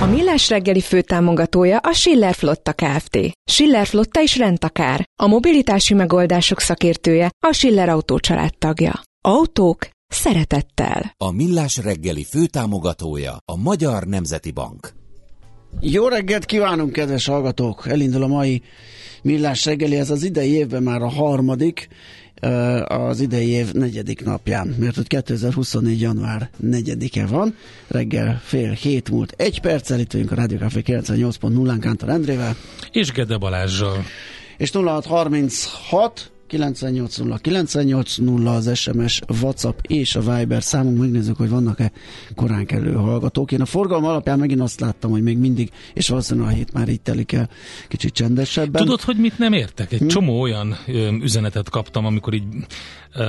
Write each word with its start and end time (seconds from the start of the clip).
A 0.00 0.06
Millás 0.06 0.48
reggeli 0.48 0.80
főtámogatója 0.80 1.78
a 1.78 1.92
Schiller 1.92 2.34
Flotta 2.34 2.72
Kft. 2.72 3.18
Schiller 3.50 3.86
Flotta 3.86 4.22
is 4.22 4.36
rendtakár. 4.36 5.08
A 5.22 5.26
mobilitási 5.26 5.94
megoldások 5.94 6.60
szakértője 6.60 7.30
a 7.46 7.52
Schiller 7.52 7.88
Autó 7.88 8.18
tagja. 8.58 9.02
Autók 9.20 9.88
szeretettel. 10.06 11.14
A 11.16 11.30
Millás 11.30 11.76
reggeli 11.76 12.24
főtámogatója 12.24 13.36
a 13.44 13.56
Magyar 13.56 14.04
Nemzeti 14.04 14.50
Bank. 14.50 14.92
Jó 15.80 16.08
reggelt 16.08 16.44
kívánunk, 16.44 16.92
kedves 16.92 17.26
hallgatók! 17.26 17.86
Elindul 17.88 18.22
a 18.22 18.26
mai 18.26 18.62
Millás 19.22 19.64
reggeli, 19.64 19.96
ez 19.96 20.10
az 20.10 20.22
idei 20.22 20.50
évben 20.50 20.82
már 20.82 21.02
a 21.02 21.08
harmadik, 21.08 21.88
az 22.84 23.20
idei 23.20 23.48
év 23.48 23.72
negyedik 23.72 24.24
napján, 24.24 24.74
mert 24.78 24.96
hogy 24.96 25.06
2024. 25.06 26.00
január 26.00 26.50
4-e 26.64 27.26
van, 27.26 27.54
reggel 27.88 28.40
fél 28.44 28.70
hét 28.70 29.10
múlt 29.10 29.34
egy 29.36 29.60
perccel, 29.60 30.00
itt 30.00 30.12
vagyunk 30.12 30.32
a 30.32 30.34
Rádió 30.34 30.58
Café 30.58 30.82
98.0-án 30.86 31.78
Kántor 31.80 32.08
Endrével. 32.08 32.56
És 32.92 33.12
Gede 33.12 33.36
Balázsral. 33.36 34.04
És 34.56 34.70
0636 34.70 36.32
980 36.54 37.38
980 37.40 38.46
az 38.46 38.76
SMS, 38.76 39.20
WhatsApp 39.40 39.78
és 39.86 40.16
a 40.16 40.20
Viber 40.20 40.62
számunk. 40.62 40.98
Megnézzük, 40.98 41.36
hogy 41.36 41.48
vannak-e 41.48 41.92
korán 42.34 42.66
kelő 42.66 42.92
hallgatók. 42.92 43.52
Én 43.52 43.60
a 43.60 43.64
forgalom 43.64 44.04
alapján 44.04 44.38
megint 44.38 44.60
azt 44.60 44.80
láttam, 44.80 45.10
hogy 45.10 45.22
még 45.22 45.38
mindig, 45.38 45.70
és 45.94 46.08
valószínűleg 46.08 46.50
a 46.50 46.54
hét 46.54 46.72
már 46.72 46.88
így 46.88 47.00
telik 47.00 47.32
el 47.32 47.48
kicsit 47.88 48.12
csendesebben. 48.12 48.82
Tudod, 48.82 49.00
hogy 49.00 49.16
mit 49.16 49.38
nem 49.38 49.52
értek? 49.52 49.92
Egy 49.92 49.98
hm? 49.98 50.06
csomó 50.06 50.40
olyan 50.40 50.76
ö, 50.86 51.08
üzenetet 51.20 51.70
kaptam, 51.70 52.06
amikor 52.06 52.34
így 52.34 52.44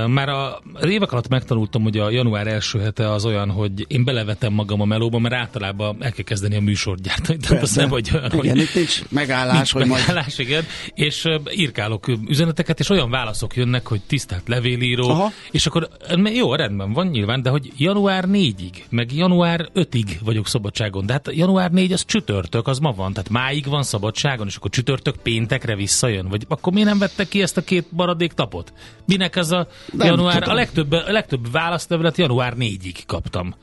már 0.06 0.28
a, 0.28 0.62
évek 0.82 1.12
alatt 1.12 1.28
megtanultam, 1.28 1.82
hogy 1.82 1.98
a 1.98 2.10
január 2.10 2.46
első 2.46 2.78
hete 2.78 3.12
az 3.12 3.24
olyan, 3.24 3.50
hogy 3.50 3.84
én 3.88 4.04
belevetem 4.04 4.52
magam 4.52 4.80
a 4.80 4.84
melóba, 4.84 5.18
mert 5.18 5.34
általában 5.34 5.96
el 6.00 6.12
kell 6.12 6.24
kezdeni 6.24 6.56
a 6.56 6.60
műsort 6.60 7.02
gyártani. 7.02 7.38
Tehát 7.38 7.62
az 7.62 7.74
nem, 7.74 7.88
hogy 7.88 8.10
olyan, 8.14 8.32
igen, 8.32 8.38
hogy 8.38 8.58
itt 8.58 8.74
nincs 8.74 9.02
megállás, 9.08 9.54
nincs 9.54 9.72
hogy 9.72 9.86
megállás, 9.86 10.36
majd... 10.36 10.48
igen. 10.48 10.64
És 10.94 11.28
írkálok 11.54 12.06
üzeneteket, 12.28 12.80
és 12.80 12.90
olyan 12.90 13.10
válaszok 13.16 13.56
jönnek, 13.56 13.86
hogy 13.86 14.00
tisztelt 14.06 14.48
levélíró, 14.48 15.08
Aha. 15.08 15.32
és 15.50 15.66
akkor 15.66 15.88
jó, 16.34 16.54
rendben 16.54 16.92
van 16.92 17.06
nyilván, 17.06 17.42
de 17.42 17.50
hogy 17.50 17.72
január 17.76 18.24
4-ig, 18.28 18.74
meg 18.88 19.12
január 19.12 19.68
5-ig 19.74 20.08
vagyok 20.24 20.46
szabadságon. 20.46 21.06
De 21.06 21.12
hát 21.12 21.28
január 21.32 21.70
4 21.70 21.92
az 21.92 22.04
csütörtök, 22.04 22.66
az 22.66 22.78
ma 22.78 22.92
van, 22.92 23.12
tehát 23.12 23.28
máig 23.28 23.66
van 23.66 23.82
szabadságon, 23.82 24.46
és 24.46 24.56
akkor 24.56 24.70
csütörtök 24.70 25.16
péntekre 25.16 25.76
visszajön, 25.76 26.28
vagy 26.28 26.44
akkor 26.48 26.72
miért 26.72 26.88
nem 26.88 26.98
vettek 26.98 27.28
ki 27.28 27.42
ezt 27.42 27.56
a 27.56 27.60
két 27.60 27.86
maradék 27.90 28.32
tapot? 28.32 28.72
Minek 29.04 29.36
ez 29.36 29.50
a 29.50 29.68
nem 29.92 30.06
január, 30.06 30.34
tudom. 30.34 30.50
a 30.50 30.54
legtöbb, 30.54 30.92
a 30.92 31.12
legtöbb 31.12 31.50
választevület 31.50 32.16
január 32.16 32.54
4-ig 32.58 32.96
kaptam. 33.06 33.54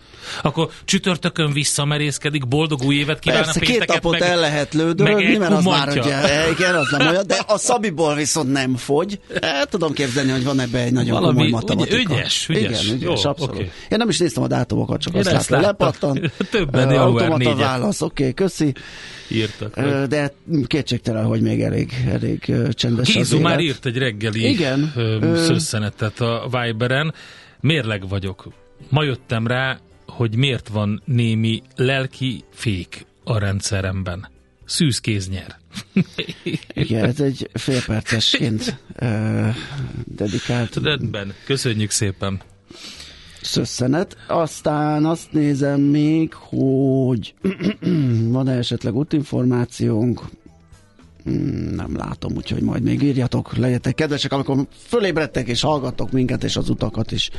Akkor 0.41 0.69
csütörtökön 0.85 1.51
visszamerészkedik, 1.51 2.47
boldog 2.47 2.81
új 2.83 2.95
évet 2.95 3.19
kíván 3.19 3.43
Persze, 3.43 3.59
a 3.59 3.63
két 3.63 3.85
napot 3.85 4.11
meg, 4.11 4.21
el 4.21 4.39
lehet 4.39 4.73
lődörögni, 4.73 5.37
mert 5.37 5.51
az 5.51 5.63
már 5.63 5.89
ugye, 5.89 6.49
igen, 6.51 6.75
az 6.75 6.87
nem 6.91 7.07
olyan, 7.07 7.27
de 7.27 7.43
a 7.47 7.57
Szabiból 7.57 8.15
viszont 8.15 8.51
nem 8.51 8.75
fogy. 8.75 9.19
El 9.39 9.65
tudom 9.65 9.93
képzelni, 9.93 10.31
hogy 10.31 10.43
van 10.43 10.59
ebbe 10.59 10.79
egy 10.79 10.91
nagyon 10.91 11.13
Valami, 11.13 11.33
komoly 11.33 11.49
matematika. 11.49 12.13
Ügyes, 12.13 12.49
ügyes. 12.49 12.83
Igen, 12.83 12.95
ügyes, 12.95 13.23
Jó, 13.23 13.29
abszolút. 13.29 13.55
Okay. 13.55 13.71
Én 13.89 13.97
nem 13.97 14.09
is 14.09 14.17
néztem 14.17 14.43
a 14.43 14.47
dátumokat, 14.47 15.01
csak 15.01 15.13
Én 15.13 15.19
azt 15.19 15.49
látom, 15.49 15.61
lepattan. 15.61 16.31
Többen 16.51 16.87
uh, 16.87 17.01
Automata 17.01 17.55
válasz, 17.55 18.01
oké, 18.01 18.21
okay, 18.21 18.33
köszi. 18.33 18.73
Írtak. 19.29 19.77
Uh, 19.77 20.03
de 20.03 20.33
kétségtelen, 20.67 21.25
hogy 21.25 21.41
még 21.41 21.61
elég, 21.61 21.93
elég 22.07 22.55
csendes 22.69 23.11
Kézu 23.11 23.39
már 23.39 23.59
írt 23.59 23.85
egy 23.85 23.97
reggeli 23.97 24.49
Igen. 24.49 24.93
szösszenetet 25.35 26.19
a 26.19 26.49
Viberen. 26.51 27.13
Mérleg 27.59 28.07
vagyok. 28.07 28.47
Ma 28.89 29.03
jöttem 29.03 29.47
rá, 29.47 29.79
hogy 30.07 30.35
miért 30.35 30.67
van 30.67 31.01
némi 31.05 31.61
lelki 31.75 32.43
fék 32.53 33.05
a 33.23 33.37
rendszeremben. 33.37 34.27
Szűz 34.65 34.99
kéz 34.99 35.29
nyer. 35.29 35.61
Igen, 36.73 37.03
ez 37.05 37.19
egy 37.19 37.49
félpercesként 37.53 38.77
uh, 39.01 39.55
dedikált. 40.05 40.75
Rendben, 40.83 41.33
köszönjük 41.45 41.91
szépen. 41.91 42.41
Szösszenet. 43.41 44.17
Aztán 44.27 45.05
azt 45.05 45.31
nézem 45.31 45.81
még, 45.81 46.33
hogy 46.33 47.33
van-e 48.35 48.57
esetleg 48.57 48.95
útinformációnk, 48.95 50.21
Hmm, 51.23 51.75
nem 51.75 51.95
látom, 51.95 52.35
úgyhogy 52.35 52.61
majd 52.61 52.83
még 52.83 53.01
írjatok, 53.01 53.57
legyetek 53.57 53.95
kedvesek, 53.95 54.31
amikor 54.31 54.67
fölébredtek 54.87 55.47
és 55.47 55.61
hallgattok 55.61 56.11
minket, 56.11 56.43
és 56.43 56.55
az 56.55 56.69
utakat 56.69 57.11
is 57.11 57.29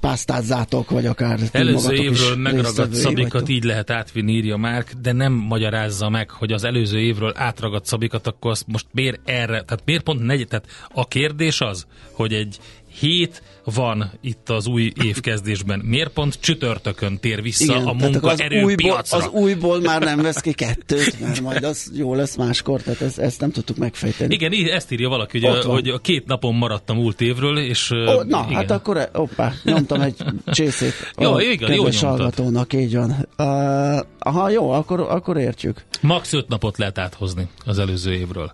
pásztázzátok, 0.00 0.90
vagy 0.90 1.06
akár 1.06 1.38
Előző 1.52 1.94
évről 1.94 2.36
megragadt 2.36 2.94
szabikat 2.94 3.32
vagytok. 3.32 3.48
így 3.48 3.64
lehet 3.64 3.90
átvinni, 3.90 4.32
írja 4.32 4.56
Márk, 4.56 4.92
de 4.92 5.12
nem 5.12 5.32
magyarázza 5.32 6.08
meg, 6.08 6.30
hogy 6.30 6.52
az 6.52 6.64
előző 6.64 6.98
évről 6.98 7.32
átragadt 7.36 7.86
szabikat, 7.86 8.26
akkor 8.26 8.50
azt 8.50 8.66
most 8.66 8.86
miért 8.92 9.20
erre, 9.24 9.62
tehát 9.62 9.82
miért 9.84 10.02
pont 10.02 10.22
negy, 10.22 10.46
tehát 10.48 10.66
a 10.94 11.08
kérdés 11.08 11.60
az, 11.60 11.86
hogy 12.12 12.32
egy 12.32 12.58
hét 12.98 13.42
van 13.64 14.12
itt 14.20 14.48
az 14.48 14.66
új 14.66 14.92
évkezdésben. 15.04 15.78
Miért 15.78 16.10
pont 16.10 16.40
csütörtökön 16.40 17.18
tér 17.18 17.42
vissza 17.42 17.64
Igen, 17.64 17.86
a 17.86 17.92
munkaerőpiacra? 17.92 19.18
Az, 19.18 19.24
újból, 19.24 19.38
az 19.38 19.42
újból 19.42 19.80
már 19.80 20.02
nem 20.02 20.22
vesz 20.22 20.40
ki 20.40 20.52
kettőt, 20.52 21.20
mert 21.20 21.40
majd 21.40 21.64
az 21.64 21.90
jó 21.94 22.14
lesz 22.14 22.36
máskor, 22.36 22.82
tehát 22.82 23.00
ezt, 23.00 23.18
ezt 23.18 23.40
nem 23.40 23.50
tudtuk 23.50 23.76
megfejteni. 23.76 24.34
Igen, 24.34 24.52
ezt 24.70 24.92
írja 24.92 25.08
valaki, 25.08 25.40
hogy, 25.40 25.56
a, 25.56 25.68
hogy 25.68 25.88
a 25.88 25.98
két 25.98 26.26
napon 26.26 26.54
maradtam 26.54 26.96
múlt 26.96 27.20
évről, 27.20 27.58
és... 27.58 27.90
Oh, 27.90 28.24
na, 28.24 28.44
igen. 28.44 28.56
hát 28.56 28.70
akkor, 28.70 29.08
hoppá, 29.12 29.52
nyomtam 29.64 30.00
egy 30.00 30.16
csészét 30.46 30.92
jó, 31.18 31.32
a 31.32 31.42
igen, 31.42 31.72
jó 31.72 31.84
hallgatónak, 32.00 32.72
így 32.72 32.94
van. 32.94 33.28
Uh, 33.38 34.06
aha, 34.18 34.50
jó, 34.50 34.70
akkor, 34.70 35.00
akkor 35.00 35.36
értjük. 35.36 35.84
Max 36.00 36.32
öt 36.32 36.48
napot 36.48 36.78
lehet 36.78 36.98
áthozni 36.98 37.48
az 37.64 37.78
előző 37.78 38.12
évről. 38.12 38.52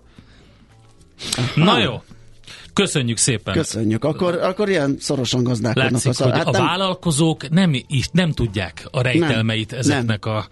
Aha. 1.36 1.64
Na 1.64 1.78
jó, 1.78 2.02
Köszönjük 2.74 3.16
szépen. 3.16 3.54
Köszönjük. 3.54 4.04
Akkor, 4.04 4.34
akkor 4.34 4.68
ilyen 4.68 4.96
szorosan 4.98 5.42
gazdálkodnak. 5.42 5.90
Látszik, 5.90 6.16
hogy 6.16 6.32
hát 6.32 6.46
a 6.46 6.50
nem... 6.50 6.66
vállalkozók 6.66 7.48
nem, 7.48 7.72
is, 7.86 8.08
nem 8.12 8.32
tudják 8.32 8.86
a 8.90 9.02
rejtelmeit 9.02 9.70
nem, 9.70 9.78
ezeknek 9.78 10.24
nem. 10.24 10.34
a 10.34 10.46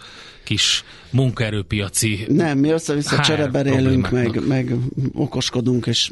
kis 0.45 0.85
munkaerőpiaci 1.11 2.25
Nem, 2.29 2.59
mi 2.59 2.69
össze-vissza 2.69 3.21
csereberélünk, 3.21 4.11
meg, 4.11 4.47
meg 4.47 4.75
okoskodunk, 5.15 5.87
és... 5.87 6.11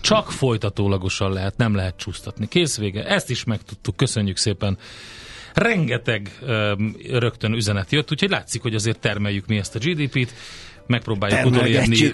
Csak 0.00 0.30
folytatólagosan 0.30 1.32
lehet, 1.32 1.56
nem 1.56 1.74
lehet 1.74 1.96
csúsztatni. 1.96 2.48
Kész 2.48 2.76
vége. 2.78 3.04
Ezt 3.04 3.30
is 3.30 3.44
megtudtuk. 3.44 3.96
Köszönjük 3.96 4.36
szépen. 4.36 4.78
Rengeteg 5.54 6.38
um, 6.42 6.96
rögtön 7.10 7.52
üzenet 7.52 7.92
jött, 7.92 8.10
úgyhogy 8.10 8.30
látszik, 8.30 8.62
hogy 8.62 8.74
azért 8.74 8.98
termeljük 8.98 9.46
mi 9.46 9.56
ezt 9.56 9.74
a 9.74 9.78
GDP-t 9.78 10.34
megpróbáljuk 10.88 11.46
utolérni 11.46 12.10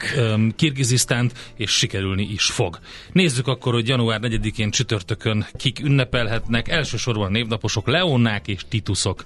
Kirgizisztánt, 0.56 1.32
és 1.56 1.70
sikerülni 1.70 2.28
is 2.32 2.44
fog. 2.44 2.78
Nézzük 3.12 3.46
akkor, 3.46 3.72
hogy 3.72 3.88
január 3.88 4.20
4-én 4.22 4.70
csütörtökön 4.70 5.46
kik 5.56 5.80
ünnepelhetnek. 5.80 6.68
Elsősorban 6.68 7.30
névnaposok 7.32 7.86
Leonnák 7.86 8.48
és 8.48 8.62
Titusok. 8.68 9.24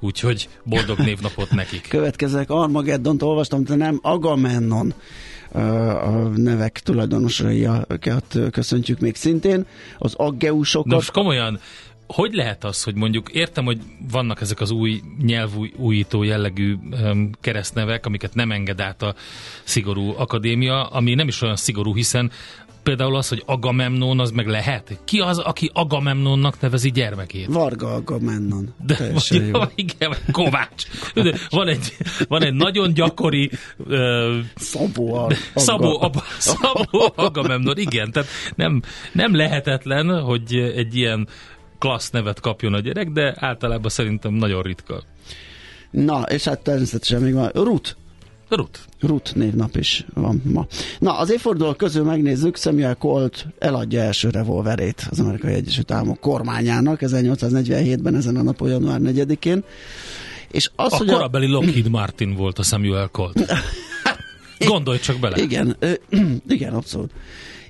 Úgyhogy 0.00 0.48
boldog 0.64 0.98
névnapot 1.08 1.50
nekik. 1.50 1.88
Következek 1.88 2.50
Armageddont 2.50 3.22
olvastam, 3.22 3.64
de 3.64 3.74
nem 3.74 3.98
Agamennon 4.02 4.94
a 6.02 6.10
nevek 6.34 6.80
tulajdonosaiakat 6.80 8.38
köszöntjük 8.50 8.98
még 8.98 9.16
szintén. 9.16 9.66
Az 9.98 10.14
aggeusokat... 10.14 10.92
Nos, 10.92 11.10
komolyan, 11.10 11.60
hogy 12.12 12.32
lehet 12.32 12.64
az, 12.64 12.82
hogy 12.82 12.94
mondjuk 12.94 13.28
értem, 13.28 13.64
hogy 13.64 13.78
vannak 14.10 14.40
ezek 14.40 14.60
az 14.60 14.70
új 14.70 15.00
nyelvújító 15.22 16.22
jellegű 16.22 16.76
keresztnevek, 17.40 18.06
amiket 18.06 18.34
nem 18.34 18.52
enged 18.52 18.80
át 18.80 19.02
a 19.02 19.14
szigorú 19.64 20.14
akadémia, 20.16 20.86
ami 20.86 21.14
nem 21.14 21.28
is 21.28 21.42
olyan 21.42 21.56
szigorú, 21.56 21.94
hiszen 21.94 22.30
például 22.82 23.16
az, 23.16 23.28
hogy 23.28 23.42
Agamemnon, 23.46 24.20
az 24.20 24.30
meg 24.30 24.46
lehet? 24.46 24.98
Ki 25.04 25.20
az, 25.20 25.38
aki 25.38 25.70
Agamemnonnak 25.72 26.60
nevezi 26.60 26.90
gyermekét? 26.90 27.46
Varga 27.46 27.94
Agamemnon. 27.94 28.74
De, 28.86 29.12
vagy, 29.12 29.48
jó. 29.52 29.60
igen, 29.74 30.16
Kovács. 30.32 30.84
De 31.14 31.34
van, 31.50 31.68
egy, 31.68 31.96
van 32.28 32.42
egy 32.42 32.54
nagyon 32.54 32.94
gyakori 32.94 33.50
uh, 33.76 34.38
Szabó, 34.54 35.14
Aga. 35.14 35.34
Szabó, 35.54 36.00
Ab, 36.00 36.22
Szabó 36.38 37.12
Agamemnon, 37.14 37.78
igen. 37.78 38.10
Tehát 38.10 38.28
nem, 38.54 38.82
nem 39.12 39.36
lehetetlen, 39.36 40.22
hogy 40.22 40.54
egy 40.54 40.96
ilyen 40.96 41.28
klassz 41.82 42.10
nevet 42.10 42.40
kapjon 42.40 42.74
a 42.74 42.80
gyerek, 42.80 43.08
de 43.08 43.34
általában 43.36 43.90
szerintem 43.90 44.32
nagyon 44.32 44.62
ritka. 44.62 45.02
Na, 45.90 46.22
és 46.22 46.44
hát 46.44 46.60
természetesen 46.60 47.22
még 47.22 47.34
van 47.34 47.50
Ruth. 47.54 47.94
Ruth. 48.48 48.80
Ruth 49.00 49.34
névnap 49.34 49.76
is 49.76 50.06
van 50.14 50.42
ma. 50.44 50.66
Na, 50.98 51.18
az 51.18 51.30
évfordulók 51.30 51.76
közül 51.76 52.04
megnézzük, 52.04 52.56
Samuel 52.56 52.94
Colt 52.94 53.46
eladja 53.58 54.00
első 54.00 54.30
revolverét 54.30 55.06
az 55.10 55.20
Amerikai 55.20 55.52
Egyesült 55.52 55.90
Államok 55.90 56.20
kormányának 56.20 56.98
1847-ben 57.02 58.14
ezen 58.14 58.36
a 58.36 58.42
napon, 58.42 58.68
január 58.68 59.00
4-én. 59.02 59.64
És 60.50 60.70
az, 60.76 60.92
a 60.92 60.96
hogy 60.96 61.06
korabeli 61.06 61.46
a... 61.46 61.50
Lockheed 61.50 61.88
Martin 61.88 62.34
volt 62.34 62.58
a 62.58 62.62
Samuel 62.62 63.08
Colt. 63.08 63.52
Gondolj 64.66 64.98
csak 64.98 65.18
bele. 65.18 65.42
Igen, 65.42 65.76
igen, 66.48 66.74
abszolút. 66.74 67.10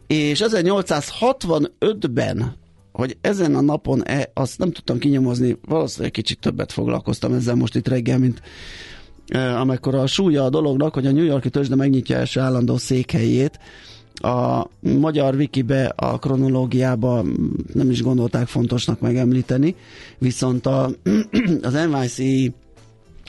És 0.07 0.43
1865-ben 0.45 2.61
hogy 2.93 3.17
ezen 3.21 3.55
a 3.55 3.61
napon, 3.61 4.07
e, 4.07 4.31
azt 4.35 4.59
nem 4.59 4.71
tudtam 4.71 4.99
kinyomozni, 4.99 5.59
valószínűleg 5.69 6.11
kicsit 6.11 6.39
többet 6.39 6.73
foglalkoztam 6.73 7.33
ezzel 7.33 7.55
most 7.55 7.75
itt 7.75 7.89
reggel, 7.89 8.19
mint 8.19 8.43
e, 9.29 9.59
amikor 9.61 9.95
a 9.95 10.07
súlya 10.07 10.45
a 10.45 10.51
dolognak, 10.51 10.95
hogy 10.95 11.07
a 11.07 11.13
New 11.13 11.25
Yorki 11.25 11.51
tőzsde 11.51 11.75
megnyitja 11.75 12.17
első 12.17 12.41
állandó 12.41 12.77
székhelyét, 12.77 13.59
a 14.15 14.67
magyar 14.81 15.35
wikibe, 15.35 15.85
a 15.85 16.19
kronológiába 16.19 17.25
nem 17.73 17.91
is 17.91 18.03
gondolták 18.03 18.47
fontosnak 18.47 19.01
megemlíteni, 19.01 19.75
viszont 20.19 20.67
a, 20.67 20.91
az 21.63 21.73
NYC 21.73 22.53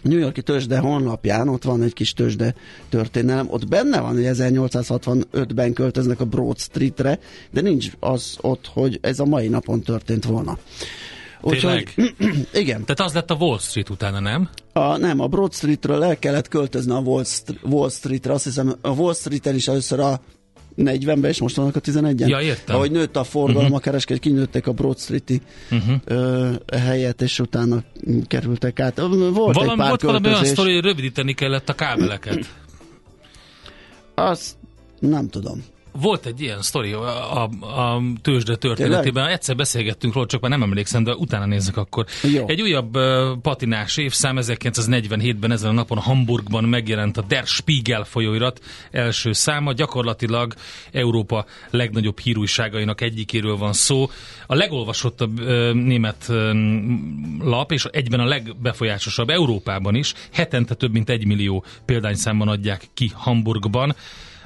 New 0.04 0.18
Yorki 0.18 0.42
tőzsde 0.42 0.80
honlapján, 0.80 1.48
ott 1.48 1.64
van 1.64 1.82
egy 1.82 1.94
kis 1.94 2.14
tőzsde 2.14 2.56
történelem, 2.90 3.48
ott 3.50 3.68
benne 3.68 4.00
van, 4.00 4.14
hogy 4.14 4.26
1865-ben 4.26 5.74
költöznek 5.74 6.20
a 6.20 6.26
Broad 6.26 6.60
Streetre, 6.60 7.20
de 7.52 7.62
nincs 7.62 7.92
az 8.00 8.38
ott, 8.42 8.70
hogy 8.74 9.00
ez 9.02 9.20
a 9.20 9.26
mai 9.26 9.48
napon 9.48 9.82
történt 9.82 10.26
volna. 10.26 10.58
Úgyhogy, 11.42 11.88
igen. 12.54 12.86
Tehát 12.86 13.00
az 13.00 13.14
lett 13.14 13.32
a 13.32 13.36
Wall 13.36 13.60
Street 13.60 13.90
utána, 13.90 14.20
nem? 14.20 14.50
A, 14.74 14.98
nem, 14.98 15.20
a 15.20 15.28
Broad 15.28 15.54
Streetről 15.54 16.04
el 16.04 16.20
kellett 16.20 16.48
költözni 16.48 16.92
a 16.92 17.00
Wall, 17.00 17.24
St- 17.24 17.60
Wall 17.64 17.90
Streetre, 17.90 18.34
azt 18.34 18.44
hiszem 18.44 18.76
a 18.82 18.90
Wall 18.90 19.14
Street-en 19.14 19.56
is 19.56 19.68
először 19.68 20.00
a 20.00 20.22
40-ben, 20.78 21.26
és 21.26 21.40
most 21.40 21.56
vannak 21.56 21.76
a 21.76 21.82
11-en. 21.82 22.28
Ja, 22.28 22.42
értem. 22.42 22.76
Ahogy 22.76 22.92
nőtt 22.92 23.16
a 23.16 23.24
forgalom, 23.24 23.62
uh-huh. 23.62 23.78
a 23.78 23.80
kereskedés, 23.80 24.22
kinőtték 24.22 24.68
a 24.68 24.72
Broad 24.72 25.00
Street-i 25.00 25.42
uh-huh. 25.72 25.96
ö, 26.06 26.52
helyet, 26.78 27.22
és 27.22 27.40
utána 27.40 27.84
kerültek 28.28 28.80
át. 28.80 29.00
Volt 29.00 29.34
Valam, 29.34 29.70
egy 29.70 29.78
pár 29.78 29.88
volt 29.88 30.02
valami 30.02 30.28
olyan 30.28 30.46
sztori, 30.46 30.74
hogy 30.74 30.84
rövidíteni 30.84 31.34
kellett 31.34 31.70
a 31.70 31.74
kábeleket. 31.74 32.46
Azt 34.16 34.56
nem 35.00 35.30
tudom. 35.30 35.64
Volt 36.02 36.26
egy 36.26 36.42
ilyen 36.42 36.62
sztori 36.62 36.92
a, 36.92 37.44
a, 37.44 37.50
a 37.62 38.02
tőzsde 38.22 38.56
történetében. 38.56 39.28
Egyszer 39.28 39.56
beszélgettünk 39.56 40.14
róla, 40.14 40.26
csak 40.28 40.42
már 40.42 40.52
nem 40.52 40.64
emlékszem, 40.64 41.04
de 41.04 41.16
utána 41.16 41.46
nézzek 41.46 41.78
akkor. 41.78 42.06
Jó. 42.34 42.48
Egy 42.48 42.62
újabb 42.62 42.96
uh, 42.96 43.38
patinás 43.42 43.98
évszám 43.98 44.38
1947-ben 44.40 45.52
ezen 45.52 45.70
a 45.70 45.74
napon 45.74 45.98
Hamburgban 45.98 46.64
megjelent 46.64 47.18
a 47.18 47.22
Der 47.22 47.46
Spiegel 47.46 48.04
folyóirat 48.04 48.60
első 48.92 49.32
száma. 49.32 49.74
Gyakorlatilag 49.74 50.54
Európa 50.92 51.46
legnagyobb 51.70 52.20
hírújságainak 52.20 53.02
egyikéről 53.02 53.58
van 53.58 53.74
szó. 53.74 54.10
A 54.48 54.56
legolvasottabb 54.56 55.40
uh, 55.40 55.74
német 55.74 56.26
uh, 56.30 56.52
lap, 57.40 57.72
és 57.72 57.86
egyben 57.92 58.20
a 58.20 58.26
legbefolyásosabb 58.26 59.30
Európában 59.30 59.96
is. 59.96 60.14
Hetente 60.32 60.74
több 60.74 60.92
mint 60.92 61.10
egy 61.10 61.26
millió 61.26 61.66
példányszámban 61.86 62.48
adják 62.48 62.88
ki 62.94 63.12
Hamburgban 63.14 63.96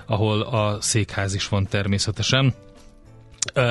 ahol 0.07 0.41
a 0.41 0.81
székház 0.81 1.33
is 1.33 1.47
van 1.47 1.67
természetesen. 1.67 2.53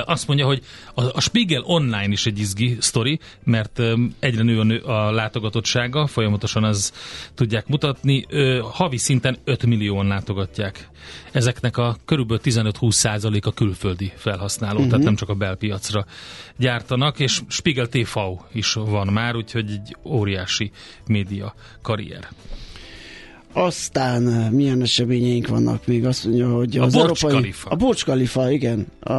Azt 0.05 0.27
mondja, 0.27 0.47
hogy 0.47 0.63
a 0.95 1.21
Spiegel 1.21 1.63
online 1.65 2.09
is 2.09 2.27
egy 2.27 2.39
izgi 2.39 2.77
sztori, 2.81 3.19
mert 3.45 3.83
egyre 4.19 4.43
nő 4.43 4.61
a, 4.61 4.63
nő 4.63 4.79
a 4.79 5.11
látogatottsága, 5.11 6.07
folyamatosan 6.07 6.65
az 6.65 6.93
tudják 7.35 7.67
mutatni. 7.67 8.27
Havi 8.63 8.97
szinten 8.97 9.39
5 9.45 9.67
millióan 9.67 10.07
látogatják. 10.07 10.89
Ezeknek 11.33 11.77
a 11.77 11.97
körülbelül 12.05 12.43
15-20 12.45 12.91
százalék 12.91 13.47
a 13.47 13.53
külföldi 13.53 14.13
felhasználó, 14.17 14.75
uh-huh. 14.75 14.91
tehát 14.91 15.05
nem 15.05 15.17
csak 15.17 15.29
a 15.29 15.35
belpiacra 15.35 16.07
gyártanak, 16.57 17.19
és 17.19 17.41
Spiegel 17.49 17.87
TV 17.87 18.19
is 18.53 18.73
van 18.73 19.07
már, 19.07 19.37
úgyhogy 19.37 19.71
egy 19.71 19.97
óriási 20.05 20.71
média 21.07 21.55
karrier. 21.83 22.29
Aztán 23.57 24.23
milyen 24.53 24.83
eseményeink 24.83 25.49
vannak 25.49 25.87
még? 25.87 26.07
Azt 26.07 26.25
mondja, 26.25 26.49
hogy 26.51 26.79
az 26.79 26.95
a 26.95 26.99
európai... 26.99 27.31
Khalifa. 27.31 27.71
A 27.71 27.75
Burj 27.75 28.01
Khalifa, 28.03 28.51
igen. 28.51 28.87
A, 29.01 29.13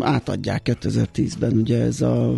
átadják 0.00 0.62
2010-ben, 0.82 1.52
ugye 1.52 1.82
ez 1.82 2.00
a 2.00 2.34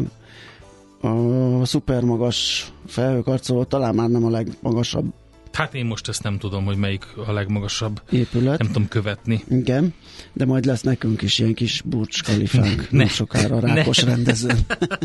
a 1.02 1.64
szupermagas 1.64 2.72
felhőkarcoló, 2.86 3.64
talán 3.64 3.94
már 3.94 4.08
nem 4.08 4.24
a 4.24 4.30
legmagasabb 4.30 5.12
Hát 5.52 5.74
én 5.74 5.84
most 5.84 6.08
ezt 6.08 6.22
nem 6.22 6.38
tudom, 6.38 6.64
hogy 6.64 6.76
melyik 6.76 7.06
a 7.26 7.32
legmagasabb. 7.32 8.02
Épület. 8.10 8.58
Nem 8.58 8.66
tudom 8.66 8.88
követni. 8.88 9.44
Igen, 9.48 9.94
de 10.32 10.44
majd 10.44 10.64
lesz 10.64 10.82
nekünk 10.82 11.22
is 11.22 11.38
ilyen 11.38 11.54
kis 11.54 11.82
burcs 11.84 12.22
kalifánk, 12.22 12.90
ne, 12.90 12.98
nem 12.98 13.08
sokára 13.08 13.60
rákos 13.60 13.98
ne. 13.98 14.10
rendezőn. 14.10 14.58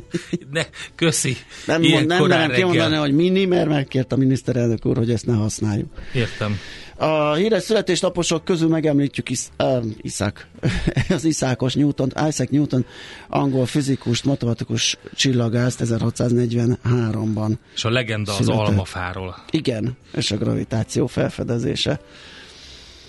ne, 0.51 0.66
köszi. 0.96 1.38
Nem, 1.66 1.82
mond, 1.82 2.06
nem 2.06 2.25
merem 2.25 2.51
kimondani, 2.51 2.96
hogy 2.96 3.13
mini, 3.13 3.46
mert 3.46 3.70
megkért 3.70 4.12
a 4.12 4.16
miniszterelnök 4.16 4.86
úr, 4.86 4.98
hogy 4.98 5.12
ezt 5.12 5.25
ne 5.25 5.34
használjuk. 5.34 5.89
Értem. 6.13 6.58
A 7.00 7.34
híres 7.34 7.63
születésnaposok 7.63 8.44
közül 8.44 8.70
megemlítjük 8.70 9.30
is, 9.30 9.39
uh, 9.58 9.86
Iszák, 9.98 10.48
az 11.10 11.24
Iszákos 11.24 11.74
Newton, 11.74 12.12
Isaac 12.27 12.50
Newton, 12.50 12.86
angol 13.27 13.66
fizikust, 13.66 14.25
matematikus 14.25 14.98
csillagást 15.13 15.80
1643-ban. 15.84 17.54
És 17.75 17.86
a 17.86 17.89
legenda 17.89 18.32
az 18.32 18.38
született. 18.38 18.68
almafáról. 18.68 19.36
Igen, 19.51 19.98
és 20.13 20.32
a 20.32 20.38
gravitáció 20.38 21.08
felfedezése. 21.08 22.00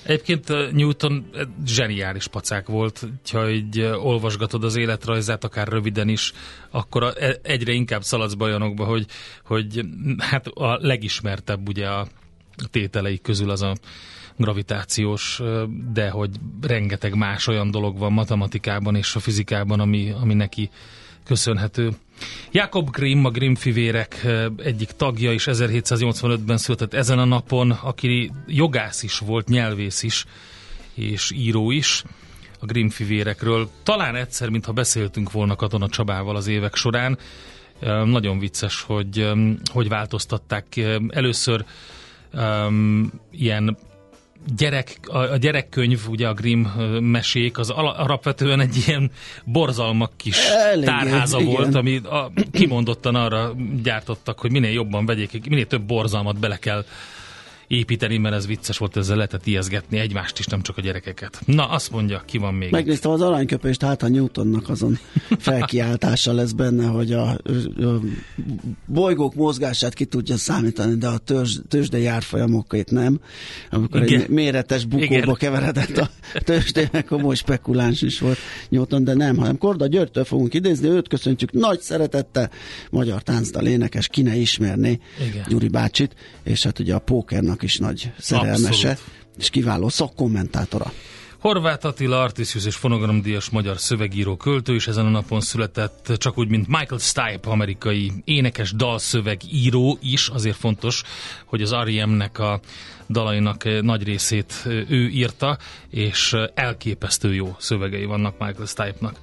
Egyébként 0.03 0.73
Newton 0.73 1.31
zseniális 1.67 2.27
pacák 2.27 2.67
volt, 2.67 3.09
ha 3.31 3.51
így 3.51 3.81
olvasgatod 3.81 4.65
az 4.65 4.77
életrajzát, 4.77 5.45
akár 5.45 5.69
röviden 5.69 6.09
is, 6.09 6.33
akkor 6.71 7.15
e, 7.19 7.39
egyre 7.43 7.73
inkább 7.73 8.03
szaladsz 8.03 8.35
bajanokba, 8.35 8.85
hogy, 8.85 9.07
hogy 9.45 9.81
hát 10.19 10.47
a 10.47 10.79
legismertebb 10.81 11.69
ugye 11.69 11.87
a 11.89 12.07
tételeik 12.71 13.23
közül 13.23 13.51
az 13.51 13.63
a 13.63 13.77
gravitációs, 14.37 15.41
de 15.93 16.11
hogy 16.11 16.31
rengeteg 16.61 17.15
más 17.15 17.47
olyan 17.47 17.71
dolog 17.71 17.99
van 17.99 18.13
matematikában 18.13 18.95
és 18.95 19.15
a 19.15 19.21
fizikában, 19.21 19.81
ami, 19.81 20.15
ami 20.21 20.35
neki 20.35 20.71
köszönhető. 21.25 21.91
Jakob 22.53 22.91
Grimm, 22.91 23.25
a 23.25 23.31
Grimm 23.31 23.55
fivérek 23.55 24.27
egyik 24.57 24.91
tagja 24.91 25.33
is 25.33 25.45
1785-ben 25.51 26.57
született 26.57 26.95
ezen 26.95 27.19
a 27.19 27.25
napon, 27.25 27.71
aki 27.71 28.31
jogász 28.47 29.03
is 29.03 29.19
volt, 29.19 29.49
nyelvész 29.49 30.03
is, 30.03 30.25
és 30.95 31.31
író 31.31 31.71
is 31.71 32.05
a 32.61 32.67
Grimm 32.67 32.89
fivérekről. 32.89 33.71
Talán 33.83 34.15
egyszer, 34.15 34.49
mintha 34.49 34.73
beszéltünk 34.73 35.33
volna 35.33 35.57
Katona 35.57 35.89
Csabával 35.89 36.37
az 36.37 36.47
évek 36.47 36.75
során. 36.75 37.19
Nagyon 38.05 38.39
vicces, 38.39 38.83
hogy 38.83 39.31
hogy 39.73 39.89
változtatták. 39.89 40.81
Először 41.09 41.65
um, 42.33 43.13
ilyen 43.31 43.77
gyerek, 44.57 44.99
a, 45.07 45.19
a 45.19 45.37
gyerekkönyv, 45.37 46.01
ugye 46.09 46.29
a 46.29 46.35
Grimm 46.35 46.65
mesék, 47.01 47.59
az 47.59 47.71
alapvetően 47.71 48.61
egy 48.61 48.85
ilyen 48.87 49.11
borzalmak 49.45 50.13
kis 50.17 50.49
Elég, 50.49 50.85
tárháza 50.85 51.41
igen. 51.41 51.53
volt, 51.53 51.75
ami 51.75 51.97
a, 51.97 52.33
kimondottan 52.53 53.15
arra 53.15 53.55
gyártottak, 53.83 54.39
hogy 54.39 54.51
minél 54.51 54.71
jobban 54.71 55.07
vegyék, 55.07 55.49
minél 55.49 55.67
több 55.67 55.83
borzalmat 55.83 56.39
bele 56.39 56.57
kell 56.57 56.85
építeni, 57.69 58.17
mert 58.17 58.35
ez 58.35 58.47
vicces 58.47 58.79
volt, 58.79 58.97
ezzel 58.97 59.17
lehetett 59.17 59.47
ijeszgetni 59.47 59.99
egymást 59.99 60.39
is, 60.39 60.47
nem 60.47 60.63
csak 60.63 60.77
a 60.77 60.81
gyerekeket. 60.81 61.41
Na, 61.47 61.69
azt 61.69 61.91
mondja, 61.91 62.23
ki 62.27 62.39
van 62.39 62.55
még 62.55 62.71
Megnéztem 62.71 63.11
az 63.11 63.21
aranyköpést, 63.21 63.83
hát 63.83 64.03
a 64.03 64.09
Newtonnak 64.09 64.69
azon 64.69 64.99
felkiáltása 65.39 66.33
lesz 66.33 66.53
benne, 66.53 66.87
hogy 66.87 67.13
a, 67.13 67.29
a 67.29 67.39
bolygók 68.87 69.35
mozgását 69.35 69.95
ki 69.95 70.05
tudja 70.05 70.37
számítani, 70.37 70.95
de 70.95 71.07
a 71.07 71.19
törzs, 71.19 71.57
tőzsdei 71.69 72.07
árfolyamokét 72.07 72.91
nem. 72.91 73.21
Amikor 73.71 74.03
Igen. 74.03 74.21
egy 74.21 74.29
méretes 74.29 74.85
bukóba 74.85 75.15
Igen. 75.15 75.35
keveredett 75.35 75.97
a 75.97 76.11
tőzsdének, 76.45 77.05
komoly 77.05 77.35
spekuláns 77.35 78.03
is 78.03 78.19
volt 78.19 78.39
Newton, 78.69 79.05
de 79.05 79.15
nem, 79.15 79.37
hanem 79.37 79.59
Korda 79.59 79.87
Györgytől 79.87 80.25
fogunk 80.25 80.55
idézni, 80.55 80.89
őt 80.89 81.09
köszöntjük 81.09 81.53
nagy 81.53 81.81
szeretettel, 81.81 82.51
magyar 82.91 83.23
táncdal 83.23 83.67
énekes, 83.67 84.09
ki 84.09 84.23
ne 84.23 84.37
ismerné 84.37 84.99
Igen. 85.29 85.45
Gyuri 85.49 85.69
bácsit, 85.69 86.15
és 86.43 86.63
hát 86.63 86.79
ugye 86.79 86.95
a 86.95 86.99
pókernak 86.99 87.58
is 87.63 87.77
nagy 87.77 88.11
szerelmese, 88.19 88.69
Abszolút. 88.69 89.01
és 89.39 89.51
kiváló 89.51 89.89
szakkommentátora. 89.89 90.93
Horváth 91.39 91.87
Attila, 91.87 92.23
Artisius 92.23 92.67
és 92.67 92.75
fonogramdíjas 92.75 93.51
magyar 93.51 93.79
szövegíró 93.79 94.37
költő, 94.37 94.75
és 94.75 94.87
ezen 94.87 95.07
a 95.07 95.11
napon 95.11 95.41
született 95.41 96.13
csak 96.17 96.39
úgy, 96.39 96.49
mint 96.49 96.67
Michael 96.67 97.01
Stipe, 97.01 97.51
amerikai 97.51 98.13
énekes 98.25 98.73
dalszövegíró 98.73 99.99
is. 100.03 100.29
Azért 100.29 100.57
fontos, 100.57 101.03
hogy 101.45 101.63
az 101.63 101.75
R.E.M.-nek 101.75 102.39
a 102.39 102.61
dalainak 103.09 103.83
nagy 103.83 104.03
részét 104.03 104.55
ő 104.67 105.09
írta, 105.09 105.59
és 105.91 106.37
elképesztő 106.55 107.35
jó 107.35 107.57
szövegei 107.59 108.05
vannak 108.05 108.39
Michael 108.39 108.67
Stipe-nak. 108.67 109.21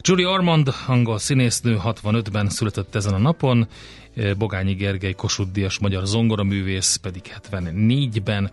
Julie 0.00 0.28
Ormond, 0.28 0.74
angol 0.86 1.18
színésznő, 1.18 1.80
65-ben 1.84 2.48
született 2.48 2.94
ezen 2.94 3.14
a 3.14 3.18
napon, 3.18 3.68
Bogányi 4.38 4.74
Gergely 4.74 5.12
Kossuth 5.12 5.50
Díjas 5.52 5.78
magyar 5.78 6.06
zongoraművész 6.06 6.96
pedig 6.96 7.22
74-ben, 7.48 8.50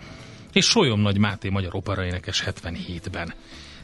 és 0.53 0.65
Solyom 0.65 1.01
Nagy 1.01 1.17
Máté 1.17 1.49
magyar 1.49 1.75
operaénekes 1.75 2.43
77-ben. 2.47 3.33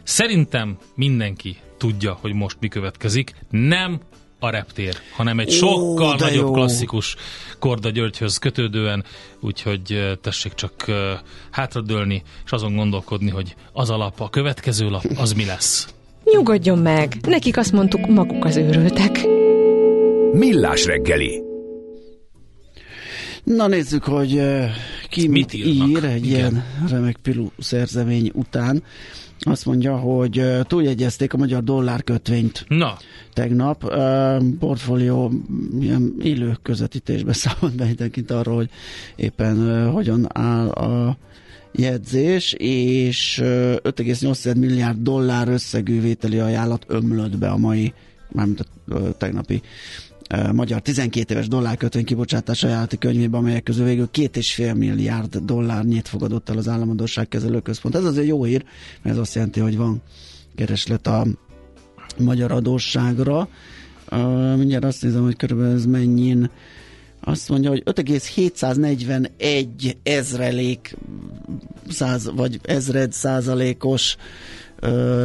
Szerintem 0.03 0.77
mindenki 0.95 1.57
tudja, 1.77 2.17
hogy 2.21 2.33
most 2.33 2.57
mi 2.59 2.67
következik. 2.67 3.35
Nem 3.49 3.99
a 4.39 4.49
reptér, 4.49 4.95
hanem 5.15 5.39
egy 5.39 5.51
sokkal 5.51 6.13
Ó, 6.13 6.17
nagyobb 6.19 6.45
jó. 6.45 6.51
klasszikus 6.51 7.15
Korda 7.59 7.89
Györgyhöz 7.89 8.37
kötődően, 8.37 9.03
úgyhogy 9.39 10.17
tessék 10.21 10.53
csak 10.53 10.85
hátradőlni, 11.51 12.23
és 12.45 12.51
azon 12.51 12.75
gondolkodni, 12.75 13.29
hogy 13.29 13.55
az 13.73 13.89
alap, 13.89 14.21
a 14.21 14.29
következő 14.29 14.89
lap, 14.89 15.05
az 15.15 15.33
mi 15.33 15.45
lesz. 15.45 15.93
Nyugodjon 16.23 16.77
meg, 16.77 17.15
nekik 17.27 17.57
azt 17.57 17.71
mondtuk, 17.71 18.07
maguk 18.07 18.45
az 18.45 18.57
őrültek. 18.57 19.27
Millás 20.33 20.85
reggeli 20.85 21.46
Na 23.47 23.67
nézzük, 23.67 24.03
hogy 24.03 24.33
uh, 24.33 24.65
ki 25.09 25.27
mit, 25.27 25.53
mit 25.53 25.53
ír 25.53 26.03
egy 26.03 26.25
Igen. 26.25 26.37
ilyen 26.37 26.63
remek 26.89 27.17
pilu 27.21 27.47
szerzemény 27.57 28.31
után. 28.33 28.83
Azt 29.39 29.65
mondja, 29.65 29.97
hogy 29.97 30.39
uh, 30.39 30.61
túljegyezték 30.61 31.33
a 31.33 31.37
magyar 31.37 31.63
dollárkötvényt 31.63 32.65
Na. 32.67 32.97
tegnap. 33.33 33.83
Uh, 33.83 34.43
portfólió 34.59 35.31
ilyen 35.79 36.13
élő 36.23 36.57
közvetítésbe 36.61 37.33
számolt 37.43 37.75
be 37.75 37.85
mindenkit 37.85 38.31
arról, 38.31 38.55
hogy 38.55 38.69
éppen 39.15 39.57
uh, 39.57 39.93
hogyan 39.93 40.27
áll 40.37 40.67
a 40.69 41.17
jegyzés, 41.71 42.53
és 42.57 43.39
5,8 43.43 44.57
milliárd 44.57 44.97
dollár 45.01 45.47
összegű 45.47 46.01
vételi 46.01 46.39
ajánlat 46.39 46.85
ömlött 46.87 47.37
be 47.37 47.49
a 47.49 47.57
mai, 47.57 47.93
mármint 48.31 48.59
a 48.89 49.17
tegnapi 49.17 49.61
magyar 50.53 50.81
12 50.81 51.33
éves 51.33 51.47
dollárkötvény 51.47 52.05
kibocsátás 52.05 52.63
ajánlati 52.63 52.97
könyvében, 52.97 53.39
amelyek 53.39 53.63
közül 53.63 53.85
végül 53.85 54.09
2,5 54.13 54.75
milliárd 54.75 55.37
dollárnyit 55.37 56.07
fogadott 56.07 56.49
el 56.49 56.57
az 56.57 56.67
államadóság 56.67 57.27
kezelőközpont. 57.27 57.95
Ez 57.95 58.03
azért 58.03 58.27
jó 58.27 58.43
hír, 58.43 58.63
mert 59.01 59.15
ez 59.15 59.21
azt 59.21 59.35
jelenti, 59.35 59.59
hogy 59.59 59.77
van 59.77 60.01
kereslet 60.55 61.07
a 61.07 61.25
magyar 62.17 62.51
adósságra. 62.51 63.49
Uh, 64.11 64.55
mindjárt 64.55 64.83
azt 64.83 65.01
nézem, 65.01 65.23
hogy 65.23 65.35
körülbelül 65.35 65.75
ez 65.75 65.85
mennyin 65.85 66.49
azt 67.19 67.49
mondja, 67.49 67.69
hogy 67.69 67.81
5,741 67.85 69.97
ezrelék 70.03 70.97
száz, 71.89 72.31
vagy 72.35 72.59
ezred 72.63 73.11
százalékos 73.11 74.15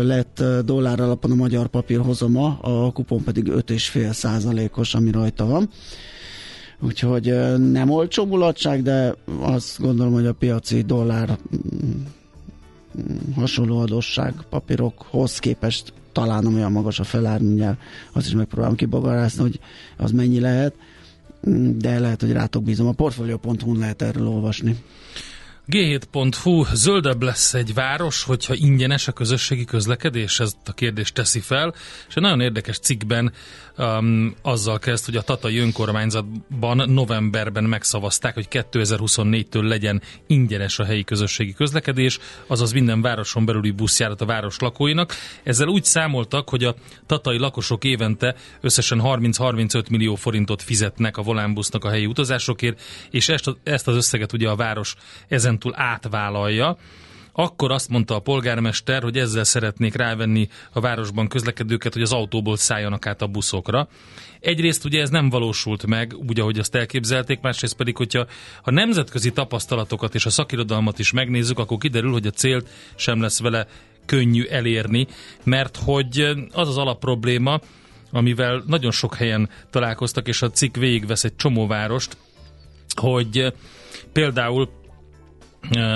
lett 0.03 0.45
dollár 0.65 1.01
alapon 1.01 1.31
a 1.31 1.35
magyar 1.35 1.67
papír 1.67 1.99
hozama, 1.99 2.59
a 2.61 2.93
kupon 2.93 3.23
pedig 3.23 3.49
5,5 3.49 4.13
százalékos, 4.13 4.95
ami 4.95 5.11
rajta 5.11 5.47
van. 5.47 5.69
Úgyhogy 6.81 7.59
nem 7.59 7.91
olcsó 7.91 8.27
mulatság, 8.27 8.83
de 8.83 9.15
azt 9.41 9.81
gondolom, 9.81 10.13
hogy 10.13 10.27
a 10.27 10.33
piaci 10.33 10.81
dollár 10.81 11.39
mm, 11.57 12.03
hasonló 13.35 13.79
adósság 13.79 14.35
papírokhoz 14.51 15.39
képest 15.39 15.93
talán 16.13 16.47
olyan 16.47 16.73
magas 16.73 17.01
a 17.01 17.05
felár, 17.05 17.41
mindjárt 17.41 17.79
azt 18.13 18.27
is 18.27 18.35
megpróbálom 18.35 18.77
kibagarászni, 18.77 19.43
hogy 19.43 19.61
az 19.97 20.11
mennyi 20.11 20.41
lehet, 20.41 20.75
de 21.77 21.99
lehet, 21.99 22.21
hogy 22.21 22.33
rátok 22.33 22.63
bízom. 22.63 22.87
A 22.87 22.93
portfolio.hu-n 22.93 23.79
lehet 23.79 24.03
erről 24.03 24.29
olvasni. 24.29 24.77
G7.hu 25.69 26.65
zöldebb 26.73 27.23
lesz 27.23 27.55
egy 27.55 27.75
város, 27.75 28.23
hogyha 28.23 28.55
ingyenes 28.55 29.09
a 29.09 29.13
közösségi 29.13 29.65
közlekedés? 29.65 30.41
Ez 30.41 30.53
a 30.65 30.73
kérdést 30.73 31.15
teszi 31.15 31.41
fel, 31.41 31.75
és 32.09 32.15
egy 32.15 32.23
nagyon 32.23 32.41
érdekes 32.41 32.79
cikkben 32.79 33.33
um, 33.79 34.35
azzal 34.43 34.79
kezd, 34.79 35.05
hogy 35.05 35.17
a 35.17 35.23
Tatai 35.23 35.59
önkormányzatban 35.59 36.91
novemberben 36.91 37.65
megszavazták, 37.65 38.35
hogy 38.35 38.47
2024-től 38.51 39.63
legyen 39.63 40.03
ingyenes 40.27 40.79
a 40.79 40.85
helyi 40.85 41.05
közösségi 41.05 41.53
közlekedés, 41.53 42.19
azaz 42.47 42.73
minden 42.73 43.03
városon 43.03 43.45
belüli 43.45 43.71
buszjárat 43.71 44.21
a 44.21 44.27
város 44.27 44.59
lakóinak. 44.59 45.15
Ezzel 45.43 45.69
úgy 45.69 45.85
számoltak, 45.85 46.49
hogy 46.49 46.65
a 46.65 46.75
tatai 47.07 47.39
lakosok 47.39 47.85
évente 47.85 48.35
összesen 48.61 49.01
30-35 49.05 49.91
millió 49.91 50.15
forintot 50.15 50.63
fizetnek 50.63 51.17
a 51.17 51.23
volánbusznak 51.23 51.85
a 51.85 51.91
helyi 51.91 52.07
utazásokért, 52.07 52.81
és 53.11 53.29
ezt, 53.29 53.57
ezt 53.63 53.89
az 53.89 53.97
összeget 53.97 54.33
ugye 54.33 54.49
a 54.49 54.57
város 54.57 54.95
ezentúl 55.53 55.73
átvállalja 55.77 56.77
akkor 57.35 57.71
azt 57.71 57.89
mondta 57.89 58.15
a 58.15 58.19
polgármester, 58.19 59.03
hogy 59.03 59.17
ezzel 59.17 59.45
szeretnék 59.45 59.95
rávenni 59.95 60.49
a 60.73 60.81
városban 60.81 61.29
közlekedőket, 61.29 61.93
hogy 61.93 62.03
az 62.03 62.13
autóból 62.13 62.57
szálljanak 62.57 63.07
át 63.07 63.23
a 63.23 63.27
buszokra. 63.27 63.89
Egyrészt 64.41 64.85
ugye 64.85 65.01
ez 65.01 65.11
nem 65.11 65.29
valósult 65.29 65.87
meg, 65.87 66.15
úgy, 66.29 66.41
ahogy 66.41 66.59
azt 66.59 66.75
elképzelték, 66.75 67.41
másrészt 67.41 67.77
pedig, 67.77 67.97
hogyha 67.97 68.27
a 68.63 68.71
nemzetközi 68.71 69.33
tapasztalatokat 69.33 70.15
és 70.15 70.27
a 70.27 70.31
szakirodalmat 70.31 70.99
is 70.99 71.13
megnézzük, 71.13 71.59
akkor 71.59 71.79
kiderül, 71.79 72.13
hogy 72.13 72.27
a 72.27 72.31
célt 72.31 72.69
sem 72.95 73.21
lesz 73.21 73.41
vele 73.41 73.67
könnyű 74.07 74.45
elérni, 74.45 75.07
mert 75.45 75.77
hogy 75.77 76.21
az 76.53 76.69
az 76.69 76.79
alapprobléma, 76.79 77.61
amivel 78.11 78.63
nagyon 78.67 78.91
sok 78.91 79.15
helyen 79.15 79.49
találkoztak, 79.71 80.29
és 80.29 80.43
a 80.43 80.51
cikk 80.51 80.77
végigvesz 80.77 81.25
egy 81.25 81.37
csomó 81.37 81.67
várost, 81.67 82.17
hogy 82.95 83.53
például 84.13 84.82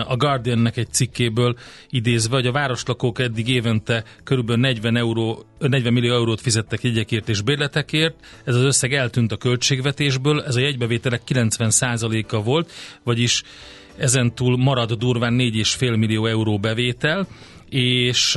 a 0.06 0.16
Guardiannek 0.16 0.76
egy 0.76 0.92
cikkéből 0.92 1.56
idézve, 1.90 2.34
hogy 2.34 2.46
a 2.46 2.52
városlakók 2.52 3.18
eddig 3.18 3.48
évente 3.48 4.04
körülbelül 4.24 4.60
40, 4.62 4.96
euró, 4.96 5.44
40 5.58 5.92
millió 5.92 6.14
eurót 6.14 6.40
fizettek 6.40 6.82
jegyekért 6.82 7.28
és 7.28 7.40
bérletekért, 7.40 8.14
ez 8.44 8.54
az 8.54 8.62
összeg 8.62 8.92
eltűnt 8.94 9.32
a 9.32 9.36
költségvetésből, 9.36 10.42
ez 10.42 10.56
a 10.56 10.60
jegybevételek 10.60 11.22
90%-a 11.28 12.42
volt, 12.42 12.72
vagyis 13.04 13.42
ezen 13.98 14.34
túl 14.34 14.56
marad 14.56 14.92
durván 14.92 15.34
4,5 15.38 15.96
millió 15.98 16.26
euró 16.26 16.58
bevétel, 16.58 17.26
és 17.68 18.36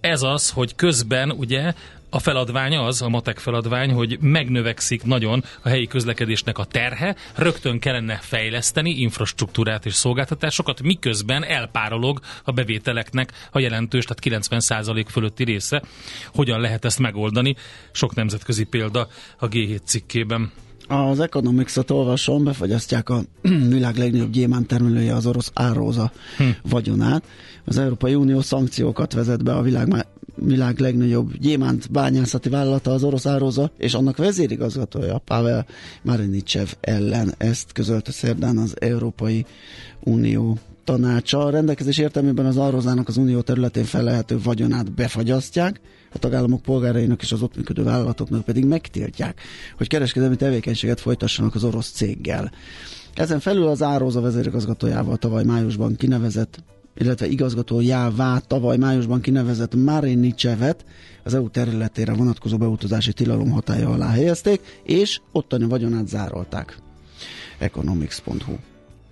ez 0.00 0.22
az, 0.22 0.50
hogy 0.50 0.74
közben 0.74 1.30
ugye 1.30 1.72
a 2.10 2.18
feladvány 2.18 2.76
az, 2.76 3.02
a 3.02 3.08
matek 3.08 3.38
feladvány, 3.38 3.92
hogy 3.92 4.18
megnövekszik 4.20 5.02
nagyon 5.02 5.44
a 5.62 5.68
helyi 5.68 5.86
közlekedésnek 5.86 6.58
a 6.58 6.64
terhe, 6.64 7.16
rögtön 7.34 7.78
kellene 7.78 8.18
fejleszteni 8.22 8.90
infrastruktúrát 8.90 9.86
és 9.86 9.94
szolgáltatásokat, 9.94 10.82
miközben 10.82 11.44
elpárolog 11.44 12.20
a 12.44 12.52
bevételeknek 12.52 13.32
a 13.52 13.58
jelentős, 13.58 14.04
tehát 14.04 14.44
90% 14.44 15.06
fölötti 15.08 15.44
része. 15.44 15.82
Hogyan 16.34 16.60
lehet 16.60 16.84
ezt 16.84 16.98
megoldani? 16.98 17.56
Sok 17.92 18.14
nemzetközi 18.14 18.64
példa 18.64 19.08
a 19.38 19.48
G7 19.48 19.78
cikkében. 19.84 20.50
Az 20.88 21.20
Economics-ot 21.20 21.90
olvasom, 21.90 22.44
befagyasztják 22.44 23.08
a 23.08 23.20
világ 23.68 23.96
legnagyobb 23.96 24.30
gyémánt 24.30 24.66
termelője 24.66 25.14
az 25.14 25.26
orosz 25.26 25.50
Áróza 25.54 26.12
hm. 26.36 26.44
vagyonát. 26.62 27.24
Az 27.64 27.78
Európai 27.78 28.14
Unió 28.14 28.40
szankciókat 28.40 29.12
vezet 29.12 29.44
be 29.44 29.52
a 29.52 29.62
világ, 29.62 30.06
világ 30.42 30.78
legnagyobb 30.78 31.36
gyémánt 31.38 31.90
bányászati 31.90 32.48
vállalata 32.48 32.92
az 32.92 33.04
orosz 33.04 33.26
Áróza, 33.26 33.70
és 33.78 33.94
annak 33.94 34.16
vezérigazgatója 34.16 35.18
Pavel 35.18 35.66
Marinicsev 36.02 36.68
ellen. 36.80 37.34
Ezt 37.38 37.72
közölte 37.72 38.12
szerdán 38.12 38.58
az 38.58 38.74
Európai 38.80 39.46
Unió 40.00 40.58
tanácsa. 40.84 41.38
A 41.38 41.50
rendelkezés 41.50 41.98
értelmében 41.98 42.46
az 42.46 42.58
Árózának 42.58 43.08
az 43.08 43.16
unió 43.16 43.40
területén 43.40 43.84
felelhető 43.84 44.40
vagyonát 44.42 44.92
befagyasztják, 44.92 45.80
a 46.12 46.18
tagállamok 46.18 46.62
polgárainak 46.62 47.22
és 47.22 47.32
az 47.32 47.42
ott 47.42 47.56
működő 47.56 47.82
vállalatoknak 47.82 48.44
pedig 48.44 48.64
megtiltják, 48.64 49.40
hogy 49.76 49.88
kereskedelmi 49.88 50.36
tevékenységet 50.36 51.00
folytassanak 51.00 51.54
az 51.54 51.64
orosz 51.64 51.90
céggel. 51.90 52.50
Ezen 53.14 53.40
felül 53.40 53.66
az 53.66 53.82
Áróza 53.82 54.20
vezérigazgatójával 54.20 55.16
tavaly 55.16 55.44
májusban 55.44 55.96
kinevezett 55.96 56.62
illetve 57.00 57.26
igazgatójává 57.26 58.38
tavaly 58.38 58.76
májusban 58.76 59.20
kinevezett 59.20 59.74
Marini 59.74 60.34
Csevet 60.34 60.84
az 61.24 61.34
EU 61.34 61.50
területére 61.50 62.12
vonatkozó 62.12 62.56
beutazási 62.56 63.12
tilalom 63.12 63.50
hatája 63.50 63.88
alá 63.88 64.10
helyezték, 64.10 64.60
és 64.82 65.20
ottani 65.32 65.64
vagyonát 65.64 66.08
zárolták. 66.08 66.76
Economics.hu 67.58 68.54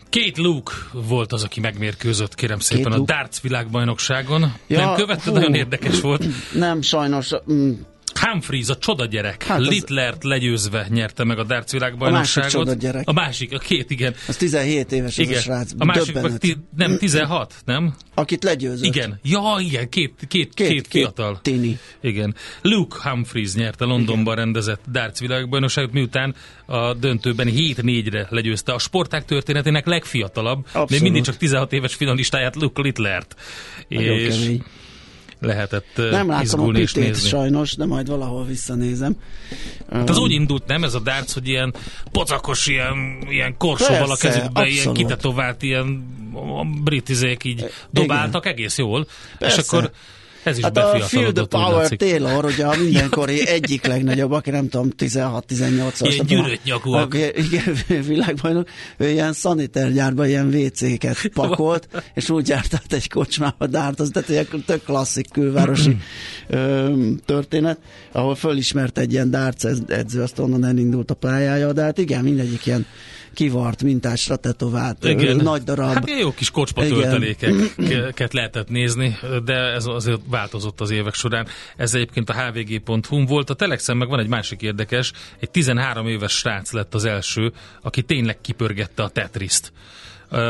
Két 0.08 0.38
Luke 0.38 0.72
volt 0.92 1.32
az, 1.32 1.42
aki 1.42 1.60
megmérkőzött, 1.60 2.34
kérem 2.34 2.58
szépen, 2.58 2.92
a 2.92 2.98
darts 2.98 3.40
világbajnokságon. 3.40 4.52
Ja, 4.66 4.84
Nem 4.84 4.94
követted, 4.94 5.32
nagyon 5.32 5.54
érdekes 5.54 6.00
volt. 6.00 6.24
Nem, 6.54 6.82
sajnos. 6.82 7.30
Mm, 7.52 7.72
Humphreys, 8.20 8.68
a 8.68 8.76
csoda 8.76 9.04
gyerek, 9.04 9.42
hát 9.42 9.60
Littlert 9.60 10.24
legyőzve 10.24 10.86
nyerte 10.88 11.24
meg 11.24 11.38
a 11.38 11.44
darts 11.44 11.70
világbajnokságot. 11.70 12.54
A 12.54 12.64
másik 12.64 12.80
gyerek. 12.80 13.08
A 13.08 13.12
másik, 13.12 13.52
a 13.52 13.58
két, 13.58 13.90
igen. 13.90 14.14
Az 14.28 14.36
17 14.36 14.92
éves 14.92 15.18
igen. 15.18 15.32
ez 15.32 15.38
a 15.38 15.42
srác. 15.42 15.70
A 15.78 15.84
másik, 15.84 16.38
ti, 16.38 16.56
nem, 16.76 16.98
16, 16.98 17.54
nem? 17.64 17.94
Akit 18.14 18.44
legyőzött. 18.44 18.84
Igen, 18.84 19.20
ja, 19.22 19.56
igen, 19.58 19.88
két, 19.88 20.14
két, 20.28 20.54
két, 20.54 20.68
két, 20.68 20.86
fiatal. 20.90 21.38
Tini. 21.42 21.78
Igen. 22.00 22.34
Luke 22.62 23.10
Humphreys 23.10 23.54
nyerte 23.54 23.84
Londonban 23.84 24.32
igen. 24.32 24.44
rendezett 24.44 24.80
darts 24.90 25.18
világbajnokságot, 25.18 25.92
miután 25.92 26.34
a 26.66 26.94
döntőben 26.94 27.48
7-4-re 27.50 28.26
legyőzte 28.30 28.72
a 28.72 28.78
sporták 28.78 29.24
történetének 29.24 29.86
legfiatalabb, 29.86 30.66
Abszolút. 30.66 30.90
még 30.90 31.02
mindig 31.02 31.22
csak 31.22 31.36
16 31.36 31.72
éves 31.72 31.94
finalistáját 31.94 32.56
Luke 32.56 32.82
Littlert. 32.82 33.34
Nagyon 33.88 34.18
és 34.18 34.38
kemény 34.38 34.64
lehetett 35.40 35.86
Nem 35.96 36.28
látom 36.28 36.60
a 36.60 36.70
pitét 36.70 37.26
sajnos, 37.26 37.76
de 37.76 37.86
majd 37.86 38.08
valahol 38.08 38.44
visszanézem. 38.44 39.16
Hát 39.92 40.08
az 40.08 40.18
úgy 40.18 40.32
indult, 40.32 40.66
nem 40.66 40.84
ez 40.84 40.94
a 40.94 41.00
darts, 41.00 41.32
hogy 41.32 41.48
ilyen 41.48 41.74
pocakos, 42.12 42.66
ilyen, 42.66 43.18
ilyen 43.28 43.56
korsóval 43.56 44.10
a 44.10 44.16
kezükbe, 44.16 44.60
abszolút. 44.60 44.72
ilyen 44.72 44.92
kitetovált, 44.92 45.62
ilyen 45.62 46.16
britizék 46.84 47.44
így 47.44 47.70
dobáltak 47.90 48.44
Igen. 48.44 48.56
egész 48.56 48.78
jól. 48.78 49.06
Persze. 49.38 49.60
És 49.60 49.66
akkor 49.66 49.90
ez 50.48 50.58
is 50.58 50.64
hát 50.64 50.76
a 50.76 51.00
Feel 51.00 51.32
the 51.32 51.44
Power 51.44 51.88
Taylor, 51.88 52.44
ugye 52.44 52.66
a 52.66 52.76
mindenkori 52.76 53.48
egyik 53.48 53.86
legnagyobb, 53.86 54.30
aki 54.30 54.50
nem 54.50 54.68
tudom, 54.68 54.90
16-18 54.98 56.00
as 56.00 56.14
Ilyen 56.14 56.26
gyűrött 56.26 56.64
nyakúak. 56.64 57.14
Igen, 57.14 57.76
világbajnok, 58.06 58.68
ő 58.96 59.08
ilyen 59.08 59.32
szanitergyárban 59.32 60.28
ilyen 60.28 60.54
WC-ket 60.54 61.26
pakolt, 61.34 61.88
és 62.14 62.30
úgy 62.30 62.48
járt 62.48 62.74
át 62.74 62.92
egy 62.92 63.08
kocsmába 63.08 63.66
dártoz, 63.66 64.10
tehát 64.10 64.28
egy 64.28 64.64
tök 64.66 64.84
klasszik 64.84 65.30
külvárosi 65.32 65.96
történet, 67.24 67.78
ahol 68.12 68.34
fölismert 68.34 68.98
egy 68.98 69.12
ilyen 69.12 69.30
darts 69.30 69.64
edző, 69.88 70.22
azt 70.22 70.38
onnan 70.38 70.64
elindult 70.64 71.10
a 71.10 71.14
pályája, 71.14 71.72
de 71.72 71.82
hát 71.82 71.98
igen, 71.98 72.22
mindegyik 72.22 72.66
ilyen 72.66 72.86
kivart 73.38 73.82
mintásra 73.82 74.36
tetovált, 74.36 75.04
Igen. 75.04 75.36
nagy 75.36 75.62
darab. 75.62 75.92
Hát 75.92 76.10
jó 76.20 76.32
kis 76.32 76.50
kocspa 76.50 76.86
töltelékeket 76.86 78.32
lehetett 78.32 78.68
nézni, 78.68 79.16
de 79.44 79.54
ez 79.54 79.86
azért 79.86 80.20
változott 80.26 80.80
az 80.80 80.90
évek 80.90 81.14
során. 81.14 81.46
Ez 81.76 81.94
egyébként 81.94 82.30
a 82.30 82.32
hvg.hu 82.32 83.26
volt. 83.26 83.50
A 83.50 83.54
Telexen 83.54 83.96
meg 83.96 84.08
van 84.08 84.18
egy 84.18 84.28
másik 84.28 84.62
érdekes, 84.62 85.12
egy 85.38 85.50
13 85.50 86.06
éves 86.06 86.32
srác 86.32 86.72
lett 86.72 86.94
az 86.94 87.04
első, 87.04 87.52
aki 87.82 88.02
tényleg 88.02 88.40
kipörgette 88.40 89.02
a 89.02 89.08
Tetriszt. 89.08 89.72
Uh, 90.30 90.40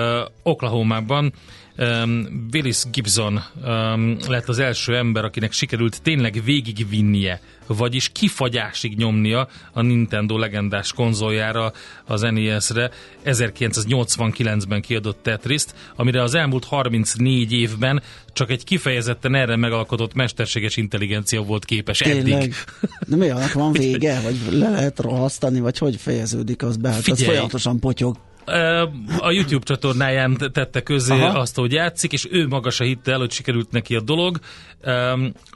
Oklahoma-ban 0.43 1.33
um, 1.79 2.49
Willis 2.53 2.83
Gibson 2.93 3.43
um, 3.65 4.17
lett 4.29 4.49
az 4.49 4.59
első 4.59 4.97
ember, 4.97 5.25
akinek 5.25 5.53
sikerült 5.53 6.03
tényleg 6.03 6.41
végigvinnie, 6.45 7.41
vagyis 7.75 8.09
kifagyásig 8.09 8.97
nyomnia 8.97 9.49
a 9.73 9.83
Nintendo 9.83 10.39
legendás 10.39 10.93
konzoljára, 10.93 11.73
az 12.05 12.21
NES-re 12.21 12.91
1989-ben 13.25 14.81
kiadott 14.81 15.23
Tetris-t, 15.23 15.75
amire 15.97 16.23
az 16.23 16.35
elmúlt 16.35 16.65
34 16.65 17.53
évben 17.53 18.03
csak 18.33 18.51
egy 18.51 18.65
kifejezetten 18.65 19.35
erre 19.35 19.57
megalkotott 19.57 20.15
mesterséges 20.15 20.77
intelligencia 20.77 21.43
volt 21.43 21.65
képes 21.65 21.99
Tényleg. 21.99 22.33
eddig. 22.33 22.55
De 23.09 23.17
mi 23.17 23.29
annak 23.29 23.53
van 23.53 23.73
vége? 23.73 24.21
Vagy 24.21 24.37
le 24.51 24.69
lehet 24.69 25.01
rohasztani? 25.01 25.61
Vagy 25.61 25.79
hogy 25.79 25.97
fejeződik 25.97 26.63
az 26.63 26.77
be? 26.77 26.89
Hát 26.89 27.03
Figyelj, 27.03 27.21
az 27.21 27.27
folyamatosan 27.27 27.81
potyog 27.81 28.17
a 29.19 29.31
YouTube 29.31 29.65
csatornáján 29.65 30.37
tette 30.53 30.83
közé 30.83 31.13
Aha. 31.13 31.39
azt, 31.39 31.57
hogy 31.57 31.73
játszik, 31.73 32.13
és 32.13 32.27
ő 32.31 32.47
maga 32.47 32.71
se 32.71 32.85
hitte 32.85 33.13
el, 33.13 33.19
hogy 33.19 33.31
sikerült 33.31 33.71
neki 33.71 33.95
a 33.95 34.01
dolog. 34.01 34.39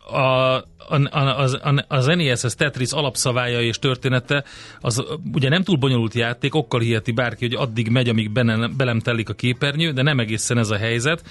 A, 0.07 0.19
a, 0.19 1.37
az, 1.37 1.59
az 1.89 2.07
NES-hez 2.07 2.55
Tetris 2.55 2.91
alapszavája 2.91 3.61
és 3.61 3.79
története, 3.79 4.45
az 4.81 5.05
ugye 5.33 5.49
nem 5.49 5.63
túl 5.63 5.77
bonyolult 5.77 6.15
játék, 6.15 6.55
okkal 6.55 6.81
hiheti 6.81 7.13
bárki, 7.13 7.47
hogy 7.47 7.55
addig 7.55 7.89
megy, 7.89 8.09
amíg 8.09 8.31
belem, 8.31 8.75
belem 8.77 9.01
telik 9.01 9.29
a 9.29 9.35
képernyő, 9.35 9.93
de 9.93 10.03
nem 10.03 10.19
egészen 10.19 10.59
ez 10.59 10.71
a 10.71 10.77
helyzet 10.77 11.23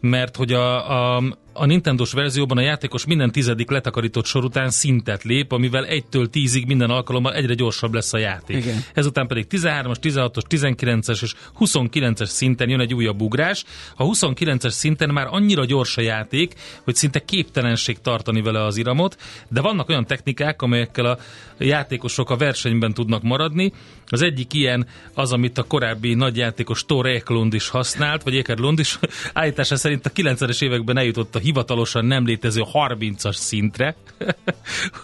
mert 0.00 0.36
hogy 0.36 0.52
a, 0.52 0.90
a, 1.16 1.22
a 1.58 1.66
Nintendo-s 1.66 2.12
verzióban 2.12 2.58
a 2.58 2.60
játékos 2.60 3.06
minden 3.06 3.32
tizedik 3.32 3.70
letakarított 3.70 4.24
sor 4.24 4.44
után 4.44 4.70
szintet 4.70 5.22
lép, 5.22 5.52
amivel 5.52 5.86
1-től 5.88 6.28
10-ig 6.32 6.66
minden 6.66 6.90
alkalommal 6.90 7.34
egyre 7.34 7.54
gyorsabb 7.54 7.94
lesz 7.94 8.12
a 8.12 8.18
játék. 8.18 8.56
Igen. 8.56 8.82
Ezután 8.94 9.26
pedig 9.26 9.46
13-as, 9.50 9.96
16-os, 10.02 10.42
19-es 10.48 11.22
és 11.22 11.34
29-es 11.58 12.24
szinten 12.24 12.68
jön 12.68 12.80
egy 12.80 12.94
újabb 12.94 13.20
ugrás. 13.20 13.64
A 13.96 14.04
29-es 14.04 14.70
szinten 14.70 15.10
már 15.10 15.26
annyira 15.30 15.64
gyors 15.64 15.96
a 15.96 16.00
játék, 16.00 16.54
hogy 16.84 16.94
szinte 16.94 17.24
képtelenség 17.24 18.00
tartani 18.00 18.42
vele 18.42 18.64
az 18.64 18.76
iramot, 18.76 19.16
de 19.48 19.60
vannak 19.60 19.88
olyan 19.88 20.06
technikák, 20.06 20.62
amelyekkel 20.62 21.06
a 21.06 21.18
játékosok 21.58 22.30
a 22.30 22.36
versenyben 22.36 22.94
tudnak 22.94 23.22
maradni. 23.22 23.72
Az 24.08 24.22
egyik 24.22 24.52
ilyen 24.52 24.86
az, 25.14 25.32
amit 25.32 25.58
a 25.58 25.62
korábbi 25.62 26.14
nagyjátékos 26.14 26.84
Thor 26.84 27.06
Eklund 27.06 27.54
is 27.54 27.68
használt, 27.68 28.22
vagy 28.22 28.36
Eklund 28.36 28.78
is 28.78 28.98
állítása 29.32 29.76
szerint 29.76 30.06
a 30.06 30.10
90-es 30.10 30.62
években 30.62 30.98
eljutott 30.98 31.34
a 31.34 31.38
hivatalosan 31.46 32.04
nem 32.04 32.26
létező 32.26 32.62
30-as 32.72 33.34
szintre. 33.34 33.96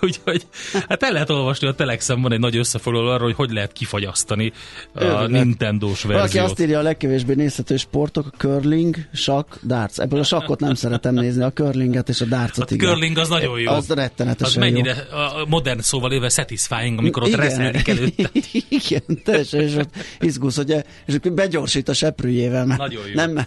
Úgyhogy 0.01 0.47
hát 0.89 1.03
el 1.03 1.13
lehet 1.13 1.31
olvasni 1.31 1.67
a 1.67 1.75
Telexen 1.75 2.23
van 2.23 2.33
egy 2.33 2.39
nagy 2.39 2.57
összefoglaló 2.57 3.09
arról, 3.09 3.27
hogy 3.27 3.35
hogy 3.35 3.51
lehet 3.51 3.73
kifagyasztani 3.73 4.53
a. 4.95 5.27
Nintendo-s 5.27 6.03
verziót. 6.03 6.33
Valaki 6.33 6.39
azt 6.39 6.61
írja 6.61 6.79
a 6.79 6.83
legkevésbé 6.83 7.35
nézhető 7.35 7.77
sportok, 7.77 8.27
a 8.27 8.37
curling, 8.37 8.97
sakk, 9.13 9.55
darts. 9.63 9.99
Ebből 9.99 10.19
a 10.19 10.25
sakkot 10.25 10.61
nem 10.61 10.75
szeretem 10.75 11.15
nézni, 11.15 11.43
a 11.43 11.53
curlinget 11.53 12.09
és 12.09 12.21
a 12.21 12.25
dartsot. 12.25 12.71
A 12.71 12.75
igen. 12.75 12.89
curling 12.89 13.19
az 13.19 13.29
nagyon 13.29 13.61
jó. 13.61 13.73
Az 13.73 13.89
rettenetesen 13.89 14.63
az 14.63 14.69
mennyire 14.69 15.07
jó. 15.11 15.19
a 15.19 15.45
modern 15.49 15.81
szóval 15.81 16.13
éve 16.13 16.29
satisfying, 16.29 16.99
amikor 16.99 17.23
ott 17.23 17.29
igen. 17.29 17.41
reszmődik 17.41 17.89
előtte. 17.89 18.31
igen, 18.89 19.03
teljesen, 19.25 19.61
és 19.61 19.75
ott 19.75 19.95
izgusz, 20.21 20.57
ugye, 20.57 20.83
és 21.07 21.19
begyorsít 21.19 21.89
a 21.89 21.95
seprűjével, 21.95 22.67
mert 22.67 22.81
nagyon 22.81 23.07
jó. 23.07 23.15
nem 23.15 23.47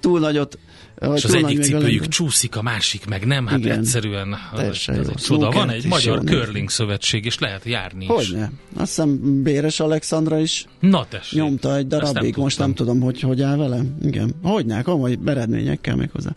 túl 0.00 0.20
nagyot 0.20 0.58
és 1.14 1.24
az 1.24 1.34
egyik 1.34 1.62
cipőjük 1.62 2.08
csúszik, 2.08 2.56
a 2.56 2.62
másik 2.62 3.06
meg 3.06 3.26
nem, 3.26 3.46
hát 3.46 3.58
Igen. 3.58 3.78
egyszerűen 3.78 4.36
az, 4.52 4.88
az 5.14 5.24
csoda. 5.24 5.50
Van 5.50 5.70
egy 5.70 5.86
magyar 5.86 6.22
curling 6.24 6.70
szövetség, 6.70 7.24
és 7.24 7.38
lehet 7.38 7.64
járni 7.64 8.04
is. 8.04 8.10
Hogyne. 8.10 8.50
Azt 8.76 8.86
hiszem 8.88 9.42
Béres 9.42 9.80
Alexandra 9.80 10.38
is 10.38 10.66
Na 10.80 11.06
tessék. 11.08 11.38
nyomta 11.38 11.76
egy 11.76 11.86
darabig, 11.86 12.32
nem 12.34 12.42
most 12.42 12.58
nem 12.58 12.74
tudom, 12.74 13.00
hogy 13.00 13.20
hogy 13.20 13.42
áll 13.42 13.56
vele. 13.56 13.80
Igen. 14.02 14.34
Hogyne, 14.42 14.82
komoly 14.82 15.18
eredményekkel 15.24 15.96
még 15.96 16.10
hozzá. 16.12 16.30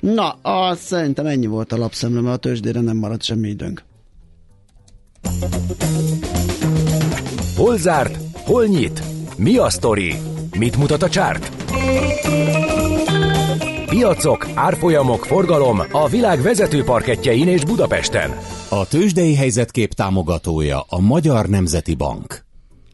Na, 0.00 0.28
azt 0.42 0.82
szerintem 0.82 1.26
ennyi 1.26 1.46
volt 1.46 1.72
a 1.72 1.76
lapszemle, 1.76 2.20
mert 2.20 2.34
a 2.34 2.38
tőzsdére 2.38 2.80
nem 2.80 2.96
maradt 2.96 3.22
semmi 3.22 3.48
időnk. 3.48 3.82
Hol 7.56 7.76
zárt? 7.78 8.18
Hol 8.32 8.66
nyit? 8.66 9.02
Mi 9.36 9.56
a 9.56 9.70
sztori? 9.70 10.14
Mit 10.58 10.76
mutat 10.76 11.02
a 11.02 11.08
csárt? 11.08 11.50
Piacok, 13.92 14.48
árfolyamok, 14.54 15.24
forgalom 15.24 15.82
a 15.90 16.08
világ 16.08 16.40
vezető 16.40 16.82
parketjein 16.82 17.48
és 17.48 17.64
Budapesten. 17.64 18.30
A 18.68 18.86
tőzsdei 18.86 19.34
helyzetkép 19.34 19.92
támogatója 19.92 20.84
a 20.88 21.00
Magyar 21.00 21.46
Nemzeti 21.46 21.94
Bank. 21.94 22.44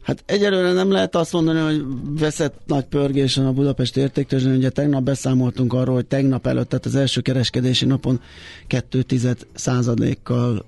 Hát 0.01 0.23
egyelőre 0.25 0.71
nem 0.71 0.91
lehet 0.91 1.15
azt 1.15 1.33
mondani, 1.33 1.59
hogy 1.59 1.83
veszett 2.19 2.61
nagy 2.65 2.83
pörgésen 2.83 3.45
a 3.45 3.51
Budapest 3.51 3.97
értéktőzsdén. 3.97 4.55
Ugye 4.55 4.69
tegnap 4.69 5.03
beszámoltunk 5.03 5.73
arról, 5.73 5.95
hogy 5.95 6.05
tegnap 6.05 6.47
előtt, 6.47 6.69
tehát 6.69 6.85
az 6.85 6.95
első 6.95 7.21
kereskedési 7.21 7.85
napon 7.85 8.21
2 8.67 9.05
kal 10.23 10.65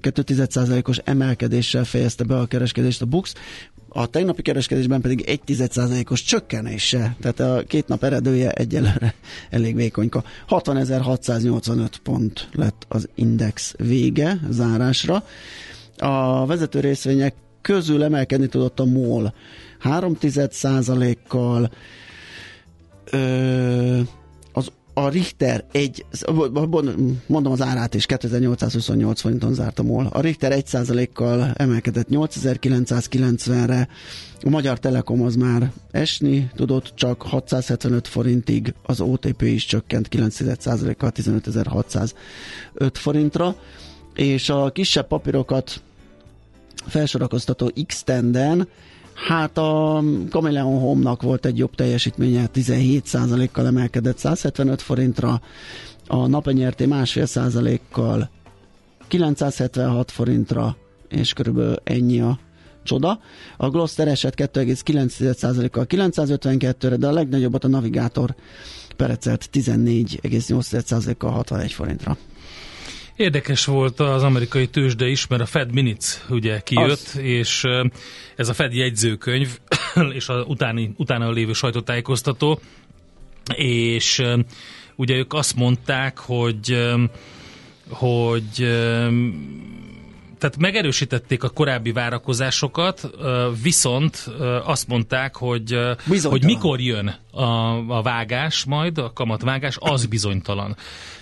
2 0.00 0.82
os 0.82 0.98
emelkedéssel 1.04 1.84
fejezte 1.84 2.24
be 2.24 2.36
a 2.36 2.46
kereskedést 2.46 3.02
a 3.02 3.06
Bux 3.06 3.34
a 3.94 4.06
tegnapi 4.06 4.42
kereskedésben 4.42 5.00
pedig 5.00 5.24
1% 5.46 6.10
os 6.10 6.22
csökkenése, 6.22 7.16
tehát 7.20 7.40
a 7.40 7.62
két 7.66 7.88
nap 7.88 8.04
eredője 8.04 8.50
egyelőre 8.50 9.14
elég 9.50 9.74
vékonyka. 9.74 10.24
60.685 10.48 11.88
pont 12.02 12.48
lett 12.52 12.86
az 12.88 13.08
index 13.14 13.74
vége 13.78 14.40
zárásra. 14.50 15.24
A 15.98 16.46
vezető 16.46 16.80
részvények 16.80 17.34
közül 17.60 18.02
emelkedni 18.02 18.46
tudott 18.46 18.80
a 18.80 18.84
MOL 18.84 19.34
3 19.78 20.16
kal 21.28 21.70
a 24.94 25.08
Richter 25.08 25.64
egy, 25.72 26.04
mondom 27.26 27.52
az 27.52 27.62
árát 27.62 27.94
is, 27.94 28.06
2828 28.06 29.20
forinton 29.20 29.54
zárt 29.54 29.78
a. 29.78 30.08
A 30.12 30.20
Richter 30.20 30.52
1%-kal 30.56 31.52
emelkedett 31.56 32.06
8990-re, 32.10 33.88
a 34.44 34.48
Magyar 34.48 34.78
Telekom 34.78 35.22
az 35.22 35.36
már 35.36 35.72
esni 35.90 36.50
tudott, 36.54 36.92
csak 36.94 37.22
675 37.22 38.08
forintig, 38.08 38.74
az 38.82 39.00
OTP 39.00 39.42
is 39.42 39.64
csökkent 39.66 40.08
9%-kal 40.10 41.10
15605 41.10 42.98
forintra, 42.98 43.56
és 44.14 44.48
a 44.48 44.70
kisebb 44.70 45.06
papírokat 45.06 45.82
felsorakoztató 46.86 47.72
X-tenden 47.86 48.68
Hát 49.26 49.58
a 49.58 50.02
Chameleon 50.30 50.80
Home-nak 50.80 51.22
volt 51.22 51.46
egy 51.46 51.58
jobb 51.58 51.74
teljesítménye, 51.74 52.48
17%-kal 52.54 53.66
emelkedett 53.66 54.18
175 54.18 54.82
forintra, 54.82 55.40
a 56.06 56.26
napenyerté 56.26 56.86
másfél 56.86 57.26
százalékkal 57.26 58.30
976 59.08 60.10
forintra, 60.10 60.76
és 61.08 61.32
körülbelül 61.32 61.76
ennyi 61.84 62.20
a 62.20 62.38
csoda. 62.82 63.20
A 63.56 63.68
Gloster 63.68 64.08
eset 64.08 64.34
2,9%-kal 64.36 65.86
952-re, 65.88 66.96
de 66.96 67.06
a 67.06 67.12
legnagyobbat 67.12 67.64
a 67.64 67.68
Navigátor 67.68 68.34
perecelt 68.96 69.48
14,8%-kal 69.52 71.30
61 71.30 71.72
forintra. 71.72 72.16
Érdekes 73.22 73.64
volt 73.64 74.00
az 74.00 74.22
amerikai 74.22 74.66
tőzsde 74.68 75.08
is, 75.08 75.26
mert 75.26 75.42
a 75.42 75.46
Fed 75.46 75.72
Minutes 75.72 76.20
ugye 76.28 76.60
kijött, 76.60 76.90
az. 76.90 77.16
és 77.16 77.64
ez 78.36 78.48
a 78.48 78.54
Fed 78.54 78.74
jegyzőkönyv, 78.74 79.58
és 80.18 80.28
a 80.28 80.44
utáni, 80.46 80.92
utána 80.96 81.30
lévő 81.30 81.52
sajtótájékoztató, 81.52 82.60
és 83.56 84.22
ugye 84.96 85.14
ők 85.14 85.32
azt 85.32 85.56
mondták, 85.56 86.18
hogy 86.18 86.92
hogy 87.88 88.44
tehát 90.38 90.56
megerősítették 90.58 91.42
a 91.42 91.48
korábbi 91.48 91.92
várakozásokat, 91.92 93.10
viszont 93.62 94.30
azt 94.64 94.88
mondták, 94.88 95.36
hogy, 95.36 95.78
hogy 96.22 96.44
mikor 96.44 96.80
jön 96.80 97.14
a, 97.32 97.76
a 97.98 98.02
vágás 98.02 98.64
majd, 98.64 98.98
a 98.98 99.12
kamatvágás, 99.12 99.76
az 99.80 100.06
bizonytalan. 100.06 100.76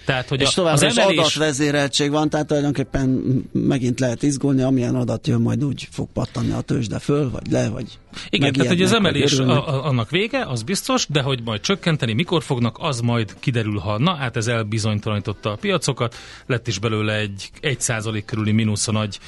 Tehát, 0.04 0.28
hogy 0.28 0.40
és 0.40 0.48
a, 0.48 0.52
továbbra 0.54 0.86
az 0.86 0.98
emelés... 0.98 1.18
adatvezéreltség 1.18 2.10
van, 2.10 2.28
tehát 2.28 2.46
tulajdonképpen 2.46 3.22
megint 3.52 4.00
lehet 4.00 4.22
izgulni, 4.22 4.62
amilyen 4.62 4.94
adat 4.94 5.26
jön, 5.26 5.40
majd 5.40 5.64
úgy 5.64 5.88
fog 5.90 6.08
pattanni 6.12 6.52
a 6.52 6.60
tőzsde 6.60 6.98
föl, 6.98 7.30
vagy 7.30 7.50
le, 7.50 7.68
vagy 7.68 7.98
Igen, 8.30 8.52
tehát 8.52 8.68
hogy 8.68 8.82
az 8.82 8.92
emelés 8.92 9.38
a, 9.38 9.68
a, 9.68 9.84
annak 9.84 10.10
vége, 10.10 10.46
az 10.46 10.62
biztos, 10.62 11.06
de 11.08 11.22
hogy 11.22 11.42
majd 11.44 11.60
csökkenteni, 11.60 12.12
mikor 12.12 12.42
fognak, 12.42 12.76
az 12.80 13.00
majd 13.00 13.34
kiderül, 13.40 13.78
ha 13.78 13.98
na, 13.98 14.14
hát 14.14 14.36
ez 14.36 14.46
elbizonytalanította 14.46 15.50
a 15.50 15.56
piacokat, 15.56 16.14
lett 16.46 16.68
is 16.68 16.78
belőle 16.78 17.14
egy 17.14 17.50
1 17.60 17.80
százalék 17.80 18.24
körüli 18.24 18.52
mínusz 18.52 18.88
a 18.88 18.92
nagy 18.92 19.18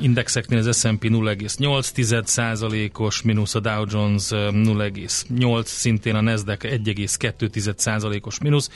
indexeknél, 0.00 0.58
az 0.68 0.78
S&P 0.78 1.04
0,8 1.04 2.24
százalékos 2.24 3.22
mínusz, 3.22 3.54
a 3.54 3.60
Dow 3.60 3.84
Jones 3.88 4.26
0,8%, 4.28 5.64
szintén 5.64 6.14
a 6.14 6.20
Nasdaq 6.20 6.68
1,2 6.68 7.76
százalékos 7.76 8.38
mínusz, 8.38 8.70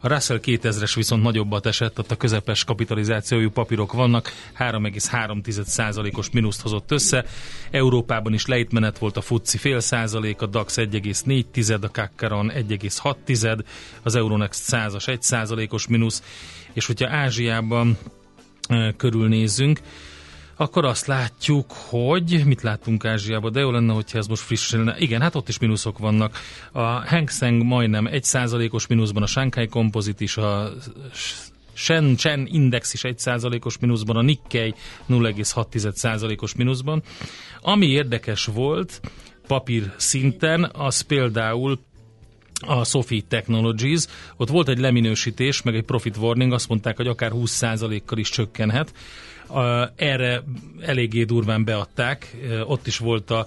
a 0.00 0.08
Russell 0.08 0.40
2000-es 0.42 0.92
viszont 0.94 1.22
nagyobbat 1.22 1.66
esett, 1.66 1.98
ott 1.98 2.10
a 2.10 2.16
közepes 2.16 2.64
kapitalizációjú 2.64 3.50
papírok 3.50 3.92
vannak, 3.92 4.30
3,3%-os 4.58 6.30
mínuszt 6.30 6.60
hozott 6.60 6.90
össze. 6.90 7.24
Európában 7.70 8.32
is 8.34 8.46
lejtmenet 8.46 8.98
volt 8.98 9.16
a 9.16 9.20
FUCI 9.20 9.58
fél 9.58 9.80
százalék, 9.80 10.42
a 10.42 10.46
DAX 10.46 10.74
1,4, 10.76 11.80
a 11.82 11.90
Kakkaron 11.90 12.52
1,6, 12.54 13.64
az 14.02 14.14
Euronext 14.14 14.62
100-as 14.68 15.08
1 15.08 15.22
százalékos 15.22 15.86
mínusz, 15.86 16.22
és 16.72 16.86
hogyha 16.86 17.08
Ázsiában 17.08 17.98
körülnézünk, 18.96 19.80
akkor 20.56 20.84
azt 20.84 21.06
látjuk, 21.06 21.72
hogy 21.72 22.42
mit 22.44 22.62
láttunk 22.62 23.04
Ázsiában, 23.04 23.52
de 23.52 23.60
jó 23.60 23.70
lenne, 23.70 23.92
hogyha 23.92 24.18
ez 24.18 24.26
most 24.26 24.42
friss 24.42 24.70
lenne. 24.70 24.94
Igen, 24.98 25.20
hát 25.20 25.34
ott 25.34 25.48
is 25.48 25.58
mínuszok 25.58 25.98
vannak. 25.98 26.38
A 26.72 26.80
Hang 26.80 27.30
Seng 27.30 27.62
majdnem 27.62 28.08
1%-os 28.10 28.86
mínuszban, 28.86 29.22
a 29.22 29.26
Shanghai 29.26 29.66
Composite 29.66 30.24
is, 30.24 30.36
a 30.36 30.72
Shenzhen 31.72 32.46
Index 32.46 32.92
is 32.92 33.00
1%-os 33.04 33.78
mínuszban, 33.78 34.16
a 34.16 34.22
Nikkei 34.22 34.74
0,6%-os 35.08 36.54
mínuszban. 36.54 37.02
Ami 37.60 37.86
érdekes 37.86 38.44
volt 38.44 39.00
papír 39.46 39.92
szinten, 39.96 40.70
az 40.72 41.00
például 41.00 41.78
a 42.60 42.84
Sophie 42.84 43.22
Technologies, 43.28 44.04
ott 44.36 44.48
volt 44.48 44.68
egy 44.68 44.78
leminősítés, 44.78 45.62
meg 45.62 45.74
egy 45.74 45.84
profit 45.84 46.16
warning, 46.16 46.52
azt 46.52 46.68
mondták, 46.68 46.96
hogy 46.96 47.06
akár 47.06 47.30
20%-kal 47.34 48.18
is 48.18 48.28
csökkenhet. 48.28 48.92
Erre 49.96 50.42
eléggé 50.80 51.24
durván 51.24 51.64
beadták, 51.64 52.36
ott 52.66 52.86
is 52.86 52.98
volt 52.98 53.30
a 53.30 53.46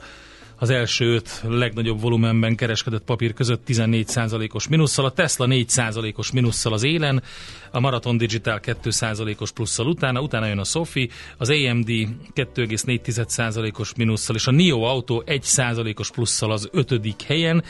az 0.62 0.69
első 0.69 1.13
öt 1.13 1.43
legnagyobb 1.48 2.02
volumenben 2.02 2.56
kereskedett 2.56 3.04
papír 3.04 3.34
között 3.34 3.62
14%-os 3.67 4.67
minusszal, 4.67 5.06
a 5.06 5.12
Tesla 5.12 5.45
4%-os 5.50 6.32
minusszal 6.32 6.74
az 6.74 6.84
élen, 6.84 7.24
a 7.72 7.80
Marathon 7.80 8.17
Digital 8.17 8.60
2%-os 8.63 9.52
plusszal 9.52 9.88
utána, 9.88 10.22
utána 10.22 10.45
jön 10.45 10.60
a 10.60 10.63
Sophie, 10.63 11.08
az 11.38 11.50
AMD 11.50 11.88
2,4%-os 11.88 13.93
minusszal, 13.95 14.36
és 14.36 14.48
a 14.48 14.52
NIO 14.52 14.82
Auto 14.82 15.22
1%-os 15.26 16.12
plusszal 16.12 16.52
az 16.52 16.69
ötödik 16.72 17.22
helyen, 17.22 17.63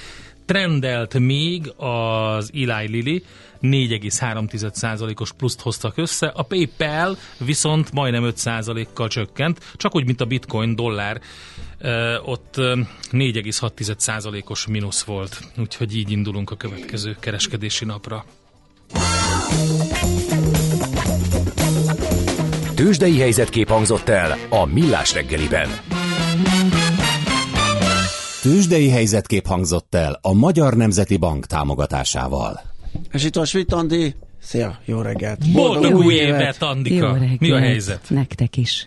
trendelt 0.50 1.20
még 1.20 1.74
az 1.78 2.52
Eli 2.54 2.88
Lilly, 2.88 3.24
4,3%-os 3.62 5.32
pluszt 5.32 5.62
hoztak 5.62 5.98
össze, 5.98 6.28
a 6.28 6.44
PayPal 6.44 7.18
viszont 7.38 7.92
majdnem 7.92 8.32
5%-kal 8.36 9.08
csökkent, 9.08 9.60
csak 9.76 9.96
úgy, 9.96 10.06
mint 10.06 10.22
a 10.22 10.26
bitcoin 10.26 10.76
dollár, 10.76 11.22
ott 12.26 12.56
4,6%-os 12.58 14.68
mínusz 14.68 15.04
volt, 15.04 15.40
úgyhogy 15.58 15.98
így 15.98 16.12
indulunk 16.12 16.52
a 16.52 16.56
következő 16.56 17.16
kereskedési 17.20 17.86
napra. 17.86 18.26
Tőzsdei 22.76 23.20
helyzetkép 23.20 23.68
hangzott 23.68 24.10
el 24.10 24.38
a 24.50 24.66
Millás 24.66 25.14
reggeliben. 25.14 25.70
Tőzsdei 28.42 28.90
helyzetkép 28.90 29.48
hangzott 29.48 29.96
el 29.96 30.20
a 30.22 30.34
Magyar 30.34 30.74
Nemzeti 30.74 31.18
Bank 31.18 31.46
támogatásával. 31.46 32.62
És 33.12 33.24
itt 33.24 33.36
a 33.36 33.46
Svit 33.46 33.74
Andi. 33.74 34.16
Szia, 34.42 34.80
jó 34.86 35.02
reggelt. 35.02 35.52
Boldog, 35.52 35.96
új 35.96 36.14
évet, 36.14 36.64
Andika. 36.64 37.06
Jó 37.08 37.14
reggelt. 37.14 37.40
Mi 37.40 37.52
a 37.52 37.60
helyzet? 37.60 38.02
Nektek 38.10 38.58
is. 38.58 38.86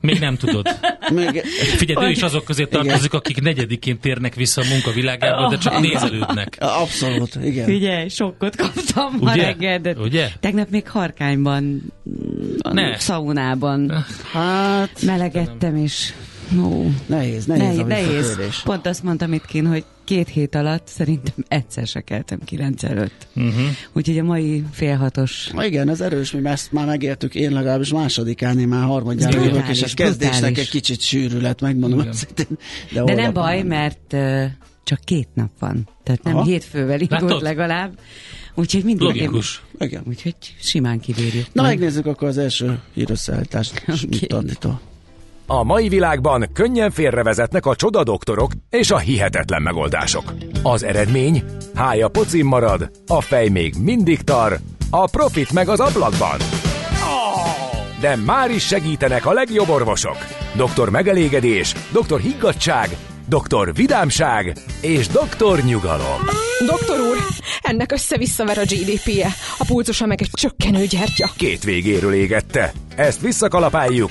Még 0.00 0.18
nem 0.18 0.36
tudod. 0.36 0.66
Még... 1.14 1.42
Figyelj, 1.76 2.06
ő 2.06 2.10
is 2.10 2.22
azok 2.22 2.44
közé 2.44 2.64
tartozik, 2.64 3.12
akik 3.12 3.40
negyedikén 3.40 3.98
térnek 3.98 4.34
vissza 4.34 4.60
a 4.60 4.64
munkavilágába, 4.68 5.48
de 5.48 5.58
csak 5.58 5.80
nézelődnek. 5.80 6.56
Abszolút, 6.60 7.38
igen. 7.42 7.64
Figyelj, 7.64 8.08
sokkot 8.08 8.56
kaptam 8.56 9.14
Ugye? 9.14 9.24
ma 9.24 9.34
reggel, 9.34 9.78
de 9.78 9.92
Ugye? 9.92 10.28
tegnap 10.40 10.70
még 10.70 10.88
harkányban, 10.88 11.92
a 12.58 12.72
ne. 12.72 12.98
szaunában 12.98 14.04
hát, 14.32 15.02
melegettem, 15.02 15.76
és 15.76 16.12
Ó, 16.58 16.90
nehéz, 17.06 17.44
nehéz, 17.44 17.76
nehéz, 17.76 18.36
nehéz. 18.36 18.62
Pont 18.64 18.86
azt 18.86 19.02
mondtam 19.02 19.32
itt 19.32 19.44
kín, 19.44 19.66
hogy 19.66 19.84
két 20.04 20.28
hét 20.28 20.54
alatt 20.54 20.86
szerintem 20.86 21.34
egyszer 21.48 21.86
se 21.86 22.00
keltem 22.00 22.38
kilenc 22.44 22.82
előtt. 22.82 23.26
Uh-huh. 23.36 23.62
Úgyhogy 23.92 24.18
a 24.18 24.22
mai 24.22 24.64
félhatos... 24.72 25.50
Ma 25.54 25.64
igen, 25.64 25.88
ez 25.88 26.00
erős, 26.00 26.30
mi 26.30 26.48
ezt 26.48 26.72
már 26.72 26.86
megértük, 26.86 27.34
én 27.34 27.52
legalábbis 27.52 27.92
másodikán, 27.92 28.58
én 28.58 28.68
már 28.68 28.84
harmadjára 28.84 29.42
jövök, 29.42 29.68
és 29.68 29.82
a 29.82 29.86
kezdésnek 29.94 30.58
egy 30.58 30.70
kicsit 30.70 31.00
sűrű 31.00 31.38
lett, 31.38 31.60
megmondom. 31.60 32.08
De, 32.92 33.02
de 33.04 33.14
nem 33.14 33.32
baj, 33.32 33.62
mert 33.62 34.12
uh, 34.12 34.44
csak 34.84 35.00
két 35.04 35.28
nap 35.34 35.50
van. 35.58 35.88
Tehát 36.02 36.22
nem 36.22 36.36
Aha. 36.36 36.44
hétfővel 36.44 37.00
indult 37.00 37.42
legalább. 37.42 37.98
Úgyhogy 38.54 38.84
mindig... 38.84 39.06
Logikus. 39.06 39.62
Igen. 39.78 40.02
Úgyhogy 40.08 40.34
simán 40.60 41.00
kivérjük. 41.00 41.46
Na, 41.52 41.62
megnézzük 41.62 42.06
akkor 42.06 42.28
az 42.28 42.38
első 42.38 42.80
hírösszeállítást. 42.94 43.84
Okay. 43.88 44.78
A 45.52 45.62
mai 45.64 45.88
világban 45.88 46.48
könnyen 46.52 46.90
félrevezetnek 46.90 47.66
a 47.66 47.76
csoda 47.76 48.02
doktorok 48.02 48.52
és 48.70 48.90
a 48.90 48.98
hihetetlen 48.98 49.62
megoldások. 49.62 50.32
Az 50.62 50.82
eredmény? 50.82 51.44
Hája 51.74 52.08
pocim 52.08 52.46
marad, 52.46 52.90
a 53.06 53.20
fej 53.20 53.48
még 53.48 53.74
mindig 53.78 54.22
tar, 54.22 54.58
a 54.90 55.10
profit 55.10 55.52
meg 55.52 55.68
az 55.68 55.80
ablakban. 55.80 56.38
De 58.00 58.16
már 58.16 58.50
is 58.50 58.66
segítenek 58.66 59.26
a 59.26 59.32
legjobb 59.32 59.68
orvosok. 59.68 60.16
Doktor 60.56 60.90
megelégedés, 60.90 61.74
doktor 61.92 62.20
higgadság, 62.20 62.96
doktor 63.28 63.74
vidámság 63.74 64.56
és 64.80 65.06
doktor 65.06 65.58
nyugalom. 65.62 66.20
Doktor 66.66 67.00
úr, 67.00 67.16
ennek 67.60 67.92
össze-visszaver 67.92 68.58
a 68.58 68.62
GDP-je, 68.62 69.28
a 69.58 69.64
pulcosa 69.66 70.06
meg 70.06 70.20
egy 70.20 70.30
csökkenő 70.32 70.84
gyertya. 70.84 71.30
Két 71.36 71.64
végéről 71.64 72.12
égette. 72.12 72.72
Ezt 72.96 73.20
visszakalapáljuk, 73.20 74.10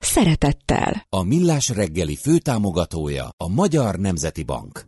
szeretettel. 0.00 1.06
A 1.08 1.22
Millás 1.22 1.68
reggeli 1.68 2.16
főtámogatója 2.16 3.28
a 3.36 3.48
Magyar 3.48 3.96
Nemzeti 3.96 4.42
Bank. 4.42 4.84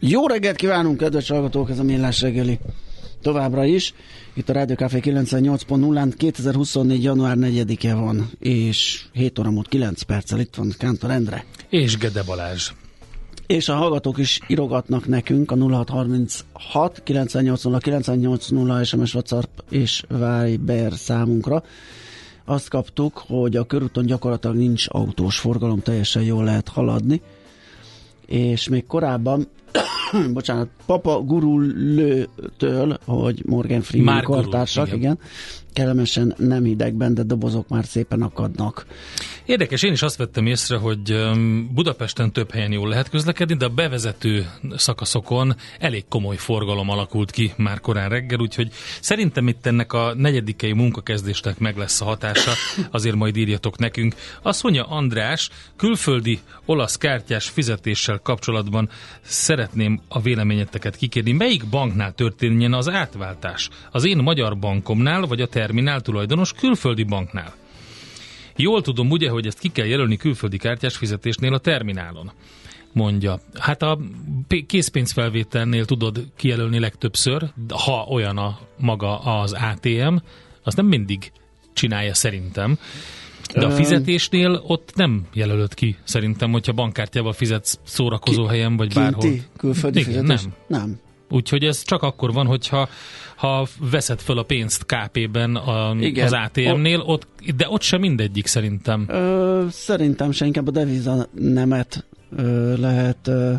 Jó 0.00 0.26
reggelt 0.26 0.56
kívánunk, 0.56 0.96
kedves 0.96 1.28
hallgatók, 1.28 1.70
ez 1.70 1.78
a 1.78 1.82
Millás 1.82 2.20
reggeli. 2.20 2.58
Továbbra 3.22 3.64
is, 3.64 3.94
itt 4.34 4.48
a 4.48 4.52
Rádió 4.52 4.74
Café 4.74 5.00
98.0-án 5.02 6.12
2024. 6.16 7.02
január 7.02 7.36
4-e 7.40 7.94
van, 7.94 8.30
és 8.38 9.04
7 9.12 9.38
óra 9.38 9.50
múlt 9.50 9.68
9 9.68 10.02
perccel 10.02 10.40
itt 10.40 10.54
van 10.54 10.74
Kántor 10.78 11.10
Endre. 11.10 11.44
És 11.68 11.96
Gede 11.96 12.22
Balázs. 12.22 12.70
És 13.46 13.68
a 13.68 13.74
hallgatók 13.74 14.18
is 14.18 14.40
irogatnak 14.46 15.06
nekünk 15.06 15.50
a 15.50 15.56
0636 15.56 17.02
980 17.02 17.78
980 17.78 18.84
SMS 18.84 19.14
WhatsApp 19.14 19.58
és 19.70 20.04
Viber 20.08 20.92
számunkra. 20.92 21.62
Azt 22.44 22.68
kaptuk, 22.68 23.22
hogy 23.26 23.56
a 23.56 23.64
körúton 23.64 24.06
gyakorlatilag 24.06 24.56
nincs 24.56 24.86
autós 24.88 25.38
forgalom, 25.38 25.80
teljesen 25.80 26.22
jól 26.22 26.44
lehet 26.44 26.68
haladni. 26.68 27.22
És 28.26 28.68
még 28.68 28.86
korábban 28.86 29.46
bocsánat, 30.32 30.68
Papa 30.86 31.20
Gurulőtől, 31.20 32.98
hogy 33.04 33.42
Morgan 33.46 33.80
Freeman 33.80 34.22
kortársak, 34.22 34.86
igen. 34.86 34.98
igen, 34.98 35.18
kellemesen 35.74 36.34
nem 36.38 36.64
hidegben, 36.64 37.14
de 37.14 37.22
dobozok 37.22 37.68
már 37.68 37.84
szépen 37.84 38.22
akadnak. 38.22 38.86
Érdekes, 39.44 39.82
én 39.82 39.92
is 39.92 40.02
azt 40.02 40.16
vettem 40.16 40.46
észre, 40.46 40.76
hogy 40.76 41.20
Budapesten 41.74 42.32
több 42.32 42.50
helyen 42.50 42.72
jól 42.72 42.88
lehet 42.88 43.10
közlekedni, 43.10 43.56
de 43.56 43.64
a 43.64 43.68
bevezető 43.68 44.46
szakaszokon 44.76 45.56
elég 45.78 46.04
komoly 46.08 46.36
forgalom 46.36 46.90
alakult 46.90 47.30
ki 47.30 47.52
már 47.56 47.80
korán 47.80 48.08
reggel, 48.08 48.40
úgyhogy 48.40 48.72
szerintem 49.00 49.48
itt 49.48 49.66
ennek 49.66 49.92
a 49.92 50.14
negyedikei 50.16 50.72
munkakezdésnek 50.72 51.58
meg 51.58 51.76
lesz 51.76 52.00
a 52.00 52.04
hatása, 52.04 52.52
azért 52.90 53.16
majd 53.16 53.36
írjatok 53.36 53.78
nekünk. 53.78 54.14
Azt 54.42 54.62
mondja 54.62 54.84
András, 54.84 55.50
külföldi 55.76 56.40
olasz 56.64 56.96
kártyás 56.96 57.48
fizetéssel 57.48 58.18
kapcsolatban 58.18 58.88
szeretném 59.22 60.00
a 60.08 60.20
véleményeteket 60.20 60.96
kikérni. 60.96 61.32
Melyik 61.32 61.66
banknál 61.66 62.12
történjen 62.12 62.72
az 62.72 62.88
átváltás? 62.88 63.68
Az 63.90 64.06
én 64.06 64.16
magyar 64.16 64.58
bankomnál, 64.58 65.20
vagy 65.20 65.40
a 65.40 65.46
terminál 65.64 66.00
tulajdonos 66.00 66.52
külföldi 66.52 67.02
banknál? 67.02 67.54
Jól 68.56 68.82
tudom 68.82 69.10
ugye, 69.10 69.30
hogy 69.30 69.46
ezt 69.46 69.58
ki 69.58 69.68
kell 69.68 69.86
jelölni 69.86 70.16
külföldi 70.16 70.56
kártyás 70.56 70.96
fizetésnél 70.96 71.54
a 71.54 71.58
terminálon 71.58 72.32
mondja. 72.92 73.40
Hát 73.58 73.82
a 73.82 73.98
készpénzfelvételnél 74.66 75.84
tudod 75.84 76.26
kijelölni 76.36 76.78
legtöbbször, 76.78 77.50
ha 77.68 78.06
olyan 78.08 78.38
a 78.38 78.58
maga 78.78 79.18
az 79.18 79.52
ATM, 79.52 80.16
az 80.62 80.74
nem 80.74 80.86
mindig 80.86 81.32
csinálja 81.72 82.14
szerintem. 82.14 82.78
De 83.54 83.66
a 83.66 83.70
fizetésnél 83.70 84.62
ott 84.66 84.92
nem 84.94 85.26
jelölöd 85.32 85.74
ki, 85.74 85.96
szerintem, 86.04 86.50
hogyha 86.50 86.72
bankkártyával 86.72 87.32
fizetsz 87.32 87.78
szórakozó 87.84 88.44
helyen, 88.44 88.76
vagy 88.76 88.92
Kinti 88.92 89.10
bárhol. 89.10 89.30
külföldi 89.56 89.98
Igen, 89.98 90.10
fizetés? 90.12 90.42
nem. 90.42 90.54
Nem. 90.80 91.00
Úgyhogy 91.30 91.64
ez 91.64 91.82
csak 91.82 92.02
akkor 92.02 92.32
van, 92.32 92.46
hogyha 92.46 92.88
ha 93.36 93.66
veszed 93.90 94.20
föl 94.20 94.38
a 94.38 94.42
pénzt 94.42 94.86
KP-ben 94.86 95.56
a, 95.56 95.94
Igen. 96.00 96.24
az 96.24 96.32
ATM-nél, 96.32 97.00
ott, 97.00 97.26
de 97.56 97.66
ott 97.68 97.82
sem 97.82 98.00
mindegyik 98.00 98.46
szerintem. 98.46 99.04
Ö, 99.08 99.64
szerintem 99.70 100.30
se 100.30 100.46
inkább 100.46 100.68
a 100.68 100.70
deviza 100.70 101.26
nemet 101.32 102.06
ö, 102.36 102.76
lehet... 102.76 103.28
Ö, 103.28 103.54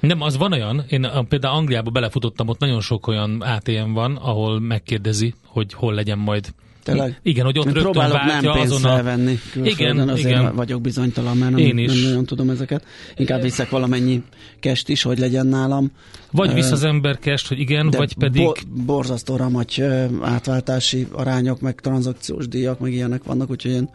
nem, 0.00 0.20
az 0.20 0.36
van 0.36 0.52
olyan, 0.52 0.84
én 0.88 1.08
például 1.28 1.56
Angliába 1.56 1.90
belefutottam, 1.90 2.48
ott 2.48 2.58
nagyon 2.58 2.80
sok 2.80 3.06
olyan 3.06 3.40
ATM 3.40 3.92
van, 3.92 4.16
ahol 4.16 4.60
megkérdezi, 4.60 5.34
hogy 5.46 5.72
hol 5.72 5.94
legyen 5.94 6.18
majd 6.18 6.54
Tényleg? 6.84 7.20
Igen, 7.22 7.44
hogy 7.44 7.58
ott 7.58 7.64
rögtön 7.64 7.82
próbálok 7.82 8.12
váltja 8.12 8.40
nem 8.40 8.52
pénzt 8.52 8.72
azon 8.72 8.90
a... 8.90 8.94
felvenni 8.94 9.38
Igen, 9.62 10.08
azért 10.08 10.28
igen. 10.28 10.54
vagyok 10.54 10.80
bizonytalan, 10.80 11.36
mert 11.36 11.50
nem, 11.50 11.60
Én 11.60 11.78
is. 11.78 11.92
nem 11.92 12.10
nagyon 12.10 12.26
tudom 12.26 12.50
ezeket. 12.50 12.84
Inkább 13.16 13.42
viszek 13.42 13.70
valamennyi 13.70 14.22
kest 14.60 14.88
is, 14.88 15.02
hogy 15.02 15.18
legyen 15.18 15.46
nálam. 15.46 15.90
Vagy 16.30 16.52
visz 16.54 16.70
az 16.70 16.84
ember 16.84 17.18
kest, 17.18 17.48
hogy 17.48 17.58
igen, 17.58 17.90
De 17.90 17.96
vagy 17.98 18.14
pedig... 18.14 18.42
Bo- 18.42 18.84
borzasztó 18.84 19.36
ramagy 19.36 19.84
átváltási 20.22 21.06
arányok, 21.12 21.60
meg 21.60 21.80
tranzakciós 21.80 22.48
díjak, 22.48 22.78
meg 22.78 22.92
ilyenek 22.92 23.22
vannak, 23.24 23.50
úgyhogy 23.50 23.72
én 23.72 23.88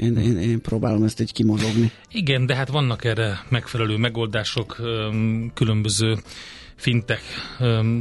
én, 0.00 0.16
én, 0.16 0.38
én 0.38 0.60
próbálom 0.60 1.02
ezt 1.02 1.20
így 1.20 1.32
kimozogni. 1.32 1.90
Igen, 2.12 2.46
de 2.46 2.54
hát 2.54 2.68
vannak 2.68 3.04
erre 3.04 3.44
megfelelő 3.48 3.96
megoldások 3.96 4.80
különböző 5.54 6.16
fintek 6.76 7.20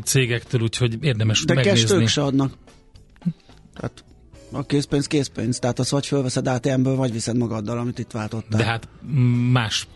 cégektől, 0.03 0.61
úgyhogy 0.61 0.97
érdemes 1.01 1.43
De 1.45 1.53
megnézni. 1.53 1.95
ők 2.01 2.07
se 2.07 2.23
adnak. 2.23 2.53
Tehát 3.73 4.03
a 4.55 4.63
készpénz 4.65 5.07
készpénz, 5.07 5.59
tehát 5.59 5.79
az 5.79 5.91
vagy 5.91 6.05
fölveszed 6.05 6.47
ATM-ből, 6.47 6.95
vagy 6.95 7.11
viszed 7.11 7.37
magaddal, 7.37 7.77
amit 7.77 7.99
itt 7.99 8.11
váltottál. 8.11 8.59
De 8.59 8.65
hát 8.65 8.87
más 9.51 9.87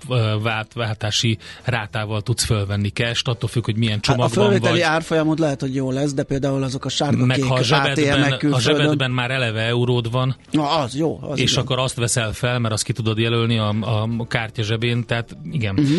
vált, 0.42 0.74
váltási 0.74 1.38
rátával 1.64 2.22
tudsz 2.22 2.44
fölvenni 2.44 2.90
cash 2.90 3.22
attól 3.26 3.50
függ, 3.50 3.66
hogy 3.66 3.78
milyen 3.78 4.00
Hát 4.02 4.04
a 4.04 4.12
csomagban 4.12 4.44
fölvételi 4.44 4.72
vagy. 4.72 4.82
árfolyamod 4.82 5.40
lehet, 5.40 5.62
hogy 5.62 5.76
jó 5.76 5.92
lesz, 5.92 6.14
de 6.14 6.24
például 6.24 6.64
azok 6.64 6.86
a 6.86 6.90
sárga 6.90 7.26
Meg 7.26 7.42
ha 7.42 7.54
a 7.54 7.58
kék 7.58 7.66
zsebedben, 7.66 8.22
ATM-ek 8.22 8.54
a 8.54 8.60
zsebedben 8.60 9.12
már 9.12 9.32
eleve 9.32 9.62
euród 9.62 10.12
van, 10.12 10.36
Na, 10.52 10.70
az 10.70 10.96
jó. 10.96 11.20
Az 11.22 11.40
és 11.40 11.52
igen. 11.52 11.64
akkor 11.64 11.80
azt 11.80 11.96
veszel 11.96 12.34
fel, 12.34 12.60
mert 12.60 12.74
azt 12.74 12.84
ki 12.84 12.94
tudod 12.94 13.18
jelölni 13.18 13.58
a, 13.58 13.76
a 13.82 14.28
kártya 14.28 14.64
zsebén, 14.64 15.06
tehát 15.06 15.38
igen. 15.52 15.80
Uh-huh. 15.80 15.98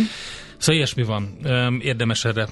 Szóval 0.57 0.75
ilyesmi 0.75 1.03
van. 1.03 1.37
Érdemes 1.81 2.25
erre 2.25 2.49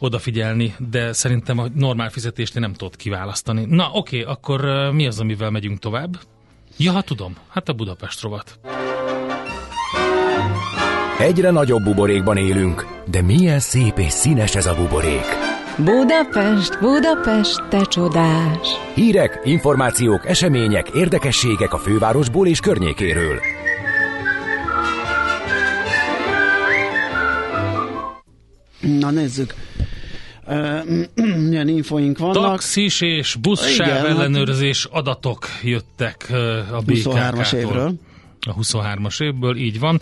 odafigyelni, 0.00 0.74
de 0.90 1.12
szerintem 1.12 1.58
a 1.58 1.66
normál 1.74 2.10
fizetésnél 2.10 2.62
nem 2.62 2.72
tudod 2.72 2.96
kiválasztani. 2.96 3.64
Na 3.68 3.90
oké, 3.92 4.22
akkor 4.22 4.64
ö, 4.64 4.90
mi 4.90 5.06
az, 5.06 5.20
amivel 5.20 5.50
megyünk 5.50 5.78
tovább? 5.78 6.20
Ja, 6.76 6.92
hát 6.92 7.04
tudom, 7.04 7.36
hát 7.48 7.68
a 7.68 7.72
Budapest 7.72 8.20
rovat. 8.20 8.58
Egyre 11.18 11.50
nagyobb 11.50 11.82
buborékban 11.82 12.36
élünk, 12.36 12.86
de 13.10 13.22
milyen 13.22 13.58
szép 13.58 13.98
és 13.98 14.12
színes 14.12 14.54
ez 14.54 14.66
a 14.66 14.74
buborék. 14.74 15.26
Budapest, 15.76 16.78
Budapest, 16.80 17.68
te 17.68 17.84
csodás! 17.84 18.68
Hírek, 18.94 19.40
információk, 19.44 20.28
események, 20.28 20.88
érdekességek 20.88 21.72
a 21.72 21.78
fővárosból 21.78 22.46
és 22.46 22.60
környékéről. 22.60 23.38
Na 28.80 29.10
nézzük. 29.10 29.54
Milyen 31.14 31.68
infoink 31.68 32.18
vannak. 32.18 32.34
Taxis 32.34 33.00
és 33.00 33.34
buszsáv 33.34 33.88
hát- 33.88 34.06
ellenőrzés 34.06 34.84
adatok 34.84 35.46
jöttek 35.62 36.26
a 36.72 36.82
23-as 36.82 37.50
BKK-tól. 37.50 37.60
évről. 37.60 37.94
A 38.40 38.54
23-as 38.54 39.22
évből, 39.22 39.56
így 39.56 39.78
van. 39.78 39.98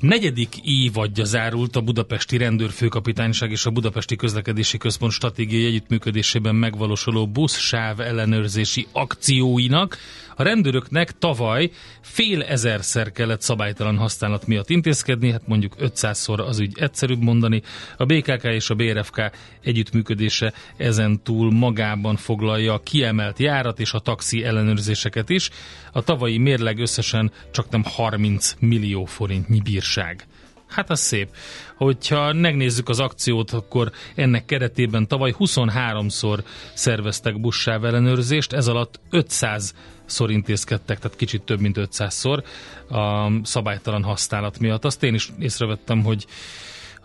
Negyedik 0.00 0.54
évadja 0.62 1.24
zárult 1.24 1.76
a 1.76 1.80
Budapesti 1.80 2.36
Rendőrfőkapitányság 2.36 3.50
és 3.50 3.66
a 3.66 3.70
Budapesti 3.70 4.16
Közlekedési 4.16 4.78
Központ 4.78 5.12
stratégiai 5.12 5.64
együttműködésében 5.64 6.54
megvalósuló 6.54 7.26
buszsáv 7.26 8.00
ellenőrzési 8.00 8.86
akcióinak. 8.92 9.96
A 10.42 10.44
rendőröknek 10.44 11.18
tavaly 11.18 11.70
fél 12.00 12.42
ezerszer 12.42 13.12
kellett 13.12 13.40
szabálytalan 13.40 13.96
használat 13.96 14.46
miatt 14.46 14.70
intézkedni, 14.70 15.30
hát 15.30 15.46
mondjuk 15.46 15.74
500-szor 15.80 16.46
az 16.46 16.58
ügy 16.58 16.78
egyszerűbb 16.78 17.22
mondani. 17.22 17.62
A 17.96 18.04
BKK 18.04 18.44
és 18.44 18.70
a 18.70 18.74
BRFK 18.74 19.30
együttműködése 19.60 20.52
ezen 20.76 21.22
túl 21.22 21.52
magában 21.52 22.16
foglalja 22.16 22.72
a 22.74 22.82
kiemelt 22.82 23.38
járat 23.38 23.80
és 23.80 23.92
a 23.92 23.98
taxi 23.98 24.44
ellenőrzéseket 24.44 25.28
is. 25.28 25.50
A 25.92 26.02
tavalyi 26.02 26.38
mérleg 26.38 26.78
összesen 26.78 27.32
csak 27.50 27.70
nem 27.70 27.82
30 27.84 28.54
millió 28.58 29.04
forintnyi 29.04 29.60
bírság. 29.60 30.26
Hát 30.68 30.90
az 30.90 31.00
szép. 31.00 31.28
Hogyha 31.76 32.32
megnézzük 32.32 32.88
az 32.88 33.00
akciót, 33.00 33.50
akkor 33.50 33.90
ennek 34.14 34.44
keretében 34.44 35.08
tavaly 35.08 35.34
23-szor 35.38 36.44
szerveztek 36.74 37.40
buszsáv 37.40 37.84
ellenőrzést, 37.84 38.52
ez 38.52 38.66
alatt 38.66 39.00
500 39.10 39.74
szor 40.06 40.30
intézkedtek, 40.30 40.98
tehát 40.98 41.16
kicsit 41.16 41.42
több 41.42 41.60
mint 41.60 41.76
500-szor 41.80 42.44
a 42.90 43.30
szabálytalan 43.42 44.02
használat 44.02 44.58
miatt. 44.58 44.84
Azt 44.84 45.02
én 45.02 45.14
is 45.14 45.32
észrevettem, 45.38 46.02
hogy 46.02 46.26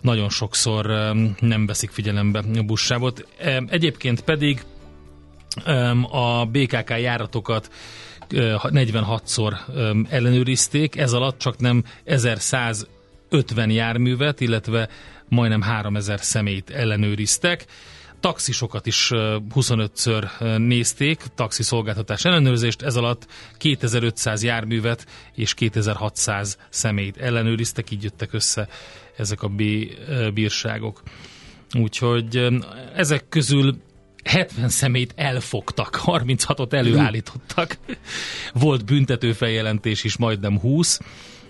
nagyon 0.02 0.30
sokszor 0.30 0.92
em, 0.92 1.36
nem 1.40 1.66
veszik 1.66 1.90
figyelembe 1.90 2.44
a 2.56 2.62
buszsávot. 2.62 3.28
Egyébként 3.68 4.22
pedig 4.22 4.64
a 6.12 6.46
BKK 6.46 6.90
járatokat 6.90 7.72
ö, 8.30 8.56
46-szor 8.62 9.54
em, 9.76 10.08
ellenőrizték, 10.10 10.96
ez 10.98 11.14
alatt 11.14 11.38
csak 11.40 11.58
nem 11.58 11.84
1150 12.04 12.90
járművet, 13.70 14.40
illetve 14.42 14.90
majdnem 15.30 15.62
3000 15.62 16.20
személyt 16.22 16.70
ellenőriztek. 16.70 17.66
Taxisokat 18.20 18.86
is 18.86 19.10
25-ször 19.56 20.58
nézték, 20.58 21.24
taxi 21.36 21.64
szolgáltatás 21.64 22.26
ellenőrzést, 22.26 22.82
ez 22.82 22.96
alatt 22.96 23.28
2500 23.58 24.44
járművet 24.44 25.06
és 25.34 25.54
2600 25.54 26.58
személyt 26.70 27.18
ellenőriztek, 27.18 27.92
így 27.92 28.04
jöttek 28.04 28.34
össze 28.34 28.68
ezek 29.18 29.42
a 29.44 29.50
bírságok. 30.34 31.02
Úgyhogy 31.80 32.48
ezek 32.96 33.30
közül 33.30 33.78
70 34.24 34.70
szemét 34.70 35.14
elfogtak, 35.16 36.00
36-ot 36.06 36.74
előállítottak. 36.74 37.78
Volt 38.54 38.86
büntetőfeljelentés 38.86 40.04
is 40.04 40.18
majdnem 40.18 40.60
20, 40.60 41.00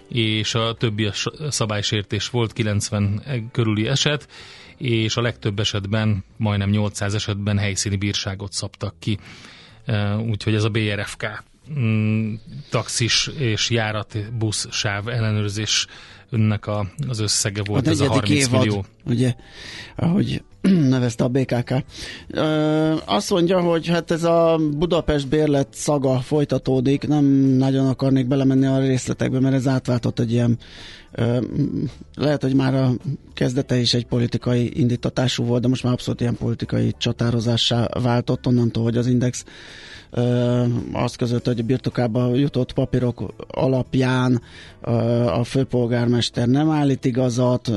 és 0.10 0.56
a 0.56 0.74
többi 0.74 1.06
a 1.06 1.14
szabálysértés 1.50 2.30
volt 2.30 2.54
90 2.54 3.24
körüli 3.52 3.88
eset, 3.88 4.28
és 4.78 5.18
a 5.18 5.22
legtöbb 5.22 5.60
esetben, 5.60 6.24
majdnem 6.38 6.70
800 6.70 7.14
esetben 7.14 7.58
helyszíni 7.58 7.96
bírságot 7.96 8.52
szabtak 8.52 8.96
ki. 9.00 9.18
Úgyhogy 10.30 10.56
ez 10.56 10.64
a 10.64 10.70
BRFK 10.70 11.44
mm, 11.80 12.34
taxis 12.70 13.30
és 13.38 13.70
járat 13.70 14.34
busz 14.38 14.68
sáv 14.72 15.08
ellenőrzés 15.08 15.88
önnek 16.30 16.68
a, 16.68 16.88
az 17.08 17.20
összege 17.20 17.64
volt, 17.64 17.88
a 17.88 17.90
ez 17.90 18.00
a 18.00 18.08
30 18.08 18.48
évad, 18.48 18.60
millió. 18.60 18.86
Ugye, 19.06 19.34
ahogy 19.96 20.44
nevezte 20.90 21.24
a 21.24 21.28
BKK. 21.28 21.74
Ö, 22.28 22.96
azt 23.06 23.30
mondja, 23.30 23.62
hogy 23.62 23.88
hát 23.88 24.12
ez 24.12 24.24
a 24.24 24.60
Budapest 24.78 25.28
bérlet 25.28 25.68
szaga 25.72 26.20
folytatódik, 26.20 27.08
nem 27.08 27.26
nagyon 27.58 27.88
akarnék 27.88 28.28
belemenni 28.28 28.66
a 28.66 28.80
részletekbe, 28.80 29.40
mert 29.40 29.56
ez 29.56 29.68
átváltott 29.68 30.20
egy 30.20 30.32
ilyen 30.32 30.58
lehet, 32.16 32.42
hogy 32.42 32.56
már 32.56 32.76
a 32.76 32.92
kezdete 33.34 33.78
is 33.78 33.94
egy 33.94 34.06
politikai 34.06 34.80
indítatású 34.80 35.44
volt, 35.44 35.62
de 35.62 35.68
most 35.68 35.84
már 35.84 35.94
abszolút 35.94 36.22
ilyen 36.22 36.38
politikai 36.38 36.94
csatározássá 36.98 37.88
váltott, 38.02 38.48
onnantól, 38.48 38.84
hogy 38.84 38.98
az 38.98 39.08
Index 39.08 39.46
azt 40.92 41.16
között, 41.16 41.46
hogy 41.46 41.66
birtokába 41.66 42.36
jutott 42.36 42.74
papírok 42.74 43.34
alapján 43.48 44.42
a 45.26 45.44
főpolgármester 45.44 46.48
nem 46.48 46.70
állít 46.70 47.06
igazat, 47.06 47.72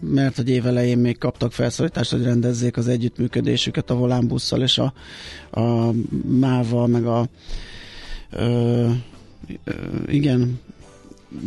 mert 0.00 0.36
hogy 0.36 0.48
évelején 0.48 0.98
még 0.98 1.18
kaptak 1.18 1.52
felszólítást, 1.52 2.10
hogy 2.10 2.22
rendezzék 2.22 2.76
az 2.76 2.88
együttműködésüket 2.88 3.90
a 3.90 3.94
volánbusszal 3.94 4.62
és 4.62 4.78
a, 4.78 4.92
a 5.60 5.90
mával, 6.40 6.86
meg 6.86 7.06
a 7.06 7.28
ö, 8.30 8.88
ö, 9.64 9.72
igen, 10.06 10.60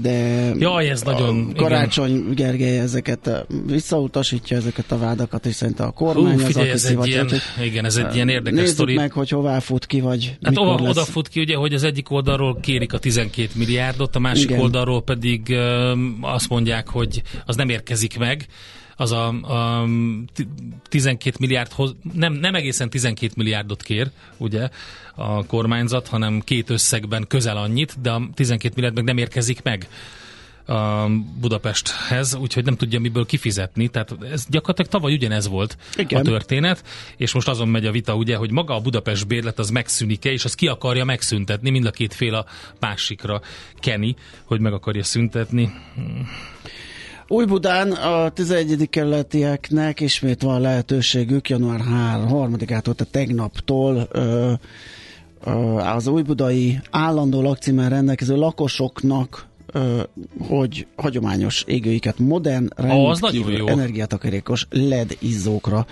de 0.01 0.11
Jaj, 0.57 0.89
ez 0.89 1.01
nagyon... 1.01 1.53
Karácsony 1.55 2.09
igen. 2.09 2.33
Gergely 2.35 2.79
ezeket 2.79 3.45
visszautasítja 3.65 4.57
ezeket 4.57 4.91
a 4.91 4.97
vádakat, 4.97 5.45
és 5.45 5.55
szerintem 5.55 5.87
a 5.87 5.91
kormány 5.91 6.33
Hú, 6.33 6.39
figyelj, 6.39 6.69
az, 6.69 6.85
aki 6.85 6.93
ez 6.93 7.01
egy 7.01 7.07
ilyen, 7.07 7.27
hogy, 7.29 7.65
Igen, 7.65 7.85
ez 7.85 7.95
egy 7.95 8.15
ilyen 8.15 8.29
érdekes 8.29 8.59
nézzük 8.59 8.73
sztori. 8.75 8.95
meg, 8.95 9.11
hogy 9.11 9.29
hová 9.29 9.59
fut 9.59 9.85
ki, 9.85 9.99
vagy 9.99 10.37
Hát 10.41 10.57
ova, 10.57 10.79
lesz. 10.81 10.89
oda 10.89 11.03
fut 11.05 11.27
ki, 11.27 11.39
ugye, 11.39 11.55
hogy 11.55 11.73
az 11.73 11.83
egyik 11.83 12.11
oldalról 12.11 12.59
kérik 12.61 12.93
a 12.93 12.97
12 12.99 13.49
milliárdot, 13.55 14.15
a 14.15 14.19
másik 14.19 14.49
igen. 14.49 14.61
oldalról 14.61 15.01
pedig 15.01 15.49
ö, 15.49 15.93
azt 16.21 16.49
mondják, 16.49 16.87
hogy 16.89 17.21
az 17.45 17.55
nem 17.55 17.69
érkezik 17.69 18.17
meg 18.17 18.45
az 18.99 19.11
a, 19.11 19.27
a 19.27 19.87
12 20.89 21.37
milliárdhoz, 21.39 21.95
nem, 22.13 22.33
nem 22.33 22.55
egészen 22.55 22.89
12 22.89 23.33
milliárdot 23.35 23.83
kér, 23.83 24.09
ugye, 24.37 24.69
a 25.15 25.45
kormányzat, 25.45 26.07
hanem 26.07 26.39
két 26.39 26.69
összegben 26.69 27.25
közel 27.27 27.57
annyit, 27.57 28.01
de 28.01 28.11
a 28.11 28.29
12 28.33 28.73
milliárd 28.75 28.95
meg 28.95 29.05
nem 29.05 29.17
érkezik 29.17 29.63
meg 29.63 29.87
a 30.69 31.09
Budapesthez, 31.39 32.35
úgyhogy 32.35 32.65
nem 32.65 32.75
tudja 32.75 32.99
miből 32.99 33.25
kifizetni. 33.25 33.87
Tehát 33.87 34.15
ez 34.31 34.45
gyakorlatilag 34.49 34.91
tavaly 34.91 35.13
ugyanez 35.13 35.47
volt 35.47 35.77
Igen. 35.97 36.19
a 36.19 36.23
történet, 36.23 36.83
és 37.17 37.33
most 37.33 37.47
azon 37.47 37.67
megy 37.67 37.85
a 37.85 37.91
vita, 37.91 38.15
ugye, 38.15 38.35
hogy 38.35 38.51
maga 38.51 38.75
a 38.75 38.79
Budapest 38.79 39.27
bérlet 39.27 39.59
az 39.59 39.69
megszűnik-e, 39.69 40.31
és 40.31 40.45
az 40.45 40.55
ki 40.55 40.67
akarja 40.67 41.03
megszüntetni, 41.03 41.69
mind 41.69 41.85
a 41.85 41.91
két 41.91 42.13
fél 42.13 42.35
a 42.35 42.45
másikra 42.79 43.41
keni, 43.79 44.15
hogy 44.43 44.59
meg 44.59 44.73
akarja 44.73 45.03
szüntetni. 45.03 45.71
Új-Budán 47.31 47.91
a 47.91 48.29
11. 48.29 48.89
kerületieknek 48.89 49.99
ismét 49.99 50.41
van 50.41 50.61
lehetőségük 50.61 51.49
január 51.49 51.79
3-ától, 51.79 52.95
tehát 52.95 53.07
tegnaptól 53.11 54.07
ö, 54.11 54.51
ö, 55.43 55.51
az 55.75 56.07
újbudai 56.07 56.79
állandó 56.89 57.41
lakcímmel 57.41 57.89
rendelkező 57.89 58.35
lakosoknak 58.35 59.49
hogy 60.47 60.87
hagyományos 60.95 61.63
égőiket 61.67 62.19
modern, 62.19 62.67
rendkívül 62.75 63.69
energiatakarékos 63.69 64.67
LED 64.69 65.17
izzókra 65.19 65.85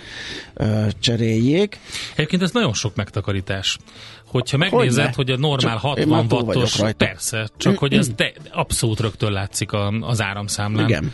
cseréljék. 0.99 1.79
Egyébként 2.15 2.41
ez 2.41 2.51
nagyon 2.51 2.73
sok 2.73 2.95
megtakarítás. 2.95 3.77
Hogyha 4.27 4.57
megnézed, 4.57 5.05
hogy, 5.05 5.15
hogy 5.15 5.31
a 5.31 5.37
normál 5.37 5.59
csak 5.59 5.79
60 5.79 6.25
wattos, 6.29 6.79
persze, 6.97 7.49
csak 7.57 7.77
hogy 7.77 7.93
ez 7.93 8.09
te, 8.15 8.31
abszolút 8.51 8.99
rögtön 8.99 9.31
látszik 9.31 9.71
a, 9.71 9.87
az 9.87 10.21
áramszámlán. 10.21 10.87
Igen. 10.87 11.13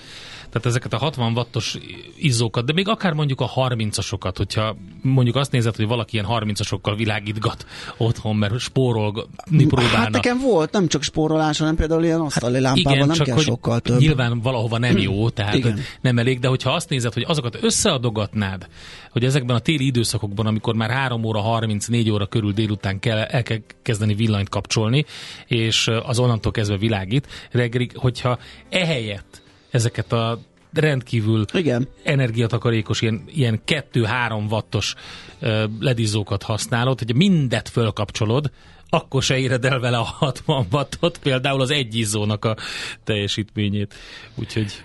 Tehát 0.54 0.68
ezeket 0.68 0.94
a 0.94 0.98
60 0.98 1.34
wattos 1.34 1.78
izzókat, 2.18 2.66
de 2.66 2.74
még 2.74 2.88
akár 2.88 3.14
mondjuk 3.14 3.42
a 3.42 3.50
30-asokat, 3.56 4.34
hogyha 4.36 4.76
mondjuk 5.02 5.36
azt 5.36 5.52
nézed, 5.52 5.76
hogy 5.76 5.88
valaki 5.88 6.14
ilyen 6.16 6.28
30-asokkal 6.30 6.94
világítgat 6.98 7.66
otthon, 7.98 8.36
mert 8.36 8.60
spórolni 8.60 9.26
próbálna. 9.68 9.98
Hát 9.98 10.10
nekem 10.10 10.40
volt, 10.40 10.72
nem 10.72 10.88
csak 10.88 11.02
spórolás, 11.02 11.58
hanem 11.60 11.76
például 11.76 12.04
ilyen 12.04 12.20
asztali 12.20 12.54
hát 12.54 12.62
lámpában 12.62 12.94
igen, 12.94 13.08
nem 13.08 13.16
csak 13.16 13.26
kell 13.26 13.38
sokkal 13.38 13.80
több. 13.80 14.00
Nyilván 14.00 14.40
valahova 14.40 14.78
nem 14.78 14.98
jó, 14.98 15.30
tehát 15.30 15.54
igen. 15.54 15.80
nem 16.02 16.18
elég, 16.18 16.40
de 16.40 16.48
hogyha 16.48 16.72
azt 16.72 16.90
nézed, 16.90 17.14
hogy 17.14 17.26
azokat 17.28 17.58
összeadogatnád, 17.62 18.68
hogy 19.12 19.26
ezekben 19.26 19.56
a 19.56 19.60
téli 19.60 19.86
időszakokban, 19.86 20.46
amikor 20.46 20.76
már 20.76 20.90
3 20.90 21.24
óra, 21.24 21.40
34 21.40 22.10
óra 22.10 22.26
körül 22.26 22.52
délután 22.52 23.00
kell, 23.00 23.18
el 23.18 23.44
kell 23.44 23.60
kezdeni 23.82 24.14
villanyt 24.14 24.50
kapcsolni, 24.50 25.06
és 25.48 25.90
az 26.04 26.20
onnantól 26.20 26.52
kezdve 26.52 26.78
világít, 26.78 27.28
reggelig, 27.52 27.92
hogyha 27.96 28.38
ehelyett 28.70 29.43
ezeket 29.74 30.12
a 30.12 30.40
rendkívül 30.74 31.46
Igen. 31.54 31.88
energiatakarékos, 32.04 33.02
ilyen, 33.02 33.24
ilyen 33.28 33.62
2-3 33.66 34.50
wattos 34.50 34.96
uh, 35.42 35.64
ledizókat 35.80 36.44
használod, 36.44 37.00
hogy 37.00 37.16
mindet 37.16 37.70
fölkapcsolod, 37.70 38.52
akkor 38.90 39.24
se 39.24 39.38
éred 39.38 39.66
el 39.66 39.80
vele 39.80 39.98
a 39.98 40.04
60 40.04 40.68
wattot, 40.72 41.18
például 41.18 41.62
az 41.62 41.70
egy 41.70 41.96
izzónak 41.96 42.46
a 42.46 42.56
teljesítményét. 43.04 43.94
Úgyhogy 44.36 44.84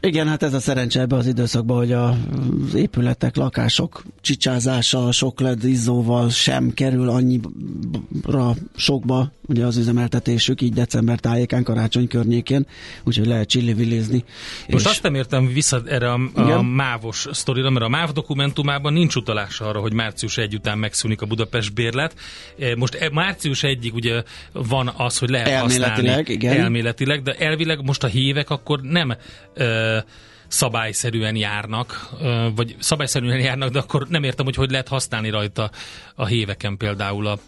igen, 0.00 0.28
hát 0.28 0.42
ez 0.42 0.54
a 0.54 0.60
szerencse 0.60 1.00
ebbe 1.00 1.16
az 1.16 1.26
időszakban, 1.26 1.76
hogy 1.76 1.92
a, 1.92 2.08
az 2.08 2.74
épületek, 2.74 3.36
lakások 3.36 4.02
csicsázása 4.20 5.12
sok 5.12 5.40
LED 5.40 5.64
izzóval 5.64 6.30
sem 6.30 6.74
kerül 6.74 7.08
annyira 7.08 8.54
sokba, 8.76 9.32
ugye 9.46 9.64
az 9.64 9.76
üzemeltetésük, 9.76 10.60
így 10.60 10.72
december 10.72 11.18
tájékán, 11.18 11.62
karácsony 11.62 12.08
környékén, 12.08 12.66
úgyhogy 13.04 13.26
lehet 13.26 13.48
csillivilizni. 13.48 14.24
Most 14.68 14.84
és... 14.84 14.90
azt 14.90 15.02
nem 15.02 15.14
értem 15.14 15.46
vissza 15.46 15.82
erre 15.86 16.12
a, 16.12 16.20
a 16.34 16.62
mávos 16.62 17.26
sztorira, 17.30 17.70
mert 17.70 17.84
a 17.84 17.88
MÁV 17.88 18.12
dokumentumában 18.12 18.92
nincs 18.92 19.14
utalás 19.14 19.60
arra, 19.60 19.80
hogy 19.80 19.92
március 19.92 20.36
1 20.38 20.54
után 20.54 20.78
megszűnik 20.78 21.22
a 21.22 21.26
Budapest 21.26 21.74
bérlet. 21.74 22.14
E, 22.58 22.76
most 22.76 22.94
e, 22.94 23.10
március 23.12 23.62
1 23.62 23.90
ugye 23.94 24.22
van 24.52 24.92
az, 24.96 25.18
hogy 25.18 25.30
lehet 25.30 25.48
elméletileg, 25.48 25.94
használni 25.96 26.32
igen. 26.32 26.60
elméletileg, 26.60 27.22
de 27.22 27.32
elvileg 27.32 27.84
most 27.84 28.04
a 28.04 28.06
hívek 28.06 28.50
akkor 28.50 28.80
nem 28.80 29.16
uh, 29.90 30.02
szabályszerűen 30.50 31.36
járnak, 31.36 32.08
vagy 32.54 32.76
szabályszerűen 32.78 33.40
járnak, 33.40 33.70
de 33.70 33.78
akkor 33.78 34.06
nem 34.08 34.22
értem, 34.22 34.44
hogy 34.44 34.54
hogy 34.54 34.70
lehet 34.70 34.88
használni 34.88 35.30
rajta 35.30 35.70
a 36.14 36.26
héveken 36.26 36.76
például 36.76 37.26
a, 37.26 37.38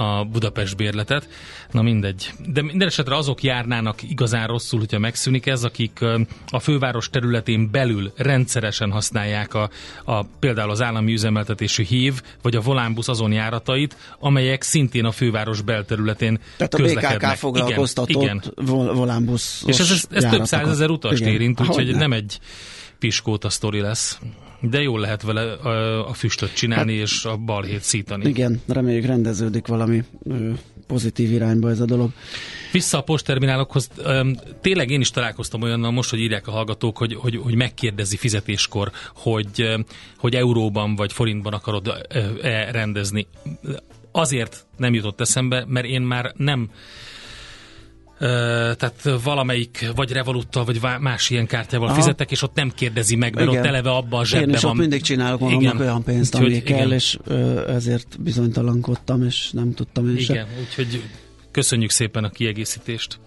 a 0.00 0.24
Budapest 0.24 0.76
bérletet. 0.76 1.28
Na 1.70 1.82
mindegy. 1.82 2.32
De 2.46 2.62
minden 2.62 2.88
esetre 2.88 3.16
azok 3.16 3.42
járnának 3.42 4.02
igazán 4.02 4.46
rosszul, 4.46 4.78
hogyha 4.78 4.98
megszűnik 4.98 5.46
ez, 5.46 5.64
akik 5.64 6.04
a 6.50 6.58
főváros 6.58 7.10
területén 7.10 7.70
belül 7.70 8.12
rendszeresen 8.16 8.90
használják 8.90 9.54
a, 9.54 9.70
a 10.04 10.22
például 10.22 10.70
az 10.70 10.82
állami 10.82 11.12
üzemeltetésű 11.12 11.84
hív, 11.84 12.22
vagy 12.42 12.56
a 12.56 12.60
volánbusz 12.60 13.08
azon 13.08 13.32
járatait, 13.32 13.96
amelyek 14.18 14.62
szintén 14.62 15.04
a 15.04 15.12
főváros 15.12 15.60
belterületén 15.60 16.40
Tehát 16.56 16.74
a 16.74 16.82
BKK 16.82 17.36
foglalkoztatott 17.36 18.22
igen, 18.22 18.42
igen. 18.56 18.94
volánbusz 18.94 19.62
És 19.66 19.78
ez, 19.78 19.90
ez, 19.90 20.06
ez 20.10 20.30
több 20.30 20.44
százezer 20.44 20.90
utast 20.90 21.22
érint, 21.22 21.60
úgyhogy 21.60 21.94
nem 21.94 22.12
egy 22.12 22.38
piskóta 23.00 23.50
sztori 23.50 23.80
lesz. 23.80 24.18
De 24.60 24.80
jól 24.82 25.00
lehet 25.00 25.22
vele 25.22 25.52
a, 26.00 26.12
füstöt 26.12 26.54
csinálni 26.54 26.98
hát, 26.98 27.06
és 27.06 27.24
a 27.24 27.36
balhét 27.36 27.82
szítani. 27.82 28.28
Igen, 28.28 28.60
reméljük 28.66 29.04
rendeződik 29.04 29.66
valami 29.66 30.04
pozitív 30.86 31.32
irányba 31.32 31.70
ez 31.70 31.80
a 31.80 31.84
dolog. 31.84 32.10
Vissza 32.72 32.98
a 32.98 33.02
postterminálokhoz. 33.02 33.88
Tényleg 34.60 34.90
én 34.90 35.00
is 35.00 35.10
találkoztam 35.10 35.62
olyannal 35.62 35.90
most, 35.90 36.10
hogy 36.10 36.18
írják 36.18 36.46
a 36.46 36.50
hallgatók, 36.50 36.98
hogy, 36.98 37.14
hogy, 37.14 37.36
hogy 37.36 37.54
megkérdezi 37.54 38.16
fizetéskor, 38.16 38.90
hogy, 39.14 39.74
hogy 40.16 40.34
euróban 40.34 40.94
vagy 40.94 41.12
forintban 41.12 41.52
akarod 41.52 42.06
-e 42.42 42.70
rendezni. 42.70 43.26
Azért 44.12 44.66
nem 44.76 44.94
jutott 44.94 45.20
eszembe, 45.20 45.64
mert 45.68 45.86
én 45.86 46.02
már 46.02 46.32
nem 46.36 46.70
tehát 48.20 49.08
valamelyik 49.22 49.90
vagy 49.94 50.12
Revoluttal, 50.12 50.64
vagy 50.64 50.80
más 51.00 51.30
ilyen 51.30 51.46
kártyával 51.46 51.88
Aha. 51.88 51.96
fizettek, 51.96 52.30
és 52.30 52.42
ott 52.42 52.54
nem 52.54 52.72
kérdezi 52.74 53.16
meg, 53.16 53.34
mert 53.34 53.46
igen. 53.46 53.60
ott 53.60 53.66
eleve 53.66 53.90
abba 53.90 54.18
a 54.18 54.24
zsebbe 54.24 54.46
Én 54.46 54.54
is 54.54 54.60
van. 54.60 54.70
ott 54.70 54.78
mindig 54.78 55.02
csinálok 55.02 55.40
magamnak 55.40 55.80
olyan 55.80 56.02
pénzt, 56.02 56.34
ami 56.34 56.44
úgyhogy, 56.44 56.62
kell, 56.62 56.76
igen. 56.76 56.92
és 56.92 57.18
ezért 57.68 58.20
bizonytalankodtam, 58.20 59.22
és 59.22 59.50
nem 59.50 59.74
tudtam 59.74 60.08
én 60.08 60.16
Igen, 60.16 60.46
úgyhogy 60.60 61.02
köszönjük 61.50 61.90
szépen 61.90 62.24
a 62.24 62.28
kiegészítést. 62.30 63.18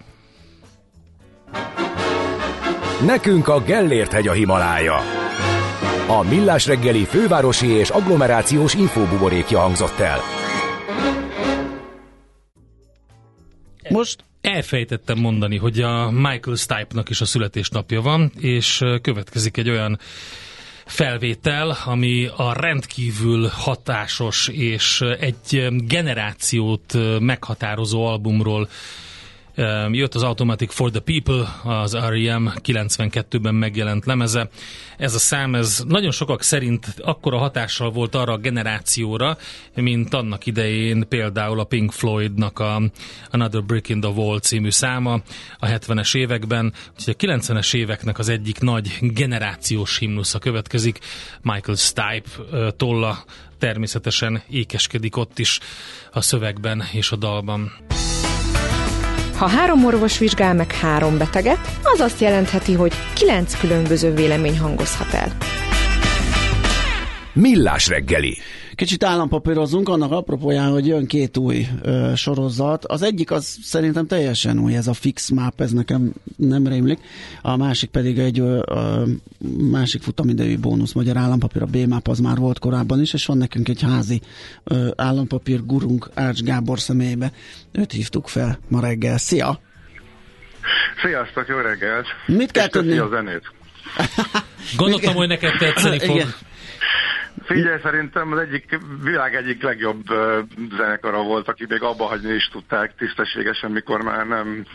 Nekünk 3.06 3.48
a 3.48 3.60
Gellért 3.60 4.12
hegy 4.12 4.28
a 4.28 4.32
Himalája. 4.32 4.96
A 6.08 6.22
Millás 6.22 6.66
reggeli 6.66 7.04
fővárosi 7.04 7.66
és 7.66 7.88
agglomerációs 7.88 8.74
infóbuborékja 8.74 9.58
hangzott 9.58 9.98
el. 9.98 10.18
Most 13.88 14.24
elfejtettem 14.44 15.18
mondani, 15.18 15.56
hogy 15.56 15.80
a 15.80 16.10
Michael 16.10 16.56
Stipe-nak 16.56 17.10
is 17.10 17.20
a 17.20 17.24
születésnapja 17.24 18.00
van, 18.00 18.32
és 18.40 18.82
következik 19.02 19.56
egy 19.56 19.70
olyan 19.70 19.98
felvétel, 20.86 21.76
ami 21.84 22.28
a 22.36 22.52
rendkívül 22.52 23.46
hatásos 23.52 24.48
és 24.48 25.00
egy 25.00 25.66
generációt 25.86 26.96
meghatározó 27.20 28.06
albumról 28.06 28.68
Jött 29.90 30.14
az 30.14 30.22
Automatic 30.22 30.72
for 30.72 30.90
the 30.90 31.00
People, 31.00 31.60
az 31.62 31.96
R.E.M. 31.96 32.48
92-ben 32.62 33.54
megjelent 33.54 34.06
lemeze. 34.06 34.48
Ez 34.96 35.14
a 35.14 35.18
szám, 35.18 35.54
ez 35.54 35.82
nagyon 35.88 36.10
sokak 36.10 36.42
szerint 36.42 36.94
akkora 37.00 37.38
hatással 37.38 37.90
volt 37.90 38.14
arra 38.14 38.32
a 38.32 38.36
generációra, 38.36 39.36
mint 39.74 40.14
annak 40.14 40.46
idején 40.46 41.08
például 41.08 41.60
a 41.60 41.64
Pink 41.64 41.92
Floydnak 41.92 42.58
a 42.58 42.82
Another 43.30 43.64
Brick 43.64 43.88
in 43.88 44.00
the 44.00 44.10
Wall 44.10 44.40
című 44.40 44.70
száma 44.70 45.20
a 45.58 45.66
70-es 45.66 46.16
években. 46.16 46.72
Úgyhogy 46.98 47.16
a 47.18 47.36
90-es 47.36 47.74
éveknek 47.74 48.18
az 48.18 48.28
egyik 48.28 48.60
nagy 48.60 48.98
generációs 49.00 49.98
himnusza 49.98 50.38
következik. 50.38 50.98
Michael 51.42 51.76
Stipe 51.76 52.70
tolla 52.76 53.24
természetesen 53.58 54.42
ékeskedik 54.50 55.16
ott 55.16 55.38
is 55.38 55.60
a 56.12 56.20
szövegben 56.20 56.82
és 56.92 57.12
a 57.12 57.16
dalban. 57.16 57.72
Ha 59.36 59.48
három 59.48 59.84
orvos 59.84 60.18
vizsgál 60.18 60.54
meg 60.54 60.72
három 60.72 61.18
beteget, 61.18 61.58
az 61.82 62.00
azt 62.00 62.20
jelentheti, 62.20 62.72
hogy 62.72 62.92
kilenc 63.14 63.58
különböző 63.60 64.14
vélemény 64.14 64.58
hangozhat 64.58 65.14
el. 65.14 65.36
Millás 67.32 67.88
reggeli. 67.88 68.36
Kicsit 68.74 69.04
állampapírozunk 69.04 69.88
annak 69.88 70.12
apropóján, 70.12 70.70
hogy 70.70 70.86
jön 70.86 71.06
két 71.06 71.36
új 71.36 71.66
ö, 71.82 72.12
sorozat. 72.16 72.84
Az 72.84 73.02
egyik 73.02 73.30
az 73.30 73.58
szerintem 73.62 74.06
teljesen 74.06 74.58
új, 74.58 74.76
ez 74.76 74.86
a 74.86 74.92
Fix 74.92 75.30
Map, 75.30 75.60
ez 75.60 75.72
nekem 75.72 76.12
nem 76.36 76.66
rémlik. 76.66 76.98
A 77.42 77.56
másik 77.56 77.90
pedig 77.90 78.18
egy 78.18 78.38
ö, 78.38 78.62
ö, 78.66 79.02
másik 79.70 80.02
futamidejű 80.02 80.58
bónusz 80.58 80.92
magyar 80.92 81.16
állampapír, 81.16 81.62
a 81.62 81.66
B-Map 81.66 82.08
az 82.08 82.18
már 82.18 82.36
volt 82.36 82.58
korábban 82.58 83.00
is, 83.00 83.12
és 83.12 83.26
van 83.26 83.38
nekünk 83.38 83.68
egy 83.68 83.82
házi 83.82 84.20
ö, 84.64 84.88
állampapír 84.96 85.66
gurunk 85.66 86.10
Ács 86.14 86.42
Gábor 86.42 86.80
személybe. 86.80 87.32
Őt 87.72 87.92
hívtuk 87.92 88.28
fel 88.28 88.58
ma 88.68 88.80
reggel. 88.80 89.18
Szia! 89.18 89.60
Sziasztok, 91.02 91.48
jó 91.48 91.56
reggelt! 91.56 92.06
Mit 92.26 92.50
kell 92.50 92.68
tudni? 92.68 92.98
a 92.98 93.08
zenét. 93.08 93.52
Gondoltam, 94.76 95.14
hogy 95.14 95.28
neked 95.28 95.58
tetszeni 95.58 95.98
fog. 95.98 96.16
Igen. 96.16 96.34
Figyelj, 97.42 97.80
szerintem 97.82 98.32
az 98.32 98.38
egyik 98.38 98.78
világ 99.02 99.34
egyik 99.34 99.62
legjobb 99.62 100.10
uh, 100.10 100.38
zenekara 100.76 101.22
volt, 101.22 101.48
aki 101.48 101.66
még 101.68 101.82
abba 101.82 102.04
hagyni 102.04 102.34
is 102.34 102.48
tudták 102.52 102.94
tisztességesen, 102.96 103.70
mikor 103.70 104.02
már 104.02 104.26
nem 104.26 104.66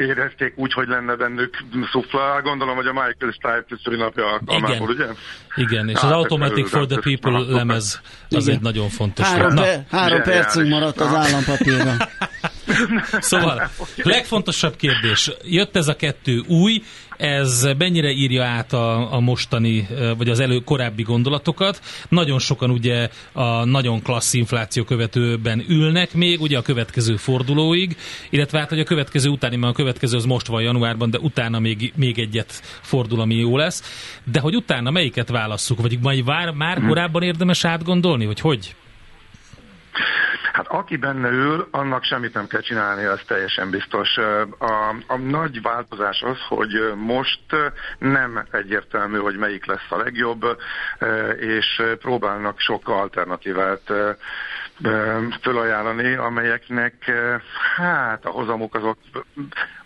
érezték 0.00 0.52
úgy, 0.56 0.72
hogy 0.72 0.88
lenne 0.88 1.14
bennük 1.14 1.56
szufla. 1.90 2.40
Gondolom, 2.42 2.76
hogy 2.76 2.86
a 2.86 2.92
Michael 2.92 3.32
Stipe 3.32 3.76
szülinapja 3.82 4.26
alkalmából, 4.26 4.88
ugye? 4.88 5.06
Igen, 5.54 5.88
és 5.88 5.98
hát, 5.98 6.04
az 6.04 6.10
Automatic 6.10 6.68
for 6.68 6.86
the 6.86 7.00
People 7.00 7.54
lemez 7.54 8.00
az 8.30 8.46
Igen. 8.46 8.56
egy 8.56 8.62
nagyon 8.62 8.88
fontos. 8.88 9.26
Három, 9.26 9.54
pe- 9.54 9.90
három 9.90 10.22
percünk 10.22 10.68
maradt 10.68 11.00
az 11.00 11.14
állampapírban. 11.14 11.96
szóval, 13.20 13.70
legfontosabb 13.96 14.76
kérdés. 14.76 15.30
Jött 15.42 15.76
ez 15.76 15.88
a 15.88 15.96
kettő 15.96 16.42
új, 16.46 16.82
ez 17.16 17.68
mennyire 17.78 18.10
írja 18.10 18.44
át 18.44 18.72
a, 18.72 19.12
a 19.12 19.20
mostani, 19.20 19.86
vagy 20.16 20.28
az 20.28 20.40
elő 20.40 20.58
korábbi 20.58 21.02
gondolatokat. 21.02 21.80
Nagyon 22.08 22.38
sokan 22.38 22.70
ugye 22.70 23.08
a 23.32 23.64
nagyon 23.64 24.02
klassz 24.02 24.32
infláció 24.34 24.84
követőben 24.84 25.64
ülnek 25.68 26.14
még, 26.14 26.40
ugye 26.40 26.58
a 26.58 26.62
következő 26.62 27.16
fordulóig, 27.16 27.96
illetve 28.30 28.58
hát, 28.58 28.68
hogy 28.68 28.80
a 28.80 28.84
következő 28.84 29.28
utáni, 29.28 29.56
mert 29.56 29.72
a 29.72 29.76
következő 29.76 30.16
az 30.16 30.24
most 30.24 30.46
van 30.46 30.62
januárban, 30.62 31.10
de 31.10 31.18
utána 31.18 31.58
még, 31.58 31.92
még 31.96 32.18
egyet 32.18 32.52
fordul, 32.80 33.20
ami 33.20 33.34
jó 33.34 33.56
lesz. 33.56 33.82
De 34.24 34.40
hogy 34.40 34.56
utána 34.56 34.90
melyiket 34.90 35.28
válasszuk, 35.28 35.80
vagy 35.80 35.98
majd 36.02 36.24
vár, 36.24 36.50
már 36.50 36.80
korábban 36.86 37.22
érdemes 37.22 37.64
átgondolni, 37.64 38.26
vagy 38.26 38.40
hogy? 38.40 38.74
Hát 40.54 40.66
aki 40.66 40.96
benne 40.96 41.30
ül, 41.30 41.68
annak 41.70 42.04
semmit 42.04 42.34
nem 42.34 42.46
kell 42.46 42.60
csinálni, 42.60 43.04
az 43.04 43.20
teljesen 43.26 43.70
biztos. 43.70 44.16
A, 44.58 44.94
a 45.06 45.16
nagy 45.16 45.62
változás 45.62 46.22
az, 46.22 46.38
hogy 46.48 46.92
most 46.96 47.40
nem 47.98 48.46
egyértelmű, 48.50 49.18
hogy 49.18 49.36
melyik 49.36 49.66
lesz 49.66 49.86
a 49.90 49.96
legjobb, 49.96 50.44
és 51.38 51.82
próbálnak 51.98 52.58
sok 52.58 52.88
alternatívát 52.88 53.92
fölajánlani, 55.40 56.14
amelyeknek 56.14 57.12
hát 57.76 58.24
a 58.24 58.30
hozamuk 58.30 58.74
azok 58.74 58.98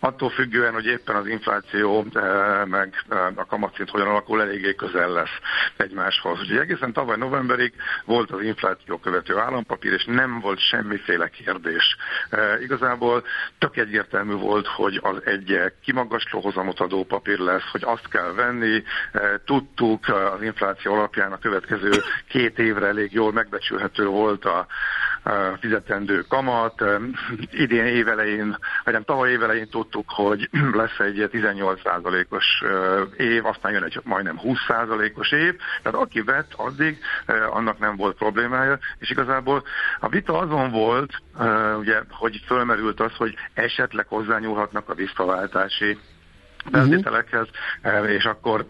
attól 0.01 0.31
függően, 0.31 0.73
hogy 0.73 0.87
éppen 0.87 1.17
az 1.17 1.27
infláció 1.27 2.07
meg 2.65 3.05
a 3.35 3.47
kamatszint 3.47 3.91
hogyan 3.91 4.09
alakul, 4.09 4.43
eléggé 4.43 4.75
közel 4.75 5.13
lesz 5.13 5.39
egymáshoz. 5.77 6.41
Ugye 6.41 6.61
egészen 6.61 6.93
tavaly 6.93 7.17
novemberig 7.17 7.73
volt 8.05 8.31
az 8.31 8.43
infláció 8.43 8.99
követő 8.99 9.39
állampapír, 9.39 9.93
és 9.93 10.05
nem 10.05 10.41
volt 10.41 10.59
semmiféle 10.59 11.29
kérdés. 11.29 11.97
Igazából 12.61 13.25
tök 13.59 13.77
egyértelmű 13.77 14.35
volt, 14.35 14.67
hogy 14.67 15.01
az 15.03 15.17
egy 15.25 15.73
kimagasló 15.85 16.41
hozamot 16.41 16.81
adó 16.81 17.05
papír 17.05 17.39
lesz, 17.39 17.71
hogy 17.71 17.83
azt 17.85 18.09
kell 18.09 18.33
venni. 18.33 18.83
Tudtuk 19.45 20.09
az 20.09 20.43
infláció 20.43 20.93
alapján 20.95 21.33
a 21.33 21.39
következő 21.39 21.91
két 22.29 22.59
évre 22.59 22.87
elég 22.87 23.13
jól 23.13 23.33
megbecsülhető 23.33 24.07
volt 24.07 24.45
a 24.45 24.67
fizetendő 25.61 26.25
kamat. 26.29 26.85
Idén 27.51 27.85
évelején, 27.85 28.59
vagy 28.85 28.93
nem 28.93 29.05
tavaly 29.05 29.31
évelején 29.31 29.69
tudtuk, 29.69 30.05
hogy 30.07 30.49
lesz 30.83 30.99
egy 30.99 31.29
18%-os 31.33 32.63
év, 33.17 33.47
aztán 33.47 33.73
jön 33.73 33.83
egy 33.83 34.01
majdnem 34.05 34.41
20%-os 34.43 35.33
év. 35.33 35.57
Tehát 35.83 36.01
aki 36.01 36.21
vett 36.21 36.53
addig, 36.57 36.99
annak 37.51 37.79
nem 37.79 37.97
volt 37.97 38.17
problémája, 38.17 38.79
és 38.99 39.11
igazából 39.11 39.63
a 40.01 40.09
vita 40.09 40.39
azon 40.39 40.71
volt, 40.71 41.23
ugye, 41.79 42.03
hogy 42.11 42.43
fölmerült 42.47 43.01
az, 43.01 43.13
hogy 43.17 43.35
esetleg 43.55 44.07
hozzányúlhatnak 44.09 44.89
a 44.89 44.95
visszaváltási 44.95 45.99
feltételekhez, 46.73 47.47
uh-huh. 47.83 48.11
és 48.11 48.25
akkor 48.25 48.65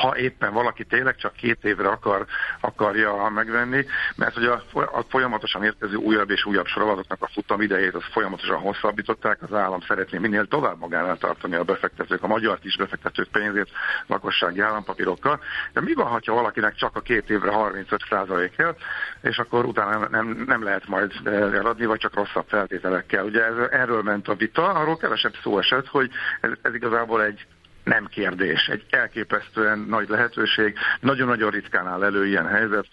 ha 0.00 0.16
éppen 0.16 0.52
valaki 0.52 0.84
tényleg 0.84 1.16
csak 1.16 1.32
két 1.32 1.64
évre 1.64 1.88
akar, 1.88 2.26
akarja 2.60 3.28
megvenni, 3.28 3.84
mert 4.16 4.34
hogy 4.34 4.44
a, 4.44 4.62
a 4.72 5.04
folyamatosan 5.08 5.64
érkező 5.64 5.94
újabb 5.94 6.30
és 6.30 6.44
újabb 6.44 6.66
sorozatoknak 6.66 7.22
a 7.22 7.28
futam 7.32 7.60
idejét 7.60 7.94
az 7.94 8.02
folyamatosan 8.12 8.58
hosszabbították, 8.58 9.42
az 9.42 9.52
állam 9.52 9.80
szeretné 9.80 10.18
minél 10.18 10.46
tovább 10.46 10.78
magánál 10.78 11.16
tartani 11.16 11.54
a 11.54 11.64
befektetők, 11.64 12.22
a 12.22 12.26
magyar 12.26 12.58
kis 12.58 12.76
befektetők 12.76 13.28
pénzét 13.28 13.70
lakossági 14.06 14.60
állampapírokkal, 14.60 15.40
de 15.72 15.80
mi 15.80 15.94
van, 15.94 16.06
ha 16.06 16.20
valakinek 16.34 16.74
csak 16.74 16.96
a 16.96 17.00
két 17.00 17.30
évre 17.30 17.50
35% 17.52 18.50
kell, 18.56 18.76
és 19.20 19.38
akkor 19.38 19.64
utána 19.64 20.08
nem, 20.08 20.44
nem 20.46 20.62
lehet 20.62 20.88
majd 20.88 21.12
eladni, 21.54 21.86
vagy 21.86 21.98
csak 21.98 22.14
rosszabb 22.14 22.46
feltételekkel. 22.48 23.24
Ugye 23.24 23.44
ez, 23.44 23.54
erről 23.70 24.02
ment 24.02 24.28
a 24.28 24.34
vita, 24.34 24.68
arról 24.68 24.96
kevesebb 24.96 25.34
szó 25.42 25.58
esett, 25.58 25.86
hogy 25.86 26.10
ez, 26.40 26.50
ez 26.62 26.72
igazából 26.88 27.24
egy 27.24 27.46
nem 27.84 28.06
kérdés, 28.06 28.66
egy 28.66 28.84
elképesztően 28.90 29.78
nagy 29.78 30.08
lehetőség. 30.08 30.78
Nagyon-nagyon 31.00 31.50
ritkán 31.50 31.86
áll 31.86 32.04
elő 32.04 32.26
ilyen 32.26 32.46
helyzet, 32.46 32.86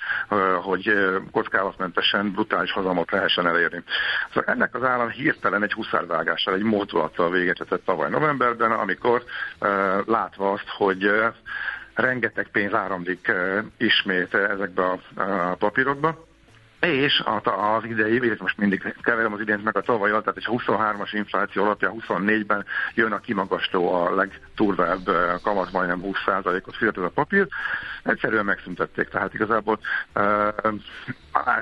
hogy 0.62 0.94
kockázatmentesen 1.32 2.32
brutális 2.32 2.72
hazamot 2.72 3.12
lehessen 3.12 3.48
elérni. 3.48 3.84
Szóval 4.34 4.54
ennek 4.54 4.76
az 4.76 4.84
állam 4.84 5.10
hirtelen 5.10 5.64
egy 5.64 5.74
huszárvágással, 5.74 6.54
egy 6.54 6.64
módulattal 6.64 7.32
véget 7.32 7.58
vetett 7.58 7.86
tavaly 7.86 8.10
novemberben, 8.10 8.72
amikor 8.72 9.24
látva 10.06 10.52
azt, 10.52 10.70
hogy 10.78 11.12
rengeteg 11.94 12.48
pénz 12.52 12.74
áramlik 12.74 13.32
ismét 13.78 14.34
ezekbe 14.34 14.84
a 14.84 15.00
papírokba, 15.60 16.25
és 16.94 17.24
az 17.44 17.84
idei, 17.84 18.14
illetve 18.14 18.44
most 18.44 18.58
mindig 18.58 18.96
keverem 19.02 19.34
az 19.34 19.40
idént 19.40 19.64
meg 19.64 19.78
a 19.78 19.82
tavaly 19.82 20.10
tehát 20.10 20.38
és 20.38 20.46
a 20.46 20.52
23-as 20.52 21.10
infláció 21.12 21.64
alapján 21.64 22.04
24-ben 22.08 22.66
jön 22.94 23.12
a 23.12 23.20
kimagasló, 23.20 23.94
a 23.94 24.16
legturvább 24.16 25.08
eh, 25.08 25.34
kamat, 25.44 25.72
majdnem 25.72 26.02
20%-ot 26.04 26.76
fizetett 26.76 27.04
a 27.04 27.10
papír, 27.10 27.48
egyszerűen 28.04 28.46
megszüntették, 28.46 29.08
tehát 29.08 29.34
igazából 29.34 29.80
uh, 30.16 30.48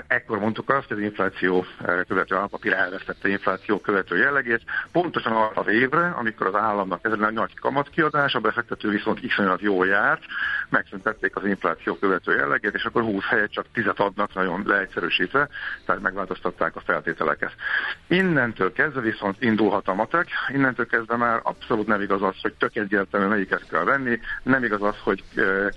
ekkor 0.07 0.39
mondtuk 0.39 0.69
azt, 0.69 0.88
hogy 0.88 0.97
az 0.97 1.03
infláció 1.03 1.65
követő 2.07 2.36
alapapír 2.36 2.74
elvesztette 2.74 3.30
infláció 3.30 3.80
követő 3.80 4.17
jellegét, 4.17 4.61
pontosan 4.91 5.32
arra 5.32 5.61
az 5.61 5.67
évre, 5.67 6.13
amikor 6.17 6.47
az 6.47 6.55
államnak 6.55 6.99
ez 7.03 7.11
egy 7.11 7.34
nagy 7.34 7.59
kamatkiadás, 7.59 8.34
a 8.34 8.39
befektető 8.39 8.89
viszont 8.89 9.24
iszonyat 9.24 9.61
jó 9.61 9.84
járt, 9.84 10.24
megszüntették 10.69 11.36
az 11.36 11.45
infláció 11.45 11.95
követő 11.95 12.36
jellegét, 12.36 12.74
és 12.74 12.84
akkor 12.84 13.01
20 13.01 13.24
helyet 13.24 13.51
csak 13.51 13.65
10 13.74 13.86
adnak, 13.95 14.34
nagyon 14.34 14.63
leegyszerűsítve, 14.65 15.49
tehát 15.86 16.01
megváltoztatták 16.01 16.76
a 16.76 16.82
feltételeket. 16.86 17.51
Innentől 18.07 18.71
kezdve 18.71 19.01
viszont 19.01 19.41
indulhat 19.41 19.88
a 19.88 19.93
matek, 19.93 20.28
innentől 20.49 20.86
kezdve 20.86 21.15
már 21.15 21.39
abszolút 21.43 21.88
nem 21.88 22.01
igaz 22.01 22.21
az, 22.21 22.36
hogy 22.41 22.53
tök 22.53 22.76
egyértelmű 22.76 23.28
melyiket 23.28 23.67
kell 23.69 23.84
venni, 23.84 24.19
nem 24.43 24.63
igaz 24.63 24.82
az, 24.82 24.95
hogy 25.03 25.24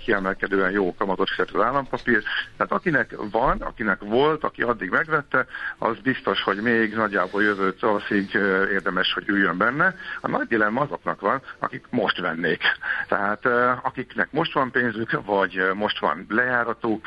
kiemelkedően 0.05 0.71
jó 0.71 0.95
kamatot 0.95 1.29
fizet 1.29 1.63
állampapír, 1.63 2.23
tehát 2.57 2.71
akinek 2.71 3.15
van, 3.31 3.61
akinek 3.61 3.86
volt, 3.99 4.43
aki 4.43 4.61
addig 4.61 4.89
megvette, 4.89 5.45
az 5.77 5.97
biztos, 5.99 6.41
hogy 6.41 6.61
még 6.61 6.93
nagyjából 6.93 7.43
jövő 7.43 7.73
tavaszig 7.73 8.33
érdemes, 8.71 9.13
hogy 9.13 9.27
üljön 9.27 9.57
benne. 9.57 9.95
A 10.21 10.27
nagy 10.27 10.47
dilemma 10.47 10.81
azoknak 10.81 11.21
van, 11.21 11.41
akik 11.59 11.85
most 11.89 12.19
vennék. 12.19 12.61
Tehát 13.09 13.45
akiknek 13.83 14.31
most 14.31 14.53
van 14.53 14.71
pénzük, 14.71 15.25
vagy 15.25 15.69
most 15.73 15.99
van 15.99 16.25
lejáratuk, 16.29 17.05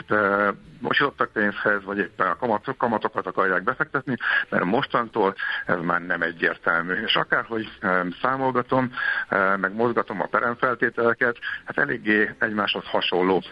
most 0.81 1.01
jutottak 1.01 1.33
pénzhez, 1.33 1.85
vagy 1.85 1.99
éppen 1.99 2.26
a 2.26 2.37
kamatok, 2.37 2.78
kamatokat 2.78 3.26
akarják 3.26 3.62
befektetni, 3.62 4.16
mert 4.49 4.64
mostantól 4.64 5.35
ez 5.66 5.78
már 5.83 6.01
nem 6.07 6.22
egyértelmű. 6.22 6.93
És 6.93 7.16
akárhogy 7.16 7.78
számolgatom, 8.22 8.93
meg 9.57 9.74
mozgatom 9.74 10.20
a 10.20 10.26
peremfeltételeket, 10.26 11.37
hát 11.64 11.78
eléggé 11.78 12.35
egymáshoz 12.39 12.85
hasonló 12.85 13.43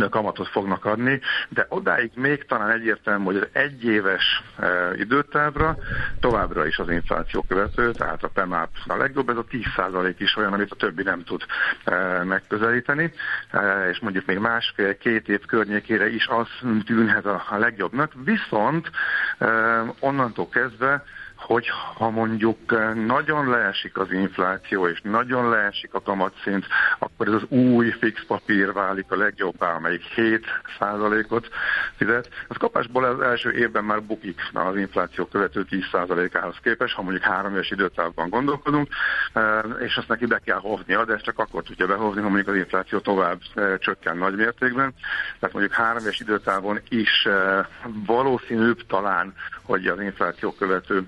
kamatot 0.00 0.48
fognak 0.48 0.84
adni, 0.84 1.20
de 1.48 1.66
odáig 1.68 2.10
még 2.14 2.44
talán 2.44 2.70
egyértelmű, 2.70 3.24
hogy 3.24 3.36
az 3.36 3.48
egyéves 3.52 4.42
e, 4.58 4.94
időtávra 4.94 5.76
továbbra 6.20 6.66
is 6.66 6.78
az 6.78 6.90
infláció 6.90 7.44
követő, 7.48 7.90
tehát 7.90 8.22
a 8.22 8.28
PEMAP 8.28 8.70
a 8.86 8.96
legjobb, 8.96 9.28
ez 9.28 9.36
a 9.36 9.44
10% 9.44 10.14
is 10.18 10.36
olyan, 10.36 10.52
amit 10.52 10.70
a 10.70 10.76
többi 10.76 11.02
nem 11.02 11.24
tud 11.24 11.42
e, 11.84 12.24
megközelíteni, 12.24 13.12
e, 13.50 13.88
és 13.88 13.98
mondjuk 13.98 14.26
még 14.26 14.38
másfél-két 14.38 15.28
év 15.28 15.46
környékére 15.46 16.08
is 16.08 16.26
az 16.26 16.46
tűnhet 16.84 17.26
a, 17.26 17.44
a 17.50 17.56
legjobbnak, 17.56 18.12
viszont 18.24 18.90
e, 19.38 19.48
onnantól 20.00 20.48
kezdve 20.48 21.04
hogy 21.52 21.68
ha 21.94 22.10
mondjuk 22.10 22.58
eh, 22.66 22.94
nagyon 22.94 23.50
leesik 23.50 23.98
az 23.98 24.12
infláció, 24.12 24.86
és 24.86 25.00
nagyon 25.02 25.48
leesik 25.48 25.94
a 25.94 26.02
kamatszint, 26.02 26.66
akkor 26.98 27.26
ez 27.26 27.32
az 27.32 27.44
új 27.48 27.90
fix 27.90 28.24
papír 28.26 28.72
válik 28.72 29.04
a 29.08 29.16
legjobbá, 29.16 29.74
amelyik 29.74 30.02
7 30.02 30.46
ot 31.28 31.48
fizet. 31.96 32.28
Az 32.48 32.56
kapásból 32.56 33.04
az 33.04 33.20
első 33.20 33.50
évben 33.50 33.84
már 33.84 34.02
bukik 34.02 34.40
az 34.52 34.76
infláció 34.76 35.24
követő 35.24 35.66
10% 35.70 36.30
ához 36.32 36.56
képest, 36.62 36.94
ha 36.94 37.02
mondjuk 37.02 37.24
három 37.24 37.52
éves 37.52 37.70
időtávban 37.70 38.28
gondolkodunk, 38.28 38.88
eh, 39.32 39.60
és 39.80 39.96
azt 39.96 40.08
neki 40.08 40.26
be 40.26 40.40
kell 40.44 40.58
hovnia, 40.58 41.04
de 41.04 41.14
ezt 41.14 41.24
csak 41.24 41.38
akkor 41.38 41.62
tudja 41.62 41.86
behovni, 41.86 42.20
ha 42.20 42.28
mondjuk 42.28 42.48
az 42.48 42.56
infláció 42.56 42.98
tovább 42.98 43.40
eh, 43.54 43.78
csökken 43.78 44.16
nagy 44.16 44.36
mértékben. 44.36 44.94
Tehát 45.38 45.54
mondjuk 45.54 45.74
három 45.74 46.02
éves 46.02 46.20
időtávon 46.20 46.80
is 46.88 47.28
valószínűbb 48.06 48.86
talán, 48.86 49.34
hogy 49.62 49.86
az 49.86 50.00
infláció 50.00 50.52
követő 50.52 51.06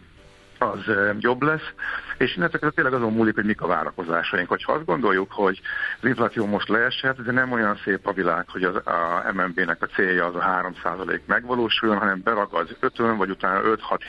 az 0.70 0.80
jobb 1.18 1.42
lesz, 1.42 1.72
és 2.18 2.36
innentől 2.36 2.70
tényleg 2.70 2.94
azon 2.94 3.12
múlik, 3.12 3.34
hogy 3.34 3.44
mik 3.44 3.60
a 3.60 3.66
várakozásaink. 3.66 4.48
Hogyha 4.48 4.72
azt 4.72 4.84
gondoljuk, 4.84 5.32
hogy 5.32 5.60
az 6.00 6.08
infláció 6.08 6.46
most 6.46 6.68
leesett, 6.68 7.20
de 7.22 7.32
nem 7.32 7.52
olyan 7.52 7.76
szép 7.84 8.06
a 8.06 8.12
világ, 8.12 8.48
hogy 8.48 8.64
az, 8.64 8.76
a 8.76 9.32
MNB-nek 9.32 9.82
a 9.82 9.86
célja 9.86 10.26
az 10.26 10.34
a 10.34 10.72
3% 10.82 11.20
megvalósuljon, 11.26 11.98
hanem 11.98 12.20
beragad 12.22 12.76
5 12.80 12.96
vagy 12.96 13.30
utána 13.30 13.60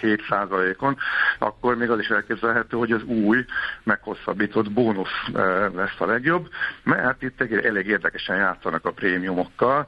5-6-7 0.01 0.28
százalékon, 0.30 0.97
akkor 1.39 1.76
még 1.76 1.89
az 1.89 1.99
is 1.99 2.08
elképzelhető, 2.08 2.78
hogy 2.78 2.91
az 2.91 3.03
új, 3.03 3.45
meghosszabbított 3.84 4.72
bónusz 4.72 5.30
lesz 5.74 5.99
a 5.99 6.06
legjobb, 6.06 6.47
mert 6.84 7.22
itt 7.22 7.41
elég 7.41 7.88
érdekesen 7.88 8.38
játszanak 8.38 8.86
a 8.86 8.91
prémiumokkal, 8.91 9.88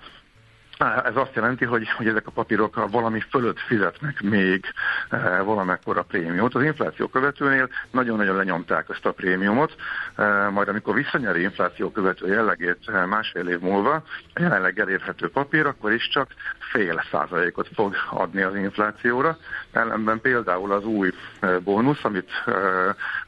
ez 0.80 1.16
azt 1.16 1.36
jelenti, 1.36 1.66
hogy, 1.66 1.90
hogy 1.90 2.08
ezek 2.08 2.28
a 2.28 2.32
papírok 2.32 2.90
valami 2.92 3.20
fölött 3.30 3.60
fizetnek 3.60 4.22
még 4.22 4.66
e, 5.10 5.42
valamekkora 5.42 6.02
prémiumot. 6.02 6.56
Az 6.56 6.64
infláció 6.64 7.08
követőnél 7.08 7.70
nagyon-nagyon 7.92 8.36
lenyomták 8.36 8.86
ezt 8.90 9.06
a 9.06 9.12
prémiumot, 9.12 9.76
e, 10.16 10.50
majd 10.50 10.68
amikor 10.68 10.94
visszanyeri 10.94 11.42
infláció 11.42 11.92
követő 11.92 12.28
jellegét 12.28 12.78
e, 12.88 13.06
másfél 13.06 13.48
év 13.48 13.60
múlva, 13.60 14.04
a 14.34 14.42
jelenleg 14.42 14.80
elérhető 14.80 15.30
papír, 15.30 15.66
akkor 15.66 15.92
is 15.92 16.10
csak 16.10 16.28
fél 16.72 17.04
százalékot 17.12 17.70
fog 17.74 17.96
adni 18.10 18.42
az 18.42 18.56
inflációra. 18.56 19.38
Ellenben 19.72 20.22
például 20.22 20.72
az 20.72 20.86
új 20.86 21.14
bónusz, 21.64 22.04
amit 22.04 22.30
e, 22.46 22.52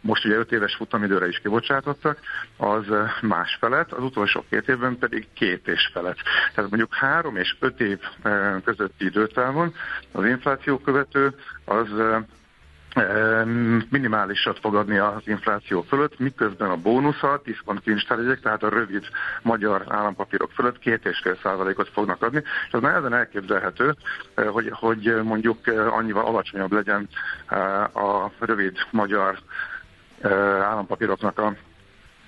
most 0.01 0.25
ugye 0.25 0.35
5 0.35 0.51
éves 0.51 0.75
futamidőre 0.75 1.27
is 1.27 1.39
kibocsátottak, 1.39 2.19
az 2.57 2.85
más 3.21 3.57
felett, 3.59 3.91
az 3.91 4.03
utolsó 4.03 4.45
két 4.49 4.67
évben 4.67 4.97
pedig 4.97 5.27
két 5.33 5.67
és 5.67 5.89
felett. 5.93 6.17
Tehát 6.53 6.69
mondjuk 6.69 6.93
három 6.95 7.37
és 7.39 7.55
öt 7.59 7.79
év 7.79 7.99
közötti 8.63 9.05
időtávon. 9.05 9.73
Az 10.11 10.25
infláció 10.25 10.77
követő 10.77 11.35
az 11.65 11.87
minimálisat 13.89 14.59
fog 14.59 14.75
adni 14.75 14.97
az 14.97 15.21
infláció 15.25 15.81
fölött, 15.81 16.19
miközben 16.19 16.69
a 16.69 16.75
bónusza, 16.75 17.41
diszkont 17.43 17.81
kincstárjegyek, 17.81 18.39
tehát 18.39 18.63
a 18.63 18.69
rövid 18.69 19.03
magyar 19.41 19.83
állampapírok 19.87 20.51
fölött 20.51 20.79
két 20.79 21.05
és 21.05 21.19
fél 21.23 21.37
százalékot 21.43 21.89
fognak 21.89 22.21
adni, 22.21 22.43
és 22.67 22.73
az 22.73 22.81
nehezen 22.81 23.13
elképzelhető, 23.13 23.95
hogy, 24.35 24.69
hogy 24.73 25.19
mondjuk 25.23 25.67
annyival 25.89 26.25
alacsonyabb 26.25 26.71
legyen 26.71 27.07
a 27.93 28.31
rövid 28.39 28.77
magyar 28.91 29.39
állampapíroknak 30.61 31.39
a 31.39 31.53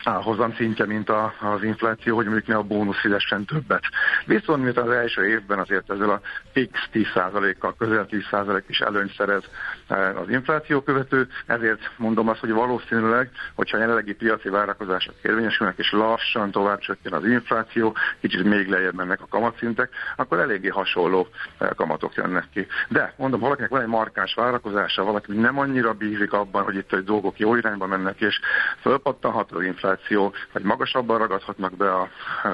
hozam 0.03 0.53
szintje, 0.53 0.85
mint 0.85 1.09
a, 1.09 1.33
az 1.39 1.63
infláció, 1.63 2.15
hogy 2.15 2.25
mondjuk 2.25 2.47
ne 2.47 2.55
a 2.55 2.63
bónusz 2.63 2.99
fizessen 2.99 3.45
többet. 3.45 3.83
Viszont 4.25 4.63
miután 4.63 4.87
az 4.87 4.93
első 4.93 5.27
évben 5.27 5.59
azért 5.59 5.91
ezzel 5.91 6.09
a 6.09 6.21
fix 6.51 6.79
10%-kal, 6.93 7.75
közel 7.77 8.05
10% 8.09 8.63
is 8.67 8.79
előnyt 8.79 9.15
szerez 9.15 9.43
e, 9.87 10.19
az 10.19 10.29
infláció 10.29 10.81
követő, 10.81 11.27
ezért 11.45 11.91
mondom 11.97 12.27
azt, 12.27 12.39
hogy 12.39 12.51
valószínűleg, 12.51 13.29
hogyha 13.55 13.77
a 13.77 13.79
jelenlegi 13.79 14.13
piaci 14.13 14.49
várakozások 14.49 15.13
érvényesülnek, 15.21 15.77
és 15.77 15.91
lassan 15.91 16.51
tovább 16.51 16.79
csökken 16.79 17.13
az 17.13 17.25
infláció, 17.25 17.95
kicsit 18.19 18.43
még 18.43 18.67
lejjebb 18.67 18.95
mennek 18.95 19.21
a 19.21 19.27
kamatszintek, 19.29 19.89
akkor 20.15 20.39
eléggé 20.39 20.67
hasonló 20.67 21.27
e, 21.57 21.73
kamatok 21.75 22.15
jönnek 22.15 22.45
ki. 22.53 22.67
De 22.87 23.13
mondom, 23.17 23.39
valakinek 23.39 23.69
van 23.69 23.81
egy 23.81 23.87
markáns 23.87 24.33
várakozása, 24.33 25.03
valaki 25.03 25.31
nem 25.33 25.59
annyira 25.59 25.93
bízik 25.93 26.33
abban, 26.33 26.63
hogy 26.63 26.75
itt 26.75 26.93
a 26.93 27.01
dolgok 27.01 27.39
jó 27.39 27.55
irányba 27.55 27.87
mennek, 27.87 28.19
és 28.19 28.39
fölpattanhat 28.81 29.51
az 29.51 29.63
infláció, 29.63 29.89
infláció, 29.91 30.33
vagy 30.51 30.63
magasabban 30.63 31.17
ragadhatnak 31.17 31.77
be 31.77 31.93
a 31.93 32.09
e, 32.43 32.49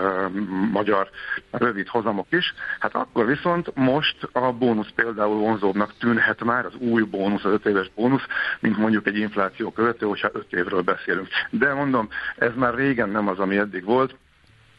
magyar 0.72 1.10
rövid 1.52 1.88
hozamok 1.88 2.28
is, 2.30 2.54
hát 2.80 2.96
akkor 2.96 3.26
viszont 3.26 3.76
most 3.76 4.30
a 4.32 4.52
bónusz 4.52 4.92
például 4.96 5.36
vonzóbbnak 5.36 5.94
tűnhet 6.00 6.44
már 6.44 6.66
az 6.66 6.76
új 6.76 7.04
bónusz, 7.04 7.46
az 7.46 7.52
öt 7.52 7.66
éves 7.66 7.92
bónusz, 7.96 8.26
mint 8.60 8.78
mondjuk 8.78 9.08
egy 9.08 9.18
infláció 9.18 9.72
követő, 9.72 10.06
hogyha 10.06 10.30
öt 10.34 10.54
évről 10.54 10.82
beszélünk. 10.82 11.28
De 11.50 11.74
mondom, 11.74 12.10
ez 12.38 12.52
már 12.56 12.74
régen 12.74 13.10
nem 13.10 13.28
az, 13.28 13.40
ami 13.40 13.58
eddig 13.58 13.84
volt, 13.84 14.16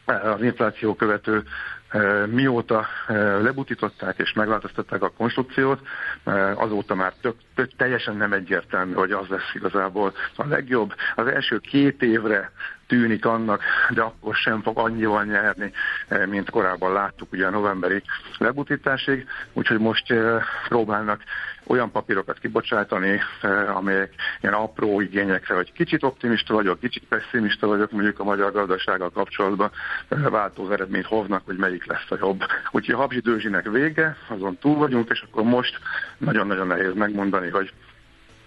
az 0.05 0.41
infláció 0.41 0.95
követő 0.95 1.43
mióta 2.25 2.87
lebutították 3.41 4.17
és 4.17 4.33
megváltoztatták 4.33 5.03
a 5.03 5.11
konstrukciót, 5.17 5.79
azóta 6.55 6.95
már 6.95 7.13
tök, 7.21 7.35
tök, 7.55 7.75
teljesen 7.75 8.15
nem 8.15 8.33
egyértelmű, 8.33 8.93
hogy 8.93 9.11
az 9.11 9.27
lesz 9.27 9.53
igazából 9.53 10.13
a 10.35 10.47
legjobb. 10.47 10.93
Az 11.15 11.27
első 11.27 11.57
két 11.57 12.01
évre 12.01 12.51
tűnik 12.89 13.25
annak, 13.25 13.61
de 13.89 14.01
akkor 14.01 14.35
sem 14.35 14.61
fog 14.61 14.77
annyival 14.77 15.23
nyerni, 15.23 15.71
mint 16.25 16.49
korábban 16.49 16.93
láttuk 16.93 17.31
ugye 17.31 17.45
a 17.45 17.49
novemberi 17.49 18.01
lebutításig, 18.37 19.27
úgyhogy 19.53 19.79
most 19.79 20.13
próbálnak 20.67 21.23
olyan 21.67 21.91
papírokat 21.91 22.39
kibocsátani, 22.39 23.19
amelyek 23.73 24.13
ilyen 24.41 24.53
apró 24.53 25.01
igényekre, 25.01 25.55
hogy 25.55 25.71
kicsit 25.71 26.03
optimista 26.03 26.53
vagyok, 26.53 26.79
kicsit 26.79 27.03
pessimista 27.09 27.67
vagyok 27.67 27.91
mondjuk 27.91 28.19
a 28.19 28.23
magyar 28.23 28.51
gazdasággal 28.51 29.09
kapcsolatban, 29.09 29.71
változó 30.07 30.71
eredményt 30.71 31.05
hoznak, 31.05 31.41
hogy 31.45 31.57
melyik 31.57 31.85
lesz 31.85 32.11
a 32.11 32.17
jobb. 32.19 32.43
Úgyhogy 32.71 32.95
a 32.95 32.97
habzsidőzsinek 32.97 33.69
vége, 33.69 34.17
azon 34.27 34.57
túl 34.57 34.75
vagyunk, 34.75 35.09
és 35.09 35.21
akkor 35.21 35.43
most 35.43 35.79
nagyon-nagyon 36.17 36.67
nehéz 36.67 36.93
megmondani, 36.93 37.49
hogy 37.49 37.73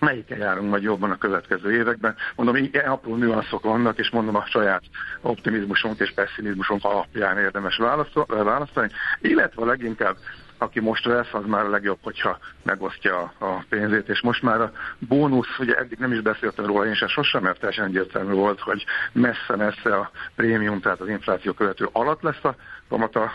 melyikkel 0.02 0.38
járunk 0.38 0.70
majd 0.70 0.82
jobban 0.82 1.10
a 1.10 1.18
következő 1.18 1.72
években. 1.72 2.14
Mondom, 2.36 2.56
ilyen 2.56 2.90
apró 2.90 3.16
nüanszok 3.16 3.62
vannak, 3.62 3.98
és 3.98 4.10
mondom 4.10 4.36
a 4.36 4.46
saját 4.46 4.82
optimizmusunk 5.20 6.00
és 6.00 6.12
pessimizmusunk 6.14 6.84
alapján 6.84 7.38
érdemes 7.38 7.80
választani, 8.26 8.88
illetve 9.20 9.64
leginkább 9.64 10.16
aki 10.62 10.80
most 10.80 11.04
vesz, 11.04 11.32
az 11.32 11.44
már 11.46 11.64
a 11.64 11.70
legjobb, 11.70 11.98
hogyha 12.02 12.38
megosztja 12.62 13.32
a 13.38 13.64
pénzét, 13.68 14.08
és 14.08 14.20
most 14.20 14.42
már 14.42 14.60
a 14.60 14.72
bónusz, 14.98 15.58
ugye 15.58 15.74
eddig 15.74 15.98
nem 15.98 16.12
is 16.12 16.20
beszéltem 16.20 16.66
róla, 16.66 16.86
én 16.86 16.94
sem 16.94 17.08
sosem, 17.08 17.42
mert 17.42 17.58
teljesen 17.58 17.86
egyértelmű 17.86 18.32
volt, 18.32 18.60
hogy 18.60 18.84
messze-messze 19.12 19.96
a 19.96 20.10
prémium, 20.36 20.80
tehát 20.80 21.00
az 21.00 21.08
infláció 21.08 21.52
követő 21.52 21.88
alatt 21.92 22.22
lesz 22.22 22.44
a 22.44 22.54
kamata, 22.88 23.32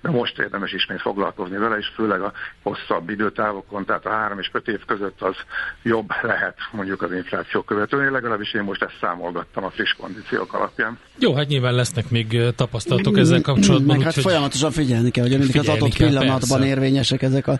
de 0.00 0.10
most 0.10 0.38
érdemes 0.38 0.72
ismét 0.72 1.00
foglalkozni 1.00 1.56
vele, 1.56 1.76
és 1.76 1.86
főleg 1.94 2.20
a 2.20 2.32
hosszabb 2.62 3.10
időtávokon, 3.10 3.84
tehát 3.84 4.06
a 4.06 4.10
három 4.10 4.38
és 4.38 4.50
öt 4.52 4.68
év 4.68 4.84
között 4.84 5.22
az 5.22 5.36
jobb 5.82 6.08
lehet 6.22 6.56
mondjuk 6.72 7.02
az 7.02 7.12
infláció 7.12 7.62
követőnél, 7.62 8.10
legalábbis 8.10 8.52
én 8.54 8.62
most 8.62 8.82
ezt 8.82 8.96
számolgattam 9.00 9.64
a 9.64 9.70
friss 9.70 9.92
kondíciók 9.92 10.54
alapján. 10.54 10.98
Jó, 11.18 11.34
hát 11.34 11.46
nyilván 11.46 11.74
lesznek 11.74 12.10
még 12.10 12.40
tapasztalatok 12.56 13.18
ezzel 13.18 13.40
kapcsolatban. 13.40 13.96
Meg 13.96 14.04
hát 14.04 14.14
folyamatosan 14.14 14.70
figyelni 14.70 15.10
kell, 15.10 15.24
hogy 15.24 15.38
mindig 15.38 15.58
az 15.58 15.68
adott 15.68 15.94
pillanatban 16.34 16.58
persze. 16.58 16.74
érvényesek 16.74 17.22
ezek 17.22 17.46
a 17.46 17.58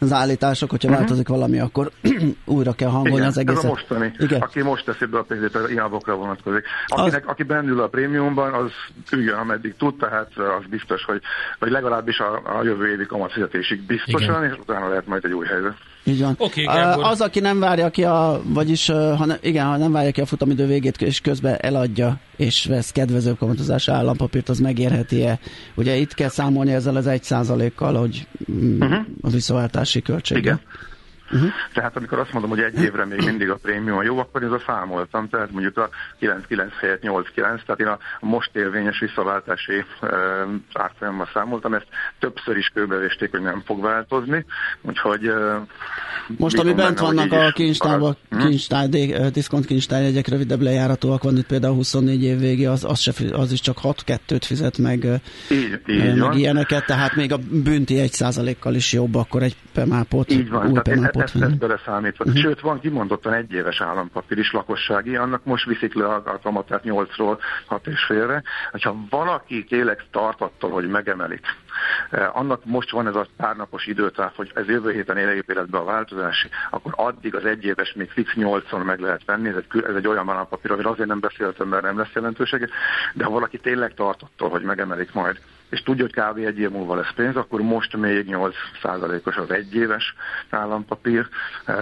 az 0.00 0.12
állítások, 0.12 0.70
hogyha 0.70 0.88
uh-huh. 0.88 1.02
változik 1.02 1.28
valami, 1.28 1.58
akkor 1.58 1.90
újra 2.44 2.72
kell 2.72 2.88
hangolni 2.88 3.16
Igen, 3.16 3.26
az 3.26 3.38
egészet. 3.38 3.58
Ez 3.58 3.64
a 3.64 3.72
mostani. 3.72 4.12
Igen. 4.18 4.40
Aki 4.40 4.62
most 4.62 4.84
teszi 4.84 5.04
be 5.04 5.18
a 5.18 5.22
pénzét, 5.22 5.54
az 5.54 5.70
ilyenabokra 5.70 6.14
vonatkozik. 6.14 6.64
Akinek, 6.86 7.24
az... 7.24 7.30
Aki 7.30 7.42
bennül 7.42 7.80
a 7.80 7.88
prémiumban, 7.88 8.52
az 8.52 8.70
üljön, 9.12 9.38
ameddig 9.38 9.74
tud, 9.76 9.96
tehát 9.96 10.30
az 10.36 10.64
biztos, 10.70 11.04
hogy 11.04 11.20
vagy 11.58 11.70
legalábbis 11.70 12.18
a, 12.18 12.58
a 12.58 12.62
jövő 12.62 12.90
évi 12.90 13.06
kamatfizetésig 13.06 13.86
biztosan, 13.86 14.44
Igen. 14.44 14.52
és 14.52 14.58
utána 14.58 14.88
lehet 14.88 15.06
majd 15.06 15.24
egy 15.24 15.32
új 15.32 15.46
helyzet. 15.46 15.74
Így 16.04 16.20
van. 16.20 16.34
Okay, 16.38 16.64
az, 17.02 17.20
aki 17.20 17.40
nem 17.40 17.58
várja 17.58 17.90
ki 17.90 18.04
a, 18.04 18.42
vagyis 18.44 18.86
ha 18.86 19.24
ne, 19.24 19.36
igen, 19.40 19.66
ha 19.66 19.76
nem 19.76 19.92
várja 19.92 20.10
ki 20.10 20.20
a 20.20 20.26
futamidő 20.26 20.66
végét, 20.66 21.02
és 21.02 21.20
közben 21.20 21.56
eladja, 21.60 22.20
és 22.36 22.64
vesz 22.64 22.90
kedvezőbb 22.90 23.38
kamatozású 23.38 23.92
állampapírt, 23.92 24.48
az 24.48 24.58
megérheti-e? 24.58 25.38
Ugye 25.74 25.96
itt 25.96 26.14
kell 26.14 26.28
számolni 26.28 26.72
ezzel 26.72 26.96
az 26.96 27.06
egy 27.06 27.22
százalékkal, 27.22 27.94
hogy 27.94 28.26
uh-huh. 28.78 28.98
a 29.20 29.28
visszaváltási 29.28 30.02
költség. 30.02 30.36
Igen. 30.36 30.60
Uh-huh. 31.32 31.50
Tehát 31.74 31.96
amikor 31.96 32.18
azt 32.18 32.32
mondom, 32.32 32.50
hogy 32.50 32.60
egy 32.60 32.82
évre 32.82 33.04
még 33.04 33.24
mindig 33.24 33.50
a 33.50 33.58
prémium 33.62 34.02
jó, 34.02 34.18
akkor 34.18 34.42
ez 34.42 34.50
a 34.50 34.62
számoltam, 34.66 35.28
tehát 35.28 35.50
mondjuk 35.50 35.76
a 35.76 35.88
9-9 36.20 36.72
helyett 36.80 37.02
8-9, 37.02 37.24
tehát 37.34 37.80
én 37.80 37.86
a 37.86 37.98
most 38.20 38.56
érvényes 38.56 38.98
visszaváltási 38.98 39.84
árfolyammal 40.72 41.28
számoltam, 41.32 41.74
ezt 41.74 41.86
többször 42.18 42.56
is 42.56 42.70
kőbevésték, 42.74 43.30
hogy 43.30 43.42
nem 43.42 43.62
fog 43.64 43.82
változni, 43.82 44.44
úgyhogy 44.82 45.28
uh, 45.28 45.56
most, 46.38 46.58
ami 46.58 46.72
bent 46.72 46.98
vannak 46.98 47.32
a 47.32 47.50
kincstárban, 47.54 48.16
mhm. 48.28 48.46
kincstár, 48.46 48.88
diszkont 49.32 49.66
kincstárjegyek 49.66 50.28
rövidebb 50.28 50.60
lejáratóak 50.60 51.22
van, 51.22 51.36
itt 51.36 51.46
például 51.46 51.74
24 51.74 52.22
év 52.22 52.38
végé, 52.38 52.64
az, 52.64 52.84
az, 52.84 52.98
se, 52.98 53.12
az 53.32 53.52
is 53.52 53.60
csak 53.60 53.78
6-2-t 53.82 54.42
fizet 54.44 54.78
meg, 54.78 55.04
így, 55.50 55.80
így 55.86 56.14
meg 56.14 56.34
ilyeneket, 56.34 56.86
tehát 56.86 57.14
még 57.14 57.32
a 57.32 57.38
bünti 57.50 57.94
1%-kal 57.98 58.74
is 58.74 58.92
jobb, 58.92 59.14
akkor 59.14 59.42
egy 59.42 59.56
pemápot, 59.72 60.32
van, 60.50 60.70
új 60.70 60.80
pemápot 60.82 61.19
ezt, 61.22 61.42
ezt 61.42 61.58
beleszámítva. 61.58 62.24
Uh-huh. 62.24 62.40
Sőt, 62.40 62.60
van 62.60 62.80
kimondottan 62.80 63.32
egy 63.32 63.52
éves 63.52 63.80
állampapír 63.80 64.38
is 64.38 64.52
lakossági, 64.52 65.16
annak 65.16 65.44
most 65.44 65.66
viszik 65.66 65.94
le 65.94 66.06
a, 66.06 66.38
kamatát 66.42 66.82
8-ról 66.84 67.38
6 67.66 67.86
és 67.86 68.04
félre. 68.04 68.42
Ha 68.82 68.96
valaki 69.10 69.64
tényleg 69.64 70.04
tart 70.10 70.40
attól, 70.40 70.70
hogy 70.70 70.88
megemelik, 70.88 71.46
eh, 72.10 72.36
annak 72.36 72.64
most 72.64 72.90
van 72.90 73.06
ez 73.06 73.14
a 73.14 73.26
párnapos 73.36 73.86
időtáv, 73.86 74.32
hogy 74.36 74.50
ez 74.54 74.66
jövő 74.66 74.92
héten 74.92 75.16
élejébb 75.16 75.68
be 75.70 75.78
a 75.78 75.84
változás, 75.84 76.48
akkor 76.70 76.92
addig 76.96 77.34
az 77.34 77.44
egyéves 77.44 77.92
még 77.92 78.10
fix 78.10 78.32
8-on 78.34 78.84
meg 78.84 79.00
lehet 79.00 79.24
venni, 79.24 79.48
ez 79.48 79.56
egy, 79.56 79.84
ez 79.84 79.94
egy 79.94 80.06
olyan 80.06 80.30
állampapír, 80.30 80.70
amiről 80.70 80.92
azért 80.92 81.08
nem 81.08 81.20
beszéltem, 81.20 81.68
mert 81.68 81.82
nem 81.82 81.98
lesz 81.98 82.12
jelentősége, 82.14 82.68
de 83.14 83.24
ha 83.24 83.30
valaki 83.30 83.58
tényleg 83.58 83.94
tart 83.94 84.22
attól, 84.22 84.48
hogy 84.48 84.62
megemelik 84.62 85.12
majd, 85.12 85.40
és 85.70 85.82
tudja, 85.82 86.04
hogy 86.04 86.14
kb. 86.14 86.46
egy 86.46 86.58
év 86.58 86.70
múlva 86.70 86.94
lesz 86.94 87.12
pénz, 87.16 87.36
akkor 87.36 87.60
most 87.60 87.96
még 87.96 88.26
8% 88.28 89.26
os 89.26 89.36
az 89.36 89.50
egyéves 89.50 90.14
állampapír. 90.50 91.28
Eh, 91.64 91.76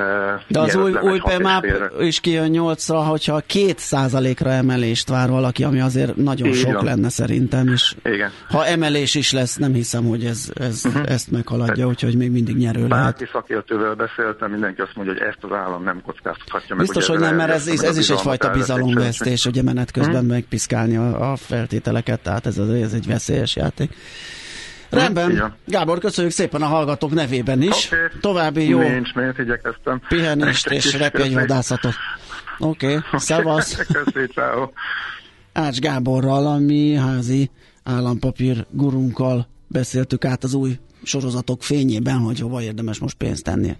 De 0.48 0.60
az 0.60 0.76
új, 0.76 0.92
új 1.02 1.18
PMAP 1.18 1.64
is 2.00 2.20
kijön 2.20 2.50
8-ra, 2.52 3.04
hogyha 3.08 3.40
2 3.46 3.72
százalékra 3.76 4.50
emelést 4.50 5.08
vár 5.08 5.28
valaki, 5.28 5.64
ami 5.64 5.80
azért 5.80 6.16
nagyon 6.16 6.48
Így 6.48 6.54
sok 6.54 6.82
lenne 6.82 7.08
szerintem, 7.08 7.68
és 7.68 7.94
Igen. 8.04 8.30
ha 8.48 8.66
emelés 8.66 9.14
is 9.14 9.32
lesz, 9.32 9.56
nem 9.56 9.72
hiszem, 9.72 10.04
hogy 10.04 10.24
ez, 10.24 10.50
ez 10.54 10.84
uh-huh. 10.84 11.10
ezt 11.10 11.30
meghaladja, 11.30 11.86
úgyhogy 11.86 12.16
még 12.16 12.30
mindig 12.30 12.56
nyerő 12.56 12.86
Bárki 12.86 12.94
lehet. 12.94 13.04
Bárki 13.04 13.28
szakértővel 13.32 13.94
beszéltem, 13.94 14.50
mindenki 14.50 14.80
azt 14.80 14.94
mondja, 14.94 15.14
hogy 15.14 15.22
ezt 15.22 15.38
az 15.40 15.52
állam 15.52 15.82
nem 15.82 16.02
kockáztathatja 16.02 16.76
meg. 16.76 16.84
Biztos, 16.84 17.06
hogy 17.06 17.18
nem, 17.18 17.36
mert 17.36 17.50
ez, 17.50 17.68
ez, 17.68 17.82
ez 17.82 17.98
is 17.98 18.10
egyfajta 18.10 18.50
bizalomvesztés, 18.50 19.44
hogy 19.44 19.64
menet 19.64 19.90
közben 19.90 20.14
uh-huh. 20.14 20.30
megpiszkálni 20.30 20.96
a, 20.96 21.32
a 21.32 21.36
feltételeket, 21.36 22.20
tehát 22.20 22.46
ez, 22.46 22.58
ez 22.58 22.92
egy 22.92 23.06
veszélyes 23.06 23.56
játék 23.56 23.77
játék. 23.78 23.96
Rendben. 24.90 25.30
Igen. 25.30 25.54
Gábor, 25.66 25.98
köszönjük 25.98 26.32
szépen 26.32 26.62
a 26.62 26.66
hallgatók 26.66 27.10
nevében 27.10 27.62
is. 27.62 27.86
Okay. 27.86 28.06
További 28.20 28.68
jó 28.68 28.78
Nincs, 28.78 29.14
miért 29.14 29.38
igyekeztem. 29.38 30.00
pihenést 30.08 30.66
és 30.66 30.98
repényvadászatot. 30.98 31.94
Oké, 32.58 32.86
okay. 32.86 32.96
okay. 32.96 33.18
szevasz. 33.18 33.78
Ács 35.52 35.78
Gáborral, 35.78 36.46
a 36.46 36.58
mi 36.58 36.94
házi 36.94 37.50
állampapír 37.82 38.66
gurunkkal 38.70 39.48
beszéltük 39.66 40.24
át 40.24 40.44
az 40.44 40.54
új 40.54 40.78
sorozatok 41.02 41.62
fényében, 41.62 42.18
hogy 42.18 42.40
hova 42.40 42.62
érdemes 42.62 42.98
most 42.98 43.16
pénzt 43.16 43.44
tenni. 43.44 43.76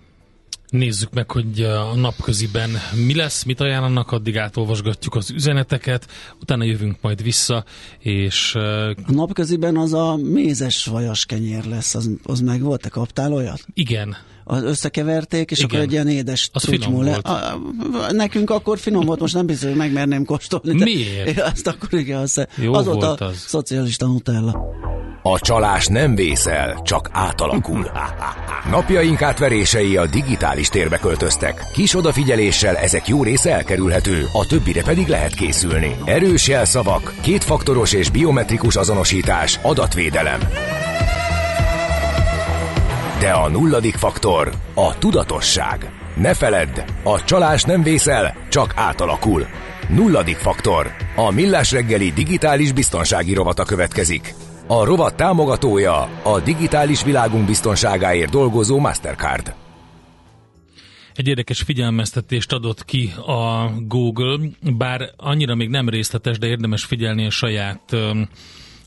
Nézzük 0.70 1.12
meg, 1.12 1.30
hogy 1.30 1.62
a 1.62 1.94
napköziben 1.94 2.70
mi 3.06 3.14
lesz, 3.14 3.42
mit 3.42 3.60
ajánlanak, 3.60 4.12
addig 4.12 4.38
átolvasgatjuk 4.38 5.14
az 5.14 5.30
üzeneteket, 5.30 6.08
utána 6.40 6.64
jövünk 6.64 6.96
majd 7.00 7.22
vissza, 7.22 7.64
és... 7.98 8.54
A 8.54 9.12
napköziben 9.12 9.76
az 9.76 9.92
a 9.92 10.16
mézes 10.16 10.86
vajas 10.86 11.26
kenyér 11.26 11.64
lesz, 11.64 11.94
az, 11.94 12.10
az 12.22 12.40
meg 12.40 12.62
volt, 12.62 12.80
te 12.80 12.88
kaptál 12.88 13.32
olyat? 13.32 13.64
Igen. 13.74 14.16
Az 14.50 14.62
összekeverték, 14.62 15.50
és 15.50 15.58
Igen. 15.58 15.70
akkor 15.70 15.80
egy 15.80 15.92
ilyen 15.92 16.08
édes 16.08 16.50
az 16.52 16.64
finom 16.64 17.02
le. 17.02 17.10
volt. 17.10 17.26
A, 17.26 17.58
nekünk 18.12 18.50
akkor 18.50 18.78
finom 18.78 19.04
volt, 19.04 19.20
most 19.20 19.34
nem 19.34 19.46
biztos, 19.46 19.68
hogy 19.68 19.78
megmerném 19.78 20.24
kóstolni. 20.24 20.82
Miért? 20.82 21.40
Azt 21.52 21.66
akkor 21.66 21.98
igen, 21.98 22.18
az, 22.18 22.46
Jó 22.56 22.74
az 22.74 22.84
volt 22.86 23.02
volt 23.02 23.20
a 23.20 23.24
az. 23.24 23.36
szocialista 23.36 24.06
nutella. 24.06 24.60
A 25.22 25.38
csalás 25.38 25.86
nem 25.86 26.14
vészel, 26.14 26.80
csak 26.82 27.08
átalakul. 27.12 27.90
Napjaink 28.70 29.22
átverései 29.22 29.96
a 29.96 30.06
digitális 30.06 30.68
térbe 30.68 30.98
költöztek. 30.98 31.64
Kis 31.72 31.94
odafigyeléssel 31.94 32.76
ezek 32.76 33.08
jó 33.08 33.22
része 33.22 33.52
elkerülhető, 33.52 34.26
a 34.32 34.46
többire 34.46 34.82
pedig 34.82 35.08
lehet 35.08 35.34
készülni. 35.34 35.96
Erős 36.04 36.48
jelszavak, 36.48 37.14
kétfaktoros 37.22 37.92
és 37.92 38.10
biometrikus 38.10 38.76
azonosítás, 38.76 39.58
adatvédelem. 39.62 40.40
De 43.20 43.30
a 43.30 43.48
nulladik 43.48 43.94
faktor 43.94 44.52
a 44.74 44.98
tudatosság. 44.98 45.92
Ne 46.16 46.34
feledd, 46.34 46.80
a 47.02 47.24
csalás 47.24 47.62
nem 47.62 47.82
vészel, 47.82 48.36
csak 48.48 48.72
átalakul. 48.76 49.46
Nulladik 49.88 50.36
faktor. 50.36 50.86
A 51.16 51.30
Millás 51.30 51.72
reggeli 51.72 52.12
digitális 52.12 52.72
biztonsági 52.72 53.34
rovata 53.34 53.64
következik. 53.64 54.34
A 54.66 54.84
rovat 54.84 55.16
támogatója 55.16 56.08
a 56.22 56.40
digitális 56.40 57.02
világunk 57.02 57.46
biztonságáért 57.46 58.30
dolgozó 58.30 58.78
Mastercard. 58.78 59.54
Egy 61.14 61.28
érdekes 61.28 61.62
figyelmeztetést 61.62 62.52
adott 62.52 62.84
ki 62.84 63.12
a 63.26 63.70
Google, 63.86 64.38
bár 64.76 65.10
annyira 65.16 65.54
még 65.54 65.68
nem 65.68 65.88
részletes, 65.88 66.38
de 66.38 66.46
érdemes 66.46 66.84
figyelni 66.84 67.26
a 67.26 67.30
saját 67.30 67.96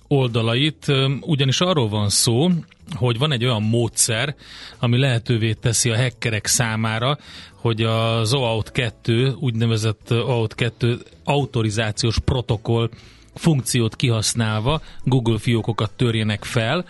oldalait, 0.08 0.86
ugyanis 1.22 1.62
arról 1.62 1.90
van 1.90 2.10
szó, 2.10 2.50
hogy 2.96 3.18
van 3.18 3.32
egy 3.32 3.46
olyan 3.46 3.64
módszer, 3.64 4.36
ami 4.80 4.98
lehetővé 4.98 5.54
teszi 5.54 5.90
a 5.90 5.98
hackerek 5.98 6.46
számára, 6.46 7.18
hogy 7.54 7.82
az 7.82 8.34
OAuth 8.34 8.72
2, 8.72 9.36
úgynevezett 9.40 10.12
OAuth 10.12 10.56
2 10.56 11.00
autorizációs 11.24 12.20
protokoll 12.20 12.90
funkciót 13.36 13.96
kihasználva 13.96 14.82
Google 15.04 15.38
fiókokat 15.38 15.92
törjenek 15.92 16.44
fel, 16.44 16.86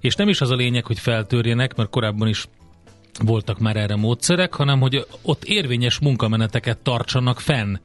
és 0.00 0.14
nem 0.14 0.28
is 0.28 0.40
az 0.40 0.50
a 0.50 0.54
lényeg, 0.54 0.86
hogy 0.86 0.98
feltörjenek, 0.98 1.76
mert 1.76 1.90
korábban 1.90 2.28
is 2.28 2.46
voltak 3.18 3.58
már 3.58 3.76
erre 3.76 3.96
módszerek, 3.96 4.54
hanem 4.54 4.80
hogy 4.80 5.06
ott 5.22 5.44
érvényes 5.44 5.98
munkameneteket 5.98 6.78
tartsanak 6.78 7.40
fenn. 7.40 7.76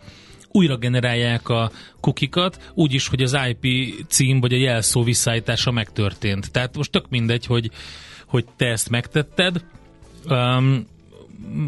Újra 0.56 0.78
generálják 0.78 1.50
a 1.50 1.72
kukikat, 2.00 2.72
úgyis, 2.74 3.08
hogy 3.08 3.22
az 3.22 3.38
IP 3.50 3.94
cím 4.08 4.40
vagy 4.40 4.54
a 4.54 4.58
jelszó 4.58 5.04
visszaállítása 5.04 5.72
megtörtént. 5.72 6.52
Tehát 6.52 6.78
most 6.78 6.92
tök 6.92 7.10
mindegy, 7.10 7.46
hogy, 7.46 7.72
hogy 8.26 8.46
te 8.56 8.66
ezt 8.66 8.90
megtetted. 8.90 9.66
Um, 10.30 10.86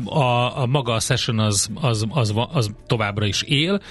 a, 0.06 0.62
a 0.62 0.66
maga 0.66 0.94
a 0.94 1.00
session 1.00 1.40
az, 1.40 1.70
az, 1.74 2.06
az, 2.10 2.34
az 2.52 2.72
továbbra 2.86 3.26
is 3.26 3.42
él, 3.42 3.82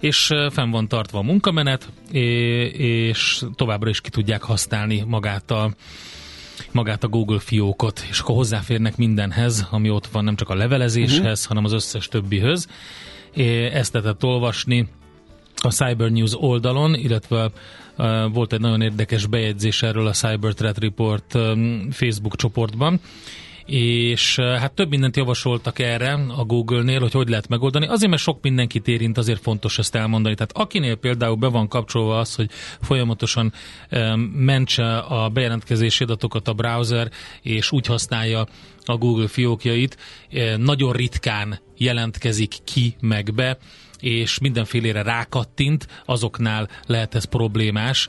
és 0.00 0.30
fenn 0.50 0.70
van 0.70 0.88
tartva 0.88 1.18
a 1.18 1.22
munkamenet, 1.22 1.88
és 2.12 3.44
továbbra 3.54 3.88
is 3.88 4.00
ki 4.00 4.10
tudják 4.10 4.42
használni 4.42 5.04
magát 5.06 5.50
a 5.50 5.74
magát 6.72 7.04
a 7.04 7.08
Google 7.08 7.38
fiókot, 7.38 8.06
és 8.10 8.18
akkor 8.18 8.34
hozzáférnek 8.34 8.96
mindenhez, 8.96 9.66
ami 9.70 9.90
ott 9.90 10.06
van, 10.06 10.24
nem 10.24 10.36
csak 10.36 10.48
a 10.48 10.54
levelezéshez, 10.54 11.18
uh-huh. 11.18 11.44
hanem 11.44 11.64
az 11.64 11.72
összes 11.72 12.08
többihöz. 12.08 12.68
Ezt 13.72 13.92
lehetett 13.92 14.24
olvasni 14.24 14.88
a 15.62 15.70
Cyber 15.70 16.10
News 16.10 16.32
oldalon, 16.40 16.94
illetve 16.94 17.50
volt 18.32 18.52
egy 18.52 18.60
nagyon 18.60 18.80
érdekes 18.80 19.26
bejegyzés 19.26 19.82
erről 19.82 20.06
a 20.06 20.12
Cyber 20.12 20.52
Threat 20.52 20.78
Report 20.78 21.38
Facebook 21.90 22.36
csoportban, 22.36 23.00
és 23.66 24.38
hát 24.38 24.72
több 24.72 24.88
mindent 24.88 25.16
javasoltak 25.16 25.78
erre 25.78 26.12
a 26.12 26.44
Google-nél, 26.44 27.00
hogy 27.00 27.12
hogy 27.12 27.28
lehet 27.28 27.48
megoldani. 27.48 27.86
Azért, 27.86 28.10
mert 28.10 28.22
sok 28.22 28.38
mindenkit 28.42 28.88
érint, 28.88 29.18
azért 29.18 29.40
fontos 29.40 29.78
ezt 29.78 29.94
elmondani. 29.94 30.34
Tehát 30.34 30.56
akinél 30.56 30.94
például 30.94 31.36
be 31.36 31.48
van 31.48 31.68
kapcsolva 31.68 32.18
az, 32.18 32.34
hogy 32.34 32.50
folyamatosan 32.80 33.52
mentse 34.32 34.98
a 34.98 35.28
bejelentkezési 35.28 36.02
adatokat 36.02 36.48
a 36.48 36.52
browser, 36.52 37.10
és 37.42 37.72
úgy 37.72 37.86
használja 37.86 38.46
a 38.84 38.96
Google 38.96 39.28
fiókjait, 39.28 39.96
nagyon 40.56 40.92
ritkán 40.92 41.58
jelentkezik 41.76 42.54
ki 42.64 42.96
meg 43.00 43.34
be, 43.34 43.58
és 44.04 44.38
mindenfélére 44.38 45.02
rákattint, 45.02 45.86
azoknál 46.04 46.68
lehet 46.86 47.14
ez 47.14 47.24
problémás. 47.24 48.08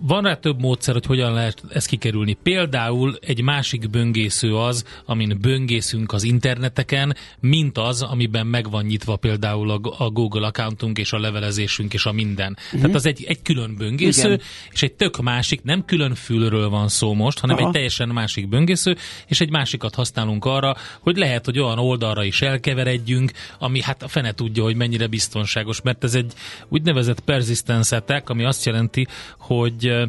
Van 0.00 0.22
rá 0.22 0.34
több 0.34 0.60
módszer, 0.60 0.94
hogy 0.94 1.06
hogyan 1.06 1.32
lehet 1.32 1.62
ezt 1.68 1.86
kikerülni. 1.86 2.36
Például 2.42 3.16
egy 3.20 3.42
másik 3.42 3.90
böngésző 3.90 4.56
az, 4.56 4.84
amin 5.04 5.38
böngészünk 5.40 6.12
az 6.12 6.22
interneteken, 6.22 7.16
mint 7.40 7.78
az, 7.78 8.02
amiben 8.02 8.46
meg 8.46 8.70
van 8.70 8.84
nyitva 8.84 9.16
például 9.16 9.70
a 9.98 10.10
Google 10.10 10.46
accountunk 10.46 10.98
és 10.98 11.12
a 11.12 11.18
levelezésünk 11.18 11.94
és 11.94 12.06
a 12.06 12.12
minden. 12.12 12.56
Uh-huh. 12.64 12.80
Tehát 12.80 12.96
az 12.96 13.06
egy, 13.06 13.24
egy 13.28 13.42
külön 13.42 13.76
böngésző, 13.76 14.32
Igen. 14.32 14.40
és 14.70 14.82
egy 14.82 14.92
tök 14.92 15.22
másik, 15.22 15.62
nem 15.62 15.84
külön 15.84 16.14
fülről 16.14 16.68
van 16.68 16.88
szó 16.88 17.14
most, 17.14 17.38
hanem 17.38 17.56
Aha. 17.56 17.66
egy 17.66 17.72
teljesen 17.72 18.08
másik 18.08 18.48
böngésző, 18.48 18.96
és 19.26 19.40
egy 19.40 19.50
másikat 19.50 19.94
használunk 19.94 20.44
arra, 20.44 20.76
hogy 21.00 21.16
lehet, 21.16 21.44
hogy 21.44 21.58
olyan 21.58 21.78
oldalra 21.78 22.24
is 22.24 22.42
elkeveredjünk, 22.42 23.32
ami 23.58 23.82
hát 23.82 24.02
a 24.02 24.08
fene 24.08 24.32
tudja, 24.32 24.65
hogy 24.66 24.76
mennyire 24.76 25.06
biztonságos, 25.06 25.80
mert 25.82 26.04
ez 26.04 26.14
egy 26.14 26.32
úgynevezett 26.68 27.20
persistence 27.20 27.96
attack, 27.96 28.28
ami 28.28 28.44
azt 28.44 28.64
jelenti, 28.64 29.06
hogy 29.38 30.08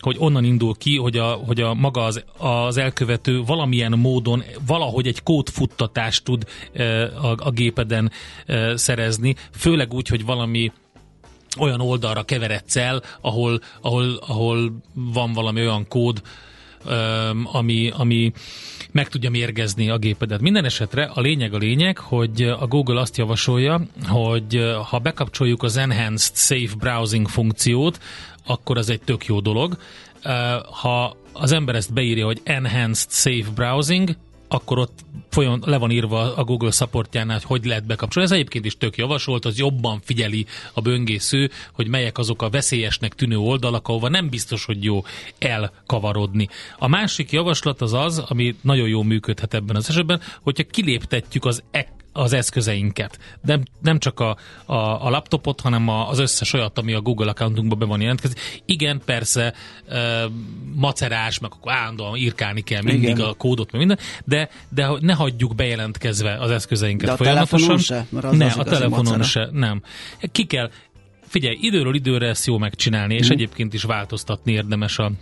hogy 0.00 0.16
onnan 0.18 0.44
indul 0.44 0.74
ki, 0.78 0.96
hogy 0.96 1.16
a, 1.16 1.32
hogy 1.32 1.60
a 1.60 1.74
maga 1.74 2.04
az, 2.04 2.24
az 2.38 2.76
elkövető 2.76 3.42
valamilyen 3.42 3.92
módon 3.92 4.42
valahogy 4.66 5.06
egy 5.06 5.22
kódfuttatást 5.22 6.24
tud 6.24 6.44
a, 7.22 7.46
a 7.46 7.50
gépeden 7.50 8.10
szerezni, 8.74 9.34
főleg 9.52 9.94
úgy, 9.94 10.08
hogy 10.08 10.24
valami 10.24 10.72
olyan 11.58 11.80
oldalra 11.80 12.22
keveredsz 12.22 12.76
el, 12.76 13.02
ahol, 13.20 13.60
ahol, 13.80 14.18
ahol 14.26 14.80
van 14.94 15.32
valami 15.32 15.60
olyan 15.60 15.88
kód, 15.88 16.22
ami, 17.44 17.90
ami 17.96 18.32
meg 18.92 19.08
tudja 19.08 19.30
mérgezni 19.30 19.90
a 19.90 19.98
gépedet. 19.98 20.40
Minden 20.40 20.64
esetre 20.64 21.10
a 21.14 21.20
lényeg 21.20 21.54
a 21.54 21.58
lényeg, 21.58 21.98
hogy 21.98 22.42
a 22.42 22.66
Google 22.66 23.00
azt 23.00 23.16
javasolja, 23.16 23.80
hogy 24.06 24.74
ha 24.88 24.98
bekapcsoljuk 24.98 25.62
az 25.62 25.76
Enhanced 25.76 26.36
Safe 26.36 26.74
Browsing 26.78 27.28
funkciót, 27.28 28.00
akkor 28.46 28.78
az 28.78 28.90
egy 28.90 29.00
tök 29.00 29.26
jó 29.26 29.40
dolog. 29.40 29.78
Ha 30.70 31.16
az 31.32 31.52
ember 31.52 31.74
ezt 31.74 31.92
beírja, 31.92 32.24
hogy 32.24 32.40
Enhanced 32.44 33.10
Safe 33.10 33.50
Browsing, 33.54 34.16
akkor 34.48 34.78
ott 34.78 35.04
folyam, 35.30 35.60
le 35.64 35.76
van 35.76 35.90
írva 35.90 36.36
a 36.36 36.44
Google 36.44 36.70
supportjánál, 36.70 37.40
hogy 37.44 37.56
hogy 37.56 37.64
lehet 37.64 37.86
bekapcsolni. 37.86 38.28
Ez 38.28 38.34
egyébként 38.34 38.64
is 38.64 38.76
tök 38.76 38.96
javasolt, 38.96 39.44
az 39.44 39.58
jobban 39.58 40.00
figyeli 40.04 40.46
a 40.72 40.80
böngésző, 40.80 41.50
hogy 41.72 41.88
melyek 41.88 42.18
azok 42.18 42.42
a 42.42 42.50
veszélyesnek 42.50 43.14
tűnő 43.14 43.36
oldalak, 43.36 43.88
ahova 43.88 44.08
nem 44.08 44.28
biztos, 44.28 44.64
hogy 44.64 44.84
jó 44.84 45.04
elkavarodni. 45.38 46.48
A 46.78 46.88
másik 46.88 47.32
javaslat 47.32 47.80
az 47.80 47.92
az, 47.92 48.18
ami 48.18 48.54
nagyon 48.60 48.88
jól 48.88 49.04
működhet 49.04 49.54
ebben 49.54 49.76
az 49.76 49.88
esetben, 49.88 50.20
hogyha 50.42 50.64
kiléptetjük 50.64 51.44
az 51.44 51.62
e- 51.70 51.95
az 52.16 52.32
eszközeinket. 52.32 53.18
Nem, 53.42 53.62
nem 53.82 53.98
csak 53.98 54.20
a, 54.20 54.36
a, 54.64 55.06
a 55.06 55.10
laptopot, 55.10 55.60
hanem 55.60 55.88
a, 55.88 56.08
az 56.08 56.18
összes 56.18 56.52
olyat, 56.52 56.78
ami 56.78 56.92
a 56.92 57.00
Google 57.00 57.30
accountunkban 57.30 57.78
be 57.78 57.84
van 57.84 58.00
jelentkezni. 58.00 58.40
Igen, 58.64 59.00
persze 59.04 59.54
e, 59.88 60.24
macerás, 60.74 61.38
meg 61.38 61.50
akkor 61.54 61.72
állandóan 61.72 62.16
írkálni 62.16 62.60
kell 62.60 62.82
mindig 62.82 63.08
Igen. 63.08 63.26
a 63.26 63.32
kódot, 63.32 63.72
meg 63.72 63.80
minden, 63.80 63.98
de, 64.24 64.48
de 64.68 64.88
ne 65.00 65.12
hagyjuk 65.12 65.54
bejelentkezve 65.54 66.36
az 66.38 66.50
eszközeinket 66.50 67.06
de 67.06 67.12
a 67.12 67.16
folyamatosan. 67.16 67.78
Se, 67.78 68.06
mert 68.08 68.30
ne, 68.30 68.46
a 68.46 68.64
telefonon 68.64 69.04
macera. 69.04 69.22
se, 69.22 69.48
nem. 69.52 69.82
Ki 70.32 70.44
kell, 70.44 70.70
figyelj, 71.26 71.56
időről 71.60 71.94
időre 71.94 72.28
ezt 72.28 72.46
jó 72.46 72.58
megcsinálni, 72.58 73.14
és 73.14 73.28
mm. 73.28 73.32
egyébként 73.32 73.74
is 73.74 73.82
változtatni 73.82 74.52
érdemes 74.52 74.98
a 74.98 75.12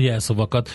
jelszavakat. 0.00 0.70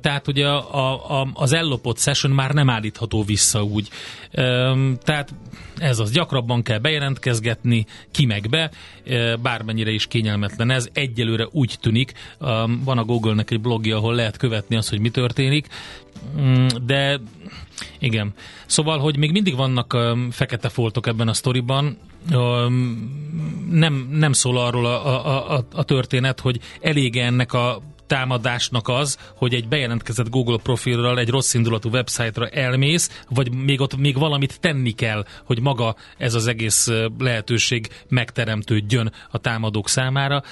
Tehát 0.00 0.28
ugye 0.28 0.46
a, 0.46 1.20
a, 1.20 1.28
az 1.34 1.52
ellopott 1.52 1.98
session 1.98 2.32
már 2.32 2.50
nem 2.50 2.70
állítható 2.70 3.22
vissza 3.22 3.62
úgy. 3.62 3.88
Tehát 5.02 5.34
ez 5.78 5.98
az, 5.98 6.10
gyakrabban 6.10 6.62
kell 6.62 6.78
bejelentkezgetni, 6.78 7.86
ki 8.10 8.26
meg 8.26 8.48
be, 8.48 8.70
bármennyire 9.42 9.90
is 9.90 10.06
kényelmetlen 10.06 10.70
ez. 10.70 10.88
Egyelőre 10.92 11.48
úgy 11.50 11.76
tűnik, 11.80 12.12
van 12.84 12.98
a 12.98 13.04
Google-nek 13.04 13.50
egy 13.50 13.60
blogja, 13.60 13.96
ahol 13.96 14.14
lehet 14.14 14.36
követni 14.36 14.76
azt, 14.76 14.88
hogy 14.88 15.00
mi 15.00 15.10
történik, 15.10 15.66
mm, 16.40 16.66
de 16.86 17.20
igen. 17.98 18.34
Szóval, 18.66 18.98
hogy 18.98 19.16
még 19.16 19.32
mindig 19.32 19.56
vannak 19.56 19.96
fekete 20.30 20.68
foltok 20.68 21.06
ebben 21.06 21.28
a 21.28 21.34
sztoriban, 21.34 21.98
nem, 23.70 24.08
nem 24.10 24.32
szól 24.32 24.58
arról 24.58 24.86
a, 24.86 25.06
a, 25.06 25.56
a, 25.56 25.66
a 25.72 25.82
történet, 25.82 26.40
hogy 26.40 26.60
elég 26.80 27.16
ennek 27.16 27.52
a 27.52 27.82
támadásnak 28.06 28.88
az, 28.88 29.18
hogy 29.34 29.54
egy 29.54 29.68
bejelentkezett 29.68 30.30
Google 30.30 30.58
profilral 30.62 31.18
egy 31.18 31.28
rossz 31.28 31.54
indulatú 31.54 31.88
websájtra 31.88 32.48
elmész, 32.48 33.22
vagy 33.28 33.54
még 33.54 33.80
ott 33.80 33.96
még 33.96 34.18
valamit 34.18 34.60
tenni 34.60 34.92
kell, 34.92 35.24
hogy 35.44 35.60
maga 35.60 35.96
ez 36.18 36.34
az 36.34 36.46
egész 36.46 36.90
lehetőség 37.18 37.88
megteremtődjön 38.08 39.12
a 39.30 39.38
támadók 39.38 39.88
számára. 39.88 40.42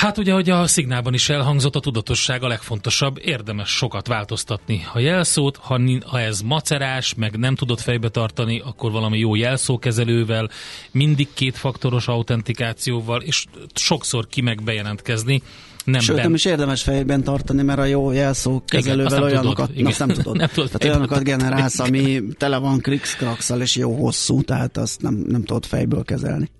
Hát 0.00 0.18
ugye, 0.18 0.32
hogy 0.32 0.50
a 0.50 0.66
szignálban 0.66 1.14
is 1.14 1.28
elhangzott, 1.28 1.76
a 1.76 1.80
tudatosság 1.80 2.42
a 2.42 2.48
legfontosabb, 2.48 3.18
érdemes 3.22 3.68
sokat 3.68 4.06
változtatni 4.06 4.86
a 4.92 4.98
jelszót, 4.98 5.56
ha, 5.56 5.80
ha 6.06 6.20
ez 6.20 6.40
macerás, 6.40 7.14
meg 7.14 7.38
nem 7.38 7.54
tudod 7.54 7.80
fejbe 7.80 8.08
tartani, 8.08 8.60
akkor 8.64 8.90
valami 8.90 9.18
jó 9.18 9.34
jelszókezelővel, 9.34 10.50
mindig 10.90 11.28
kétfaktoros 11.34 12.08
autentikációval, 12.08 13.20
és 13.20 13.44
sokszor 13.74 14.26
ki 14.26 14.40
meg 14.40 14.62
bejelentkezni, 14.62 15.42
nem 15.90 16.00
Sőt, 16.00 16.16
nem 16.16 16.34
is 16.34 16.44
érdemes 16.44 16.82
fejben 16.82 17.22
tartani, 17.22 17.62
mert 17.62 17.78
a 17.78 17.84
jó 17.84 18.10
jelszó 18.12 18.62
kezelővel 18.66 19.22
olyanokat, 19.22 19.70
tudod, 19.70 19.86
azt 19.86 19.98
nem 19.98 20.08
tudod. 20.08 20.36
nem 20.44 20.48
tudod 20.48 20.70
tehát 20.70 20.84
olyanokat 20.84 21.24
generálsz, 21.24 21.78
ami 21.78 22.22
tele 22.38 22.58
van 22.58 22.78
krikszkrakszal, 22.78 23.60
és 23.60 23.76
jó 23.76 23.94
hosszú, 23.94 24.42
tehát 24.42 24.76
azt 24.76 25.02
nem, 25.02 25.14
nem 25.14 25.44
tudod 25.44 25.66
fejből 25.66 26.04
kezelni. 26.04 26.50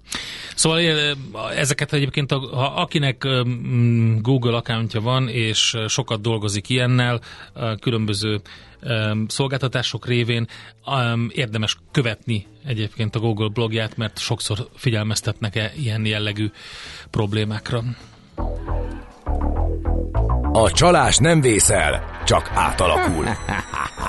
Szóval 0.55 0.81
ezeket 1.57 1.93
egyébként, 1.93 2.33
a, 2.33 2.39
ha 2.39 2.65
akinek 2.65 3.27
Google 4.21 4.57
accountja 4.57 5.01
van, 5.01 5.29
és 5.29 5.77
sokat 5.87 6.21
dolgozik 6.21 6.69
ilyennel, 6.69 7.21
különböző 7.81 8.41
szolgáltatások 9.27 10.07
révén 10.07 10.47
érdemes 11.29 11.77
követni 11.91 12.47
egyébként 12.65 13.15
a 13.15 13.19
Google 13.19 13.49
blogját, 13.49 13.97
mert 13.97 14.19
sokszor 14.19 14.69
figyelmeztetnek 14.75 15.57
-e 15.57 15.73
ilyen 15.77 16.07
jellegű 16.07 16.51
problémákra. 17.11 17.83
A 20.53 20.71
csalás 20.71 21.17
nem 21.17 21.41
vészel, 21.41 22.03
csak 22.25 22.51
átalakul. 22.55 23.25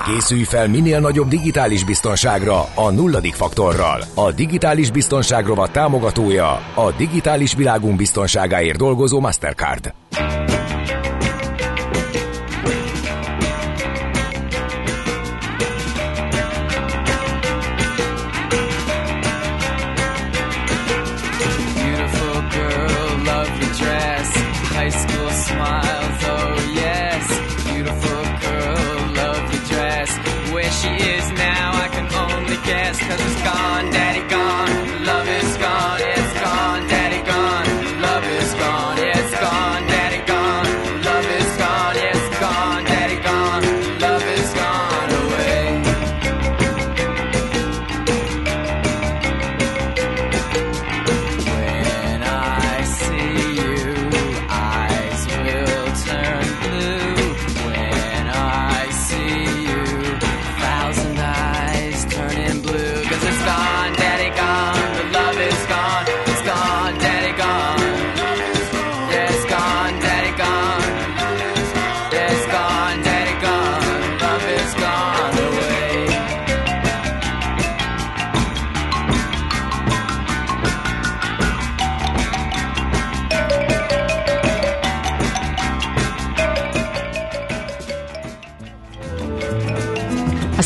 Készülj 0.04 0.42
fel 0.42 0.68
minél 0.68 1.00
nagyobb 1.00 1.28
digitális 1.28 1.84
biztonságra 1.84 2.64
a 2.74 2.90
nulladik 2.90 3.34
faktorral. 3.34 4.02
A 4.14 4.32
digitális 4.32 4.90
biztonság 4.90 5.46
rovat 5.46 5.72
támogatója 5.72 6.50
a 6.74 6.92
digitális 6.96 7.54
világunk 7.54 7.96
biztonságáért 7.96 8.78
dolgozó 8.78 9.20
Mastercard. 9.20 9.94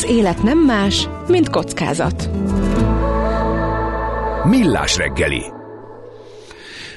Élet 0.07 0.43
nem 0.43 0.57
más, 0.57 1.07
mint 1.27 1.49
kockázat. 1.49 2.29
Millás 4.43 4.97
reggeli. 4.97 5.41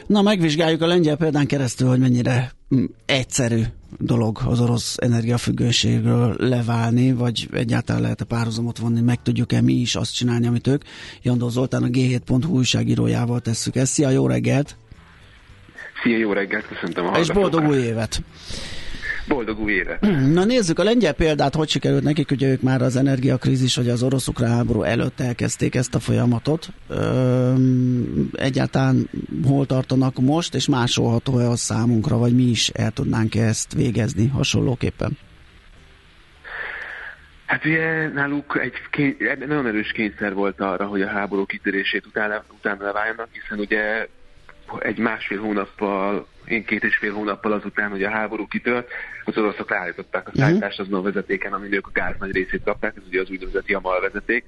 Na, 0.07 0.23
megvizsgáljuk 0.23 0.83
a 0.83 0.87
lengyel 0.87 1.17
példán 1.17 1.47
keresztül, 1.47 1.89
hogy 1.89 1.99
mennyire 1.99 2.53
mm, 2.75 2.85
egyszerű 3.07 3.63
dolog 3.99 4.39
az 4.47 4.61
orosz 4.61 4.97
energiafüggőségről 4.99 6.35
leválni, 6.39 7.13
vagy 7.13 7.49
egyáltalán 7.53 8.03
lehet-e 8.03 8.25
párhuzamot 8.25 8.79
vonni, 8.79 9.01
meg 9.01 9.23
tudjuk-e 9.23 9.61
mi 9.61 9.73
is 9.73 9.95
azt 9.95 10.15
csinálni, 10.15 10.47
amit 10.47 10.67
ők. 10.67 10.83
Jandó 11.23 11.49
Zoltán 11.49 11.83
a 11.83 11.87
G7.hu 11.87 12.49
újságírójával 12.49 13.41
tesszük 13.41 13.77
ezt. 13.77 13.93
Szia, 13.93 14.11
jó 14.11 14.27
reggelt! 14.27 14.77
Szia, 16.03 16.19
jó 16.19 16.33
reggelt, 16.33 16.67
köszöntöm 16.67 17.07
a 17.07 17.19
És 17.19 17.31
boldog 17.31 17.69
új 17.69 17.77
évet! 17.77 18.23
Boldog 19.35 19.61
új 19.61 19.73
évet! 19.73 20.01
Na 20.39 20.45
nézzük 20.45 20.79
a 20.79 20.83
lengyel 20.83 21.13
példát, 21.13 21.55
hogy 21.55 21.69
sikerült 21.69 22.03
nekik, 22.03 22.31
ugye 22.31 22.49
ők 22.49 22.63
már 22.63 22.83
az 22.83 22.97
energiakrízis, 22.97 23.77
vagy 23.77 23.89
az 23.89 24.03
orosz-ukrán 24.03 24.51
háború 24.51 24.83
előtt 24.83 25.21
elkezdték 25.21 25.75
ezt 25.75 25.95
a 25.95 25.99
folyamatot. 25.99 26.69
Üm, 26.91 28.31
egyáltalán 28.33 29.11
hol 29.45 29.67
tartanak 29.67 30.21
most, 30.21 30.55
és 30.55 30.69
másolható-e 30.69 31.49
az 31.49 31.61
számunkra, 31.61 32.17
vagy 32.17 32.35
mi 32.35 32.43
is 32.43 32.69
el 32.69 32.91
tudnánk 32.91 33.35
ezt 33.35 33.75
végezni 33.75 34.27
hasonlóképpen? 34.27 35.19
Hát 37.47 37.65
ugye 37.65 38.09
náluk 38.09 38.59
egy, 38.63 38.73
kény, 38.91 39.17
egy 39.19 39.49
nagyon 39.49 39.67
erős 39.67 39.93
kényszer 39.93 40.35
volt 40.35 40.61
arra, 40.61 40.87
hogy 40.87 41.03
a 41.03 41.09
háború 41.09 41.47
kitörését 41.47 42.07
utána, 42.07 42.45
utána 42.59 42.85
leváljanak, 42.85 43.29
hiszen 43.33 43.59
ugye 43.59 44.09
egy 44.79 44.99
másfél 44.99 45.41
hónappal, 45.41 46.27
én 46.51 46.65
két 46.65 46.85
és 46.85 46.97
fél 46.97 47.13
hónappal 47.13 47.53
azután, 47.53 47.91
hogy 47.91 48.03
a 48.03 48.11
háború 48.11 48.47
kitört, 48.47 48.89
az 49.25 49.39
oroszok 49.39 49.71
leállították 49.71 50.27
a 50.27 50.31
mhm. 50.33 50.41
szállítást 50.41 50.81
azon 50.81 50.95
a 50.95 51.03
vezetéken, 51.03 51.53
amin 51.53 51.73
ők 51.73 51.87
a 51.87 51.91
gáz 51.93 52.15
nagy 52.19 52.33
részét 52.33 52.63
kapták, 52.65 52.95
ez 52.97 53.03
ugye 53.07 53.21
az 53.21 53.31
úgynevezett 53.31 53.69
Jamal 53.69 54.01
vezeték. 54.01 54.45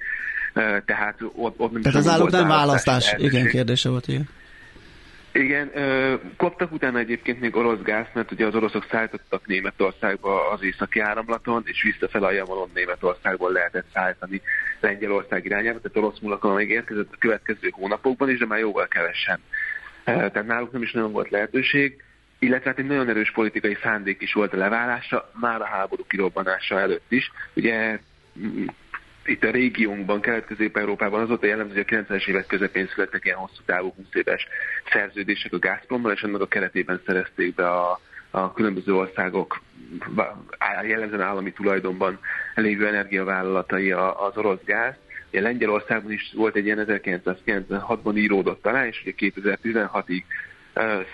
Tehát 0.85 1.17
ott, 1.35 1.59
ott 1.59 1.73
nem 1.73 1.83
Tehát 1.83 1.99
az 1.99 2.09
állók 2.09 2.31
nem 2.31 2.49
választás, 2.49 3.15
igen, 3.19 3.47
kérdése 3.47 3.89
volt, 3.89 4.09
igen. 4.09 4.29
Igen, 5.33 5.71
kaptak 6.37 6.73
utána 6.73 6.99
egyébként 6.99 7.41
még 7.41 7.57
orosz 7.57 7.83
gáz, 7.83 8.07
mert 8.13 8.33
ugye 8.33 8.47
az 8.47 8.55
oroszok 8.55 8.87
szállítottak 8.91 9.47
Németországba 9.47 10.51
az 10.51 10.63
északi 10.63 11.01
áramlaton, 11.01 11.63
és 11.67 11.83
visszafele 11.83 12.27
a 12.27 12.33
Jamalon 12.33 12.71
Németországból 12.75 13.53
lehetett 13.53 13.87
szállítani 13.95 14.43
Lengyelország 14.81 15.45
irányába, 15.45 15.81
tehát 15.81 15.97
orosz 15.97 16.21
múlakon 16.21 16.55
még 16.55 16.71
érkezett 16.71 17.13
a 17.13 17.17
következő 17.19 17.69
hónapokban 17.71 18.31
is, 18.31 18.39
de 18.39 18.47
már 18.47 18.59
jóval 18.59 18.89
kevesen. 18.89 19.41
Tehát 20.05 20.47
náluk 20.47 20.73
nem 20.73 20.83
is 20.83 20.93
nagyon 20.93 21.13
volt 21.13 21.31
lehetőség, 21.31 22.03
illetve 22.39 22.69
hát 22.71 22.79
egy 22.79 22.87
nagyon 22.87 23.09
erős 23.09 23.31
politikai 23.31 23.77
szándék 23.83 24.21
is 24.21 24.33
volt 24.33 24.53
a 24.53 24.57
leválása, 24.57 25.31
már 25.41 25.61
a 25.61 25.67
háború 25.67 26.05
kirobbanása 26.07 26.81
előtt 26.81 27.13
is. 27.13 27.31
Ugye 27.55 27.99
mm, 28.39 28.65
itt 29.25 29.45
a 29.45 29.51
régiónkban, 29.51 30.21
Kelet-Közép-Európában 30.21 31.21
az 31.21 31.29
volt 31.29 31.43
a 31.43 31.47
jellemző, 31.47 31.75
hogy 31.75 31.85
a 31.89 32.03
90-es 32.03 32.29
évek 32.29 32.47
közepén 32.47 32.87
születtek 32.87 33.25
ilyen 33.25 33.37
hosszú 33.37 33.63
távú 33.67 33.93
20 33.97 34.07
éves 34.13 34.47
szerződések 34.93 35.53
a 35.53 35.59
Gazprommal, 35.59 36.13
és 36.13 36.23
ennek 36.23 36.41
a 36.41 36.47
keretében 36.47 37.01
szerezték 37.07 37.55
be 37.55 37.71
a, 37.71 38.01
a 38.31 38.53
különböző 38.53 38.95
országok 38.95 39.63
jellemzően 40.83 41.21
állami 41.21 41.53
tulajdonban 41.53 42.19
lévő 42.55 42.87
energiavállalatai 42.87 43.93
az 43.93 44.37
orosz 44.37 44.65
gáz. 44.65 44.95
Ugye 45.33 45.41
Lengyelországban 45.41 46.13
is 46.13 46.33
volt 46.35 46.57
egy 46.57 46.65
ilyen 46.65 46.85
1996-ban 46.89 48.17
íródott 48.17 48.63
talán, 48.63 48.87
és 48.87 49.01
ugye 49.03 49.13
2016-ig 49.19 50.23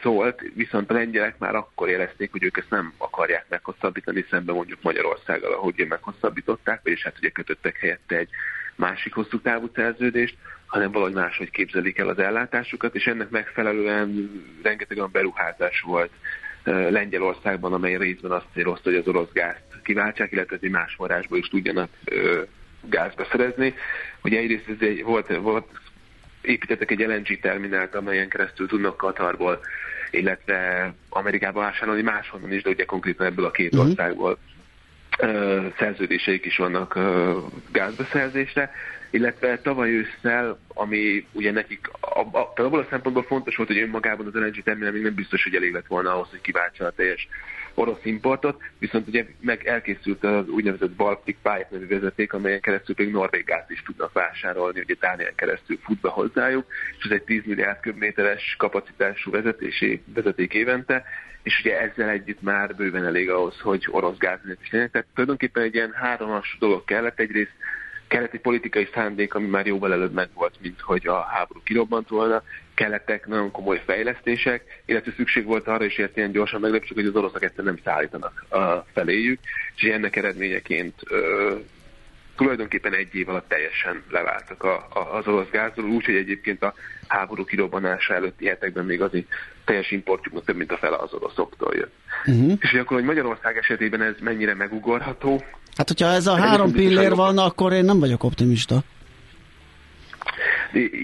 szólt, 0.02 0.42
viszont 0.54 0.90
a 0.90 0.94
lengyelek 0.94 1.38
már 1.38 1.54
akkor 1.54 1.88
érezték, 1.88 2.30
hogy 2.30 2.42
ők 2.42 2.56
ezt 2.56 2.70
nem 2.70 2.92
akarják 2.96 3.44
meghosszabbítani, 3.48 4.24
szemben 4.30 4.54
mondjuk 4.54 4.82
Magyarországgal, 4.82 5.52
ahogy 5.52 5.86
meghosszabbították, 5.88 6.80
és 6.84 7.02
hát 7.02 7.18
ugye 7.18 7.28
kötöttek 7.28 7.76
helyette 7.76 8.16
egy 8.16 8.28
másik 8.74 9.14
hosszú 9.14 9.40
távú 9.40 9.70
szerződést, 9.74 10.36
hanem 10.66 10.92
valahogy 10.92 11.14
máshogy 11.14 11.50
képzelik 11.50 11.98
el 11.98 12.08
az 12.08 12.18
ellátásukat, 12.18 12.94
és 12.94 13.06
ennek 13.06 13.30
megfelelően 13.30 14.30
rengeteg 14.62 14.96
olyan 14.96 15.12
beruházás 15.12 15.80
volt 15.80 16.10
Lengyelországban, 16.64 17.72
amely 17.72 17.96
részben 17.96 18.30
azt 18.30 18.46
célozta, 18.52 18.90
hogy 18.90 18.98
az 18.98 19.08
orosz 19.08 19.32
gázt 19.32 19.62
kiváltsák, 19.82 20.32
illetve 20.32 20.56
hogy 20.60 20.70
más 20.70 20.94
forrásból 20.94 21.38
is 21.38 21.48
tudjanak 21.48 21.90
gáz 22.80 23.14
beszerezni. 23.14 23.74
Ugye 24.22 24.38
egyrészt 24.38 24.68
ez 24.68 24.88
egy, 24.88 25.02
volt, 25.02 25.36
volt, 25.36 25.66
építettek 26.40 26.90
egy 26.90 27.00
LNG 27.00 27.40
terminált, 27.40 27.94
amelyen 27.94 28.28
keresztül 28.28 28.66
tudnak 28.66 28.96
Katarból, 28.96 29.60
illetve 30.10 30.92
Amerikába 31.08 31.60
vásárolni 31.60 32.02
máshonnan 32.02 32.52
is, 32.52 32.62
de 32.62 32.70
ugye 32.70 32.84
konkrétan 32.84 33.26
ebből 33.26 33.44
a 33.44 33.50
két 33.50 33.72
uh-huh. 33.72 33.88
országból 33.88 34.38
szerződéseik 35.78 36.44
is 36.44 36.56
vannak 36.56 36.98
gázbeszerzésre, 37.72 38.70
illetve 39.10 39.58
tavaly 39.58 39.90
ősszel, 39.90 40.58
ami 40.68 41.26
ugye 41.32 41.52
nekik 41.52 41.90
abból 42.54 42.80
a 42.80 42.86
szempontból 42.90 43.22
fontos 43.22 43.56
volt, 43.56 43.68
hogy 43.68 43.78
önmagában 43.78 44.26
az 44.26 44.34
LNG 44.34 44.62
terminál 44.62 44.92
még 44.92 45.02
nem 45.02 45.14
biztos, 45.14 45.42
hogy 45.42 45.54
elég 45.54 45.72
lett 45.72 45.86
volna 45.86 46.12
ahhoz, 46.12 46.28
hogy 46.30 46.40
kiváltsa 46.40 46.84
a 46.84 46.90
teljes 46.90 47.28
orosz 47.78 48.04
importot, 48.04 48.62
viszont 48.78 49.08
ugye 49.08 49.26
meg 49.40 49.66
elkészült 49.66 50.24
az 50.24 50.48
úgynevezett 50.48 50.90
Baltic 50.90 51.36
Pipe 51.42 51.68
nevű 51.70 51.86
vezeték, 51.86 52.32
amelyen 52.32 52.60
keresztül 52.60 52.94
még 52.98 53.10
norvég 53.10 53.44
gázt 53.44 53.70
is 53.70 53.82
tudnak 53.82 54.12
vásárolni, 54.12 54.80
ugye 54.80 54.94
Dániel 55.00 55.34
keresztül 55.34 55.78
fut 55.82 56.00
be 56.00 56.08
hozzájuk, 56.08 56.66
és 56.98 57.04
ez 57.04 57.10
egy 57.10 57.22
10 57.22 57.42
milliárd 57.44 57.80
köbméteres 57.80 58.54
kapacitású 58.58 59.30
vezetési, 59.30 60.02
vezeték 60.14 60.54
évente, 60.54 61.04
és 61.42 61.60
ugye 61.60 61.80
ezzel 61.80 62.08
együtt 62.08 62.42
már 62.42 62.76
bőven 62.76 63.04
elég 63.04 63.30
ahhoz, 63.30 63.60
hogy 63.60 63.86
orosz 63.90 64.18
gáznet 64.18 64.60
is 64.60 64.70
legyen. 64.70 64.90
Tehát 64.90 65.06
tulajdonképpen 65.14 65.62
egy 65.62 65.74
ilyen 65.74 65.92
háromas 65.92 66.56
dolog 66.60 66.84
kellett. 66.84 67.20
Egyrészt 67.20 67.52
kellett 68.08 68.32
egy 68.32 68.40
politikai 68.40 68.88
szándék, 68.94 69.34
ami 69.34 69.46
már 69.46 69.66
jóval 69.66 69.92
előbb 69.92 70.12
megvolt, 70.12 70.54
mint 70.60 70.80
hogy 70.80 71.06
a 71.06 71.20
háború 71.20 71.60
kirobbant 71.64 72.08
volna, 72.08 72.42
kellettek 72.74 73.26
nagyon 73.26 73.50
komoly 73.50 73.82
fejlesztések, 73.84 74.82
illetve 74.84 75.12
szükség 75.16 75.44
volt 75.44 75.66
arra 75.66 75.84
is, 75.84 75.96
hogy 75.96 76.10
ilyen 76.14 76.32
gyorsan 76.32 76.60
meglepsük, 76.60 76.96
hogy 76.96 77.06
az 77.06 77.16
oroszok 77.16 77.42
egyszerűen 77.42 77.74
nem 77.74 77.82
szállítanak 77.84 78.44
a 78.48 78.86
feléjük, 78.92 79.40
és 79.76 79.82
ennek 79.82 80.16
eredményeként 80.16 80.94
tulajdonképpen 82.38 82.94
egy 82.94 83.14
év 83.14 83.28
alatt 83.28 83.48
teljesen 83.48 84.02
leváltak 84.10 84.62
a, 84.62 84.88
a, 84.92 85.16
az 85.16 85.26
orosz 85.26 85.50
gázról, 85.50 85.90
úgyhogy 85.90 86.14
egyébként 86.14 86.62
a 86.62 86.74
háború 87.08 87.44
kirobbanása 87.44 88.14
előtti 88.14 88.46
hetekben 88.46 88.84
még 88.84 89.02
az 89.02 89.10
teljes 89.64 89.90
importjuknak 89.90 90.44
több 90.44 90.56
mint 90.56 90.72
a 90.72 90.76
fele 90.76 90.96
az 90.96 91.12
oroszoktól 91.12 91.74
jött. 91.74 91.94
Uh-huh. 92.26 92.52
És 92.60 92.70
hogy 92.70 92.80
akkor, 92.80 92.96
hogy 92.96 93.06
Magyarország 93.06 93.56
esetében 93.56 94.02
ez 94.02 94.14
mennyire 94.20 94.54
megugorható, 94.54 95.42
Hát, 95.76 95.88
hogyha 95.88 96.06
ez 96.06 96.26
a 96.26 96.36
három 96.36 96.72
pillér 96.72 97.14
van, 97.14 97.38
akkor 97.38 97.72
én 97.72 97.84
nem 97.84 97.98
vagyok 97.98 98.24
optimista. 98.24 98.82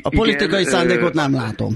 A 0.03 0.09
politikai 0.09 0.61
igen, 0.61 0.73
szándékot 0.73 1.15
nem 1.15 1.35
látom. 1.35 1.75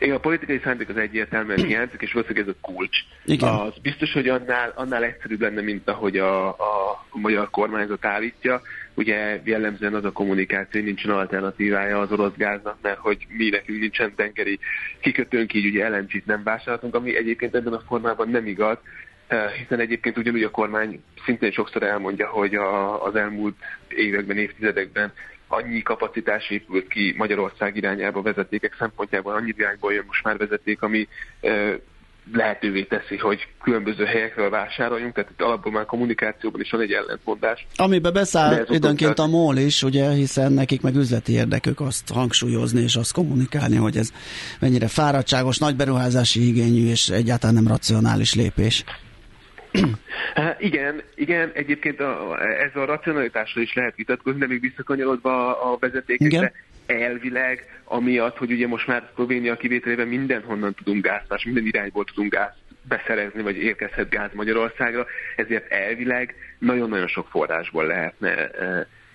Igen, 0.00 0.14
a 0.14 0.18
politikai 0.18 0.60
szándék 0.64 0.88
az 0.88 0.96
egyértelműen 0.96 1.64
hiányzik, 1.64 2.00
és 2.00 2.12
valószínűleg 2.12 2.48
ez 2.48 2.54
a 2.54 2.66
kulcs. 2.66 2.98
Igen. 3.24 3.48
Az 3.48 3.72
biztos, 3.82 4.12
hogy 4.12 4.28
annál, 4.28 4.72
annál 4.74 5.04
egyszerűbb 5.04 5.40
lenne, 5.40 5.60
mint 5.60 5.88
ahogy 5.88 6.16
a, 6.18 6.48
a 6.48 7.04
magyar 7.12 7.50
kormányzat 7.50 8.04
állítja. 8.04 8.60
Ugye 8.94 9.40
jellemzően 9.44 9.94
az 9.94 10.04
a 10.04 10.12
kommunikáció, 10.12 10.82
nincsen 10.82 11.10
alternatívája 11.10 11.98
az 11.98 12.12
orosz 12.12 12.36
gáznak, 12.36 12.76
mert 12.82 12.98
hogy 12.98 13.26
mi 13.28 13.48
nekünk 13.48 13.80
nincsen 13.80 14.14
tengeri 14.14 14.58
kikötőnk, 15.00 15.54
így 15.54 15.66
ugye 15.66 15.88
LNG-t 15.88 16.26
nem 16.26 16.42
vásároltunk, 16.42 16.94
ami 16.94 17.16
egyébként 17.16 17.54
ebben 17.54 17.72
a 17.72 17.82
formában 17.86 18.28
nem 18.28 18.46
igaz, 18.46 18.78
Eh, 19.28 19.50
hiszen 19.50 19.80
egyébként 19.80 20.18
ugyanúgy 20.18 20.42
a 20.42 20.50
kormány 20.50 21.02
szintén 21.24 21.52
sokszor 21.52 21.82
elmondja, 21.82 22.28
hogy 22.28 22.54
a, 22.54 23.04
az 23.04 23.14
elmúlt 23.14 23.56
években, 23.88 24.38
évtizedekben 24.38 25.12
annyi 25.48 25.82
kapacitás 25.82 26.50
épült 26.50 26.88
ki 26.88 27.14
Magyarország 27.16 27.76
irányába 27.76 28.22
vezetékek 28.22 28.76
szempontjából, 28.78 29.34
annyi 29.34 29.54
irányból 29.56 29.92
jön 29.92 30.04
most 30.06 30.24
már 30.24 30.36
vezeték, 30.36 30.82
ami 30.82 31.08
lehetővé 32.32 32.82
teszi, 32.82 33.16
hogy 33.16 33.46
különböző 33.62 34.04
helyekről 34.04 34.50
vásároljunk, 34.50 35.14
tehát 35.14 35.30
itt 35.30 35.42
alapból 35.42 35.72
már 35.72 35.84
kommunikációban 35.84 36.60
is 36.60 36.70
van 36.70 36.80
egy 36.80 36.92
ellentmondás. 36.92 37.66
Amiben 37.76 38.12
beszáll 38.12 38.66
időnként 38.68 39.18
a 39.18 39.26
MOL 39.26 39.56
is, 39.56 39.82
ugye, 39.82 40.10
hiszen 40.10 40.52
nekik 40.52 40.80
meg 40.80 40.94
üzleti 40.94 41.32
érdekük 41.32 41.80
azt 41.80 42.12
hangsúlyozni 42.12 42.80
és 42.82 42.96
azt 42.96 43.12
kommunikálni, 43.12 43.76
hogy 43.76 43.96
ez 43.96 44.10
mennyire 44.60 44.88
fáradtságos, 44.88 45.58
nagy 45.58 45.76
beruházási 45.76 46.48
igényű 46.48 46.88
és 46.88 47.08
egyáltalán 47.08 47.54
nem 47.54 47.68
racionális 47.68 48.34
lépés. 48.34 48.84
Igen, 50.58 51.02
igen, 51.14 51.50
egyébként 51.54 52.00
a, 52.00 52.38
ez 52.42 52.76
a 52.76 52.84
racionalitásra 52.84 53.60
is 53.60 53.74
lehet 53.74 53.96
vitatkozni, 53.96 54.40
de 54.40 54.46
még 54.46 54.60
visszakanyarodva 54.60 55.62
a 55.72 55.76
vezetékekre, 55.80 56.52
elvileg, 56.86 57.80
amiatt, 57.84 58.36
hogy 58.36 58.52
ugye 58.52 58.66
most 58.66 58.86
már 58.86 59.10
Szlovénia 59.14 59.56
kivételével 59.56 60.06
mindenhonnan 60.06 60.74
tudunk 60.74 61.04
gázt, 61.04 61.44
minden 61.44 61.66
irányból 61.66 62.04
tudunk 62.04 62.32
gázt 62.32 62.56
beszerezni, 62.88 63.42
vagy 63.42 63.56
érkezhet 63.56 64.10
gáz 64.10 64.30
Magyarországra, 64.32 65.06
ezért 65.36 65.72
elvileg 65.72 66.34
nagyon-nagyon 66.58 67.06
sok 67.06 67.28
forrásból 67.28 67.86
lehetne 67.86 68.50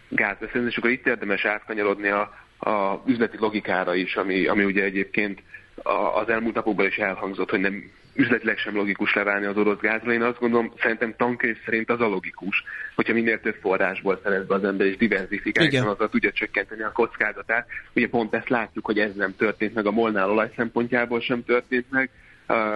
gáz 0.10 0.38
beszerezni, 0.40 0.70
és 0.70 0.78
akkor 0.78 0.90
itt 0.90 1.08
érdemes 1.08 1.46
átkanyarodni 1.46 2.08
a, 2.08 2.34
a 2.58 3.04
üzleti 3.08 3.38
logikára 3.40 3.96
is, 3.96 4.16
ami, 4.16 4.46
ami 4.46 4.64
ugye 4.64 4.84
egyébként 4.84 5.42
az 6.22 6.30
elmúlt 6.30 6.56
napokban 6.56 6.86
is 6.86 6.98
elhangzott, 6.98 7.50
hogy 7.50 7.60
nem 7.60 7.92
üzletileg 8.16 8.58
sem 8.58 8.76
logikus 8.76 9.14
leválni 9.14 9.46
az 9.46 9.58
orosz 9.58 9.80
gázra. 9.80 10.14
Én 10.14 10.22
azt 10.22 10.40
gondolom, 10.40 10.74
szerintem 10.82 11.14
tankönyv 11.18 11.58
szerint 11.66 11.90
az 11.90 12.02
a 12.02 12.08
logikus, 12.08 12.64
hogyha 12.96 13.14
minél 13.14 13.40
több 13.40 13.56
forrásból 13.62 14.20
szerez 14.24 14.46
be 14.46 14.56
az 14.56 14.64
ember 14.64 14.88
és 14.88 14.98
diversifikálja, 14.98 15.90
azzal 15.90 16.10
tudja 16.10 16.32
csökkenteni 16.32 16.82
a 16.82 16.92
kockázatát. 16.92 17.68
Ugye 17.96 18.10
pont 18.10 18.34
ezt 18.34 18.50
látjuk, 18.50 18.86
hogy 18.86 19.00
ez 19.00 19.16
nem 19.16 19.36
történt 19.36 19.74
meg, 19.74 19.86
a 19.86 19.92
molnál 19.92 20.30
olaj 20.30 20.52
szempontjából 20.56 21.22
sem 21.22 21.44
történt 21.44 21.86
meg, 21.90 22.10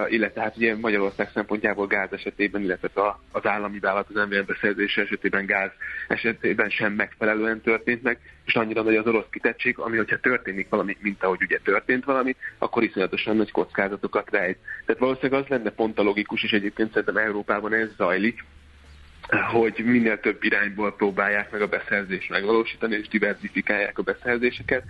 illetve 0.09 0.41
hát 0.41 0.57
ugye 0.57 0.75
Magyarország 0.75 1.29
szempontjából 1.33 1.87
gáz 1.87 2.11
esetében, 2.11 2.61
illetve 2.61 3.01
a, 3.01 3.21
az 3.31 3.45
állami 3.45 3.79
vállalat 3.79 4.09
az 4.13 4.27
MVM 4.29 4.45
beszerzése 4.45 5.01
esetében 5.01 5.45
gáz 5.45 5.71
esetében 6.07 6.69
sem 6.69 6.93
megfelelően 6.93 7.61
történt 7.61 8.03
meg, 8.03 8.19
és 8.45 8.55
annyira 8.55 8.81
nagy 8.81 8.95
az 8.95 9.07
orosz 9.07 9.29
kitettség, 9.29 9.77
ami 9.79 9.97
hogyha 9.97 10.19
történik 10.19 10.69
valami, 10.69 10.97
mint 10.99 11.23
ahogy 11.23 11.41
ugye 11.41 11.59
történt 11.63 12.05
valami, 12.05 12.35
akkor 12.57 12.83
iszonyatosan 12.83 13.35
nagy 13.35 13.51
kockázatokat 13.51 14.29
rejt. 14.29 14.57
Tehát 14.85 15.01
valószínűleg 15.01 15.41
az 15.41 15.47
lenne 15.47 15.69
pont 15.69 15.99
a 15.99 16.03
logikus, 16.03 16.43
és 16.43 16.51
egyébként 16.51 16.89
szerintem 16.89 17.17
Európában 17.17 17.73
ez 17.73 17.89
zajlik, 17.97 18.43
hogy 19.51 19.81
minél 19.85 20.19
több 20.19 20.43
irányból 20.43 20.95
próbálják 20.95 21.51
meg 21.51 21.61
a 21.61 21.67
beszerzést 21.67 22.29
megvalósítani, 22.29 22.95
és 22.95 23.07
diversifikálják 23.07 23.97
a 23.97 24.01
beszerzéseket. 24.01 24.83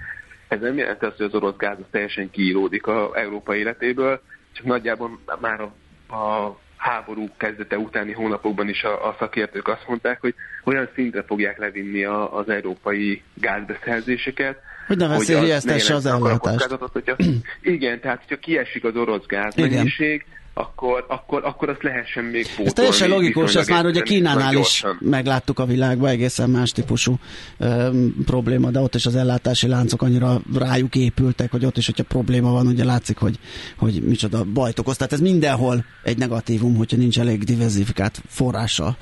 Ez 0.48 0.60
nem 0.60 0.78
jelenti 0.78 1.06
azt, 1.06 1.18
hogy 1.18 1.26
az 1.26 1.34
orosz 1.34 1.58
gáz 1.58 1.78
teljesen 1.92 2.30
kiíródik 2.30 2.88
a 2.88 3.12
Európa 3.14 3.56
életéből, 3.56 4.22
csak 4.58 4.66
nagyjából 4.66 5.20
már 5.40 5.62
a, 5.62 5.74
a 6.16 6.58
háború 6.78 7.30
kezdete 7.38 7.78
utáni 7.78 8.12
hónapokban 8.12 8.70
is 8.70 8.84
a, 8.84 9.08
a 9.08 9.16
szakértők 9.20 9.68
azt 9.68 9.88
mondták, 9.88 10.22
hogy 10.22 10.36
olyan 10.64 10.90
szintre 10.96 11.24
fogják 11.24 11.58
levinni 11.58 12.04
a, 12.04 12.38
az 12.38 12.50
európai 12.50 13.24
gázbeszerzéseket, 13.34 14.60
hogy 14.88 14.98
ne 14.98 15.08
veszélyeztesse 15.08 15.94
az 15.94 16.06
ellátást. 16.06 16.68
Hogyha, 16.92 17.16
igen, 17.62 18.00
tehát 18.00 18.20
hogyha 18.20 18.38
kiesik 18.38 18.84
az 18.84 18.96
orosz 18.96 19.26
gázmennyiség, 19.26 20.26
akkor, 20.58 21.06
akkor, 21.08 21.46
akkor 21.46 21.70
azt 21.70 21.84
lehessen 21.84 22.24
még 22.24 22.44
pótolni. 22.46 22.66
Ez 22.66 22.74
teljesen 22.74 23.10
logikus, 23.10 23.56
ezt 23.56 23.70
már 23.70 23.86
ugye 23.86 24.02
Kínánál 24.02 24.56
is 24.56 24.84
megláttuk 25.00 25.60
a 25.60 25.66
világban, 25.66 26.10
egészen 26.10 26.50
más 26.50 26.72
típusú 26.72 27.20
ö, 27.58 27.90
probléma, 28.26 28.70
de 28.70 28.80
ott 28.80 28.96
is 28.96 29.06
az 29.06 29.16
ellátási 29.16 29.68
láncok 29.68 30.02
annyira 30.02 30.42
rájuk 30.54 30.96
épültek, 30.96 31.52
hogy 31.52 31.66
ott 31.66 31.78
is, 31.78 31.86
hogyha 31.86 32.04
probléma 32.04 32.52
van, 32.52 32.68
ugye 32.68 32.84
látszik, 32.84 33.18
hogy, 33.18 33.40
hogy 33.78 34.04
micsoda 34.04 34.44
bajt 34.44 34.80
okoz. 34.80 34.98
Tehát 34.98 35.14
ez 35.14 35.20
mindenhol 35.20 35.86
egy 36.04 36.18
negatívum, 36.18 36.76
hogyha 36.76 36.98
nincs 36.98 37.20
elég 37.20 37.44
diversifikált 37.44 38.22
forrása 38.28 38.98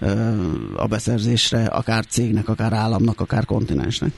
ö, 0.00 0.32
a 0.76 0.86
beszerzésre, 0.86 1.64
akár 1.64 2.06
cégnek, 2.06 2.48
akár 2.48 2.72
államnak, 2.72 3.20
akár 3.20 3.44
kontinensnek. 3.44 4.10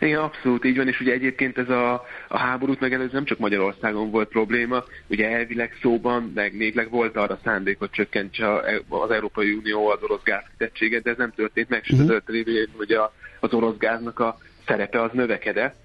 Igen, 0.00 0.18
abszolút 0.18 0.64
így 0.64 0.76
van, 0.76 0.88
és 0.88 1.00
ugye 1.00 1.12
egyébként 1.12 1.58
ez 1.58 1.68
a, 1.68 1.92
a 2.28 2.38
háborút 2.38 2.80
megelőző 2.80 3.10
nem 3.12 3.24
csak 3.24 3.38
Magyarországon 3.38 4.10
volt 4.10 4.28
probléma, 4.28 4.84
ugye 5.06 5.30
elvileg 5.30 5.76
szóban, 5.82 6.32
meg 6.34 6.56
névleg 6.56 6.90
volt 6.90 7.16
arra 7.16 7.38
szándék, 7.44 7.78
hogy 7.78 7.90
csökkentse 7.90 8.52
az 8.88 9.10
Európai 9.10 9.52
Unió 9.52 9.88
az 9.88 10.02
orosz 10.02 10.22
gázkitettséget, 10.22 11.02
de 11.02 11.10
ez 11.10 11.16
nem 11.16 11.32
történt 11.32 11.68
meg, 11.68 11.84
uh-huh. 11.90 12.14
az 12.14 12.22
révén, 12.26 12.68
hogy 12.76 12.92
a, 12.92 13.12
az 13.40 13.52
orosz 13.52 13.76
gáznak 13.78 14.18
a 14.18 14.38
szerepe 14.66 15.02
az 15.02 15.10
növekedett, 15.12 15.76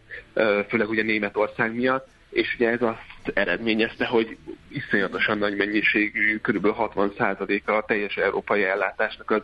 főleg 0.68 0.90
ugye 0.90 1.04
Németország 1.04 1.76
miatt, 1.76 2.08
és 2.30 2.54
ugye 2.56 2.70
ez 2.70 2.82
azt 2.82 3.38
eredményezte, 3.38 4.06
hogy 4.06 4.38
iszonyatosan 4.68 5.38
nagy 5.38 5.56
mennyiségű, 5.56 6.38
kb. 6.38 6.68
60%-a 6.68 7.72
a 7.72 7.86
teljes 7.88 8.16
európai 8.16 8.64
ellátásnak 8.64 9.32
az, 9.32 9.42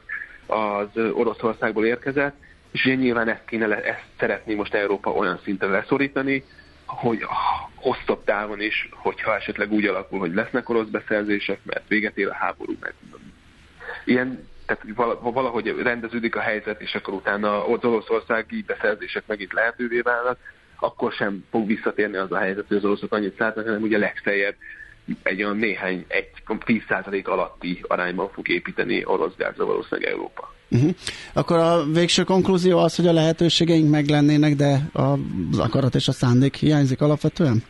az 0.47 1.03
Oroszországból 1.13 1.85
érkezett, 1.85 2.35
és 2.71 2.85
ugye 2.85 2.95
nyilván 2.95 3.29
ezt 3.29 3.45
kéne, 3.45 3.83
ezt 3.83 4.03
szeretné 4.19 4.53
most 4.53 4.73
Európa 4.73 5.11
olyan 5.11 5.39
szinten 5.43 5.69
leszorítani, 5.69 6.43
hogy 6.85 7.25
hosszabb 7.75 8.23
távon 8.23 8.61
is, 8.61 8.89
hogyha 8.91 9.35
esetleg 9.35 9.71
úgy 9.71 9.85
alakul, 9.85 10.19
hogy 10.19 10.33
lesznek 10.33 10.69
orosz 10.69 10.87
beszerzések, 10.87 11.59
mert 11.63 11.87
véget 11.87 12.17
ér 12.17 12.27
a 12.27 12.33
háború, 12.33 12.73
mert 12.79 12.93
ilyen, 14.05 14.47
tehát 14.65 14.83
valahogy 15.21 15.75
rendeződik 15.83 16.35
a 16.35 16.39
helyzet, 16.39 16.81
és 16.81 16.95
akkor 16.95 17.13
utána 17.13 17.67
az 17.67 17.83
oroszországi 17.83 18.63
beszerzések 18.67 19.23
megint 19.27 19.53
lehetővé 19.53 19.99
válnak, 19.99 20.37
akkor 20.79 21.11
sem 21.11 21.45
fog 21.51 21.67
visszatérni 21.67 22.17
az 22.17 22.31
a 22.31 22.37
helyzet, 22.37 22.67
hogy 22.67 22.77
az 22.77 22.85
oroszok 22.85 23.13
annyit 23.13 23.37
szállnak, 23.37 23.65
hanem 23.65 23.81
ugye 23.81 23.97
legfeljebb 23.97 24.55
egy 25.23 25.43
olyan 25.43 25.57
néhány, 25.57 26.05
egy 26.07 26.29
10% 26.47 27.23
alatti 27.25 27.83
arányban 27.87 28.29
fog 28.29 28.49
építeni 28.49 29.05
orosz 29.05 29.35
gázra 29.35 29.65
valószínűleg 29.65 30.11
Európa. 30.11 30.53
Uh-huh. 30.71 30.89
Akkor 31.33 31.57
a 31.57 31.85
végső 31.93 32.23
konklúzió 32.23 32.77
az, 32.77 32.95
hogy 32.95 33.07
a 33.07 33.13
lehetőségeink 33.13 33.89
meg 33.89 34.07
lennének, 34.07 34.55
de 34.55 34.89
az 34.93 35.59
akarat 35.59 35.95
és 35.95 36.07
a 36.07 36.11
szándék 36.11 36.55
hiányzik 36.55 37.01
alapvetően? 37.01 37.63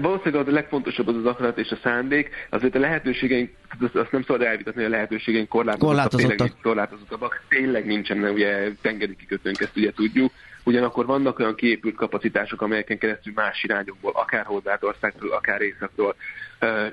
Valószínűleg 0.00 0.48
a 0.48 0.50
legfontosabb 0.50 1.08
az 1.08 1.16
az 1.16 1.24
akarat 1.24 1.58
és 1.58 1.70
a 1.70 1.78
szándék, 1.82 2.30
azért 2.50 2.74
a 2.74 2.78
lehetőségeink, 2.78 3.50
azt 3.94 4.12
nem 4.12 4.22
szabad 4.22 4.42
elvitatni, 4.42 4.82
hogy 4.82 4.92
a 4.92 4.94
lehetőségeink 4.94 5.48
korlátozottak, 5.48 6.20
tényleg, 6.20 6.52
korlátozottabbak. 6.62 7.42
Tényleg 7.48 7.86
nincsen, 7.86 8.24
ugye 8.24 8.70
tengeri 8.82 9.16
kikötőnk, 9.16 9.60
ezt 9.60 9.76
ugye 9.76 9.92
tudjuk. 9.92 10.32
Ugyanakkor 10.64 11.06
vannak 11.06 11.38
olyan 11.38 11.54
kiépült 11.54 11.94
kapacitások, 11.94 12.62
amelyeken 12.62 12.98
keresztül 12.98 13.32
más 13.36 13.62
irányokból, 13.64 14.12
akár 14.14 14.44
Horvátországtól, 14.44 15.30
akár 15.30 15.60
Északról, 15.60 16.14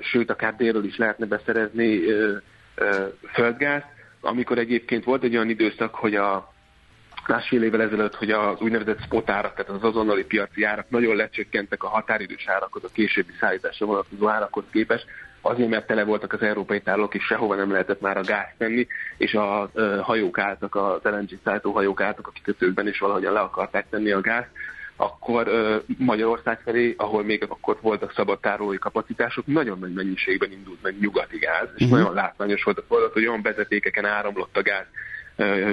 sőt, 0.00 0.30
akár 0.30 0.56
délről 0.56 0.84
is 0.84 0.96
lehetne 0.96 1.26
beszerezni 1.26 2.00
földgázt, 3.32 3.86
amikor 4.24 4.58
egyébként 4.58 5.04
volt 5.04 5.22
egy 5.22 5.34
olyan 5.34 5.48
időszak, 5.48 5.94
hogy 5.94 6.14
a 6.14 6.52
másfél 7.26 7.62
évvel 7.62 7.82
ezelőtt, 7.82 8.14
hogy 8.14 8.30
az 8.30 8.60
úgynevezett 8.60 9.02
spot 9.02 9.30
árak, 9.30 9.54
tehát 9.54 9.70
az 9.70 9.84
azonnali 9.84 10.24
piaci 10.24 10.62
árak 10.62 10.90
nagyon 10.90 11.16
lecsökkentek 11.16 11.82
a 11.82 11.88
határidős 11.88 12.46
árakhoz, 12.46 12.84
a 12.84 12.88
későbbi 12.92 13.32
szállításra 13.40 13.86
vonatkozó 13.86 14.28
árakhoz 14.28 14.64
képest, 14.72 15.06
azért, 15.40 15.68
mert 15.68 15.86
tele 15.86 16.04
voltak 16.04 16.32
az 16.32 16.42
európai 16.42 16.80
tárolók, 16.80 17.14
és 17.14 17.24
sehova 17.24 17.54
nem 17.54 17.70
lehetett 17.70 18.00
már 18.00 18.16
a 18.16 18.22
gáz 18.22 18.48
tenni, 18.58 18.86
és 19.16 19.34
a 19.34 19.70
hajók 20.02 20.38
álltak, 20.38 20.74
az 20.74 21.00
LNG 21.02 21.38
szállító 21.44 21.72
hajók 21.72 22.00
álltak 22.00 22.26
a 22.26 22.30
kikötőkben, 22.30 22.86
és 22.86 22.98
valahogyan 22.98 23.32
le 23.32 23.40
akarták 23.40 23.86
tenni 23.90 24.10
a 24.10 24.20
gáz, 24.20 24.44
akkor 24.96 25.48
Magyarország 25.98 26.60
felé, 26.60 26.94
ahol 26.98 27.24
még 27.24 27.46
akkor 27.48 27.78
voltak 27.80 28.12
szabad 28.12 28.40
tárolói 28.40 28.78
kapacitások, 28.78 29.46
nagyon 29.46 29.78
nagy 29.78 29.92
mennyiségben 29.92 30.52
indult 30.52 30.82
meg 30.82 30.98
nyugati 31.00 31.38
gáz, 31.38 31.68
és 31.74 31.84
uh-huh. 31.84 31.98
nagyon 31.98 32.14
látványos 32.14 32.62
volt 32.62 32.78
a 32.78 32.84
fordulat, 32.88 33.12
hogy 33.12 33.26
olyan 33.26 33.42
vezetékeken 33.42 34.04
áramlott 34.04 34.56
a 34.56 34.62
gáz 34.62 34.86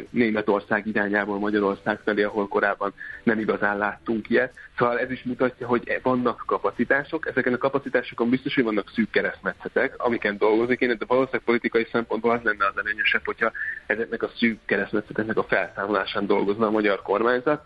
Németország 0.10 0.88
irányából 0.88 1.40
Magyarország 1.40 2.00
felé, 2.04 2.24
ahol 2.24 2.48
korábban 2.48 2.94
nem 3.24 3.40
igazán 3.40 3.78
láttunk 3.78 4.30
ilyet. 4.30 4.54
Szóval 4.78 5.00
ez 5.00 5.12
is 5.12 5.24
mutatja, 5.24 5.68
hogy 5.68 6.00
vannak 6.04 6.44
kapacitások, 6.46 7.28
ezeken 7.28 7.54
a 7.54 7.58
kapacitásokon 7.58 8.30
biztos, 8.30 8.56
hogy 8.56 8.64
vannak 8.64 8.92
szűk 8.94 9.10
keresztmetszetek, 9.10 9.94
amiken 9.98 10.38
dolgozik 10.38 10.80
én, 10.80 10.98
de 10.98 11.06
valószínűleg 11.08 11.46
politikai 11.46 11.88
szempontból 11.92 12.32
az 12.32 12.42
lenne 12.44 12.66
az 12.66 12.78
előnyösebb, 12.78 13.26
hogyha 13.26 13.52
ezeknek 13.86 14.24
a 14.24 14.32
szűk 14.36 14.60
keresztmetszeteknek 14.66 15.38
a 15.38 15.44
felszámolásán 15.44 16.26
dolgozna 16.26 16.68
a 16.68 16.72
magyar 16.72 17.02
kormányzat, 17.02 17.64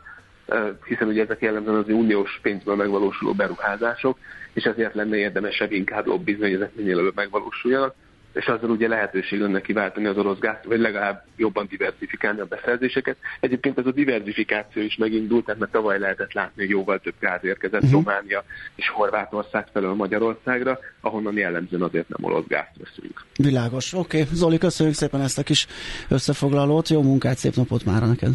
hiszen 0.88 1.08
ugye 1.08 1.24
ezek 1.24 1.42
jellemzően 1.42 1.76
az 1.76 1.88
uniós 1.88 2.40
pénzből 2.42 2.76
megvalósuló 2.76 3.34
beruházások, 3.34 4.18
és 4.54 4.64
ezért 4.64 4.94
lenne 4.94 5.18
érdemesebb 5.18 5.72
inkább 5.72 6.06
lobbizni, 6.06 6.42
hogy 6.42 6.54
ezek 6.54 6.76
minél 6.76 7.00
előbb 7.00 7.16
megvalósuljanak, 7.16 7.96
és 8.36 8.46
azzal 8.46 8.70
ugye 8.70 8.88
lehetőség 8.88 9.40
lenne 9.40 9.62
kiváltani 9.62 10.06
az 10.06 10.18
orosz 10.18 10.40
gázt, 10.40 10.64
vagy 10.64 10.80
legalább 10.80 11.26
jobban 11.38 11.68
diversifikálni 11.70 12.40
a 12.40 12.46
beszerzéseket. 12.46 13.18
Egyébként 13.40 13.78
ez 13.78 13.86
a 13.86 13.92
diversifikáció 13.92 14.82
is 14.82 14.96
megindult, 14.96 15.46
tehát 15.46 15.60
mert 15.60 15.72
tavaly 15.72 16.00
lehetett 16.00 16.34
látni, 16.34 16.62
hogy 16.62 16.70
jóval 16.70 17.00
több 17.00 17.14
gáz 17.20 17.44
érkezett 17.44 17.84
uh-huh. 17.84 18.04
Románia 18.04 18.44
és 18.76 18.90
Horvátország 18.90 19.68
felől 19.74 19.94
Magyarországra, 19.94 20.80
ahonnan 21.02 21.38
jellemzően 21.38 21.82
azért 21.82 22.10
nem 22.10 22.32
orosz 22.32 22.48
gázt 22.48 22.78
veszünk. 22.78 23.26
Világos. 23.36 23.94
Oké, 23.94 24.22
okay. 24.22 24.36
Zoli, 24.36 24.58
köszönjük 24.58 24.96
szépen 24.96 25.22
ezt 25.22 25.38
a 25.38 25.44
kis 25.44 25.68
összefoglalót. 26.10 26.90
Jó 26.90 27.02
munkát, 27.02 27.38
szép 27.38 27.56
napot 27.56 27.86
már 27.86 28.02
neked! 28.02 28.32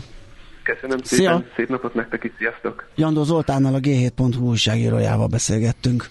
Köszönöm 0.75 1.03
szépen, 1.03 1.39
Szia. 1.39 1.53
szép 1.57 1.69
napot 1.69 1.95
nektek 1.95 2.25
is, 2.25 2.31
sziasztok! 2.39 2.89
Jandó 2.95 3.23
Zoltánnal 3.23 3.75
a 3.75 3.79
G7.hu 3.79 4.41
újságírójával 4.49 5.27
beszélgettünk. 5.27 6.09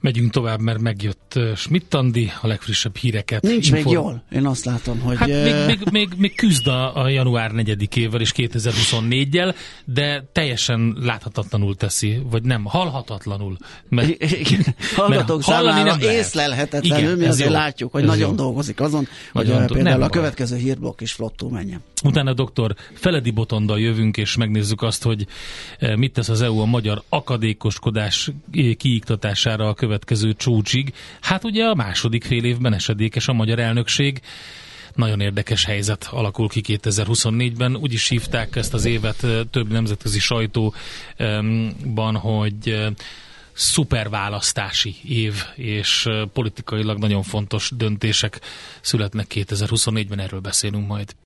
Megyünk 0.00 0.30
tovább, 0.30 0.60
mert 0.60 0.80
megjött 0.80 1.38
Schmidt 1.54 1.94
Andi, 1.94 2.32
a 2.40 2.46
legfrissebb 2.46 2.96
híreket. 2.96 3.42
Nincs 3.42 3.70
inform... 3.70 3.84
még 3.84 3.94
jól, 3.94 4.22
én 4.32 4.46
azt 4.46 4.64
látom, 4.64 5.00
hogy... 5.00 5.16
Hát 5.16 5.28
még, 5.28 5.54
még, 5.66 5.78
még, 5.90 6.08
még 6.16 6.34
küzd 6.34 6.66
a, 6.66 6.96
a 6.96 7.08
január 7.08 7.50
4-ével 7.54 8.20
és 8.20 8.32
2024-jel, 8.36 9.54
de 9.84 10.24
teljesen 10.32 10.96
láthatatlanul 11.00 11.76
teszi, 11.76 12.22
vagy 12.30 12.42
nem, 12.42 12.64
hallhatatlanul. 12.64 13.56
Mert, 13.88 14.24
Hallgatók 14.94 15.46
mert 15.46 15.48
számára 15.48 15.82
nem 15.82 16.00
észlelhetetlenül, 16.00 17.04
Igen, 17.04 17.18
mi 17.18 17.26
azért 17.26 17.48
jó. 17.48 17.54
látjuk, 17.54 17.92
hogy 17.92 18.04
nagyon 18.04 18.28
jó. 18.28 18.34
dolgozik 18.34 18.80
azon, 18.80 19.08
nagyon 19.32 19.58
hogy 19.58 19.66
például 19.66 19.98
nem 19.98 20.02
a 20.02 20.08
következő 20.08 20.56
hírblokk 20.56 21.00
is 21.00 21.12
flottul 21.12 21.50
menjen. 21.50 21.82
Utána 22.04 22.32
dr. 22.32 22.74
Feledi 22.94 23.30
Botondal 23.30 23.80
jövünk, 23.80 24.16
és 24.16 24.36
megnézzük 24.36 24.82
azt, 24.82 25.02
hogy 25.02 25.26
mit 25.96 26.12
tesz 26.12 26.28
az 26.28 26.42
EU 26.42 26.58
a 26.58 26.64
magyar 26.64 27.02
akadékoskodás 27.08 28.30
kiiktatására 28.76 29.68
a 29.68 29.74
következő 29.90 30.34
csúcsig. 30.34 30.92
Hát 31.20 31.44
ugye 31.44 31.64
a 31.64 31.74
második 31.74 32.24
fél 32.24 32.44
évben 32.44 32.72
esedékes 32.72 33.28
a 33.28 33.32
magyar 33.32 33.58
elnökség. 33.58 34.20
Nagyon 34.94 35.20
érdekes 35.20 35.64
helyzet 35.64 36.08
alakul 36.10 36.48
ki 36.48 36.60
2024-ben. 36.66 37.76
Úgy 37.76 37.92
is 37.92 38.08
hívták 38.08 38.56
ezt 38.56 38.74
az 38.74 38.84
évet 38.84 39.26
több 39.50 39.72
nemzetközi 39.72 40.18
sajtóban, 40.18 40.74
hogy 42.20 42.88
szuperválasztási 43.52 44.94
év, 45.04 45.34
és 45.54 46.08
politikailag 46.32 46.98
nagyon 46.98 47.22
fontos 47.22 47.70
döntések 47.76 48.40
születnek 48.80 49.26
2024-ben, 49.34 50.20
erről 50.20 50.40
beszélünk 50.40 50.86
majd. 50.86 51.14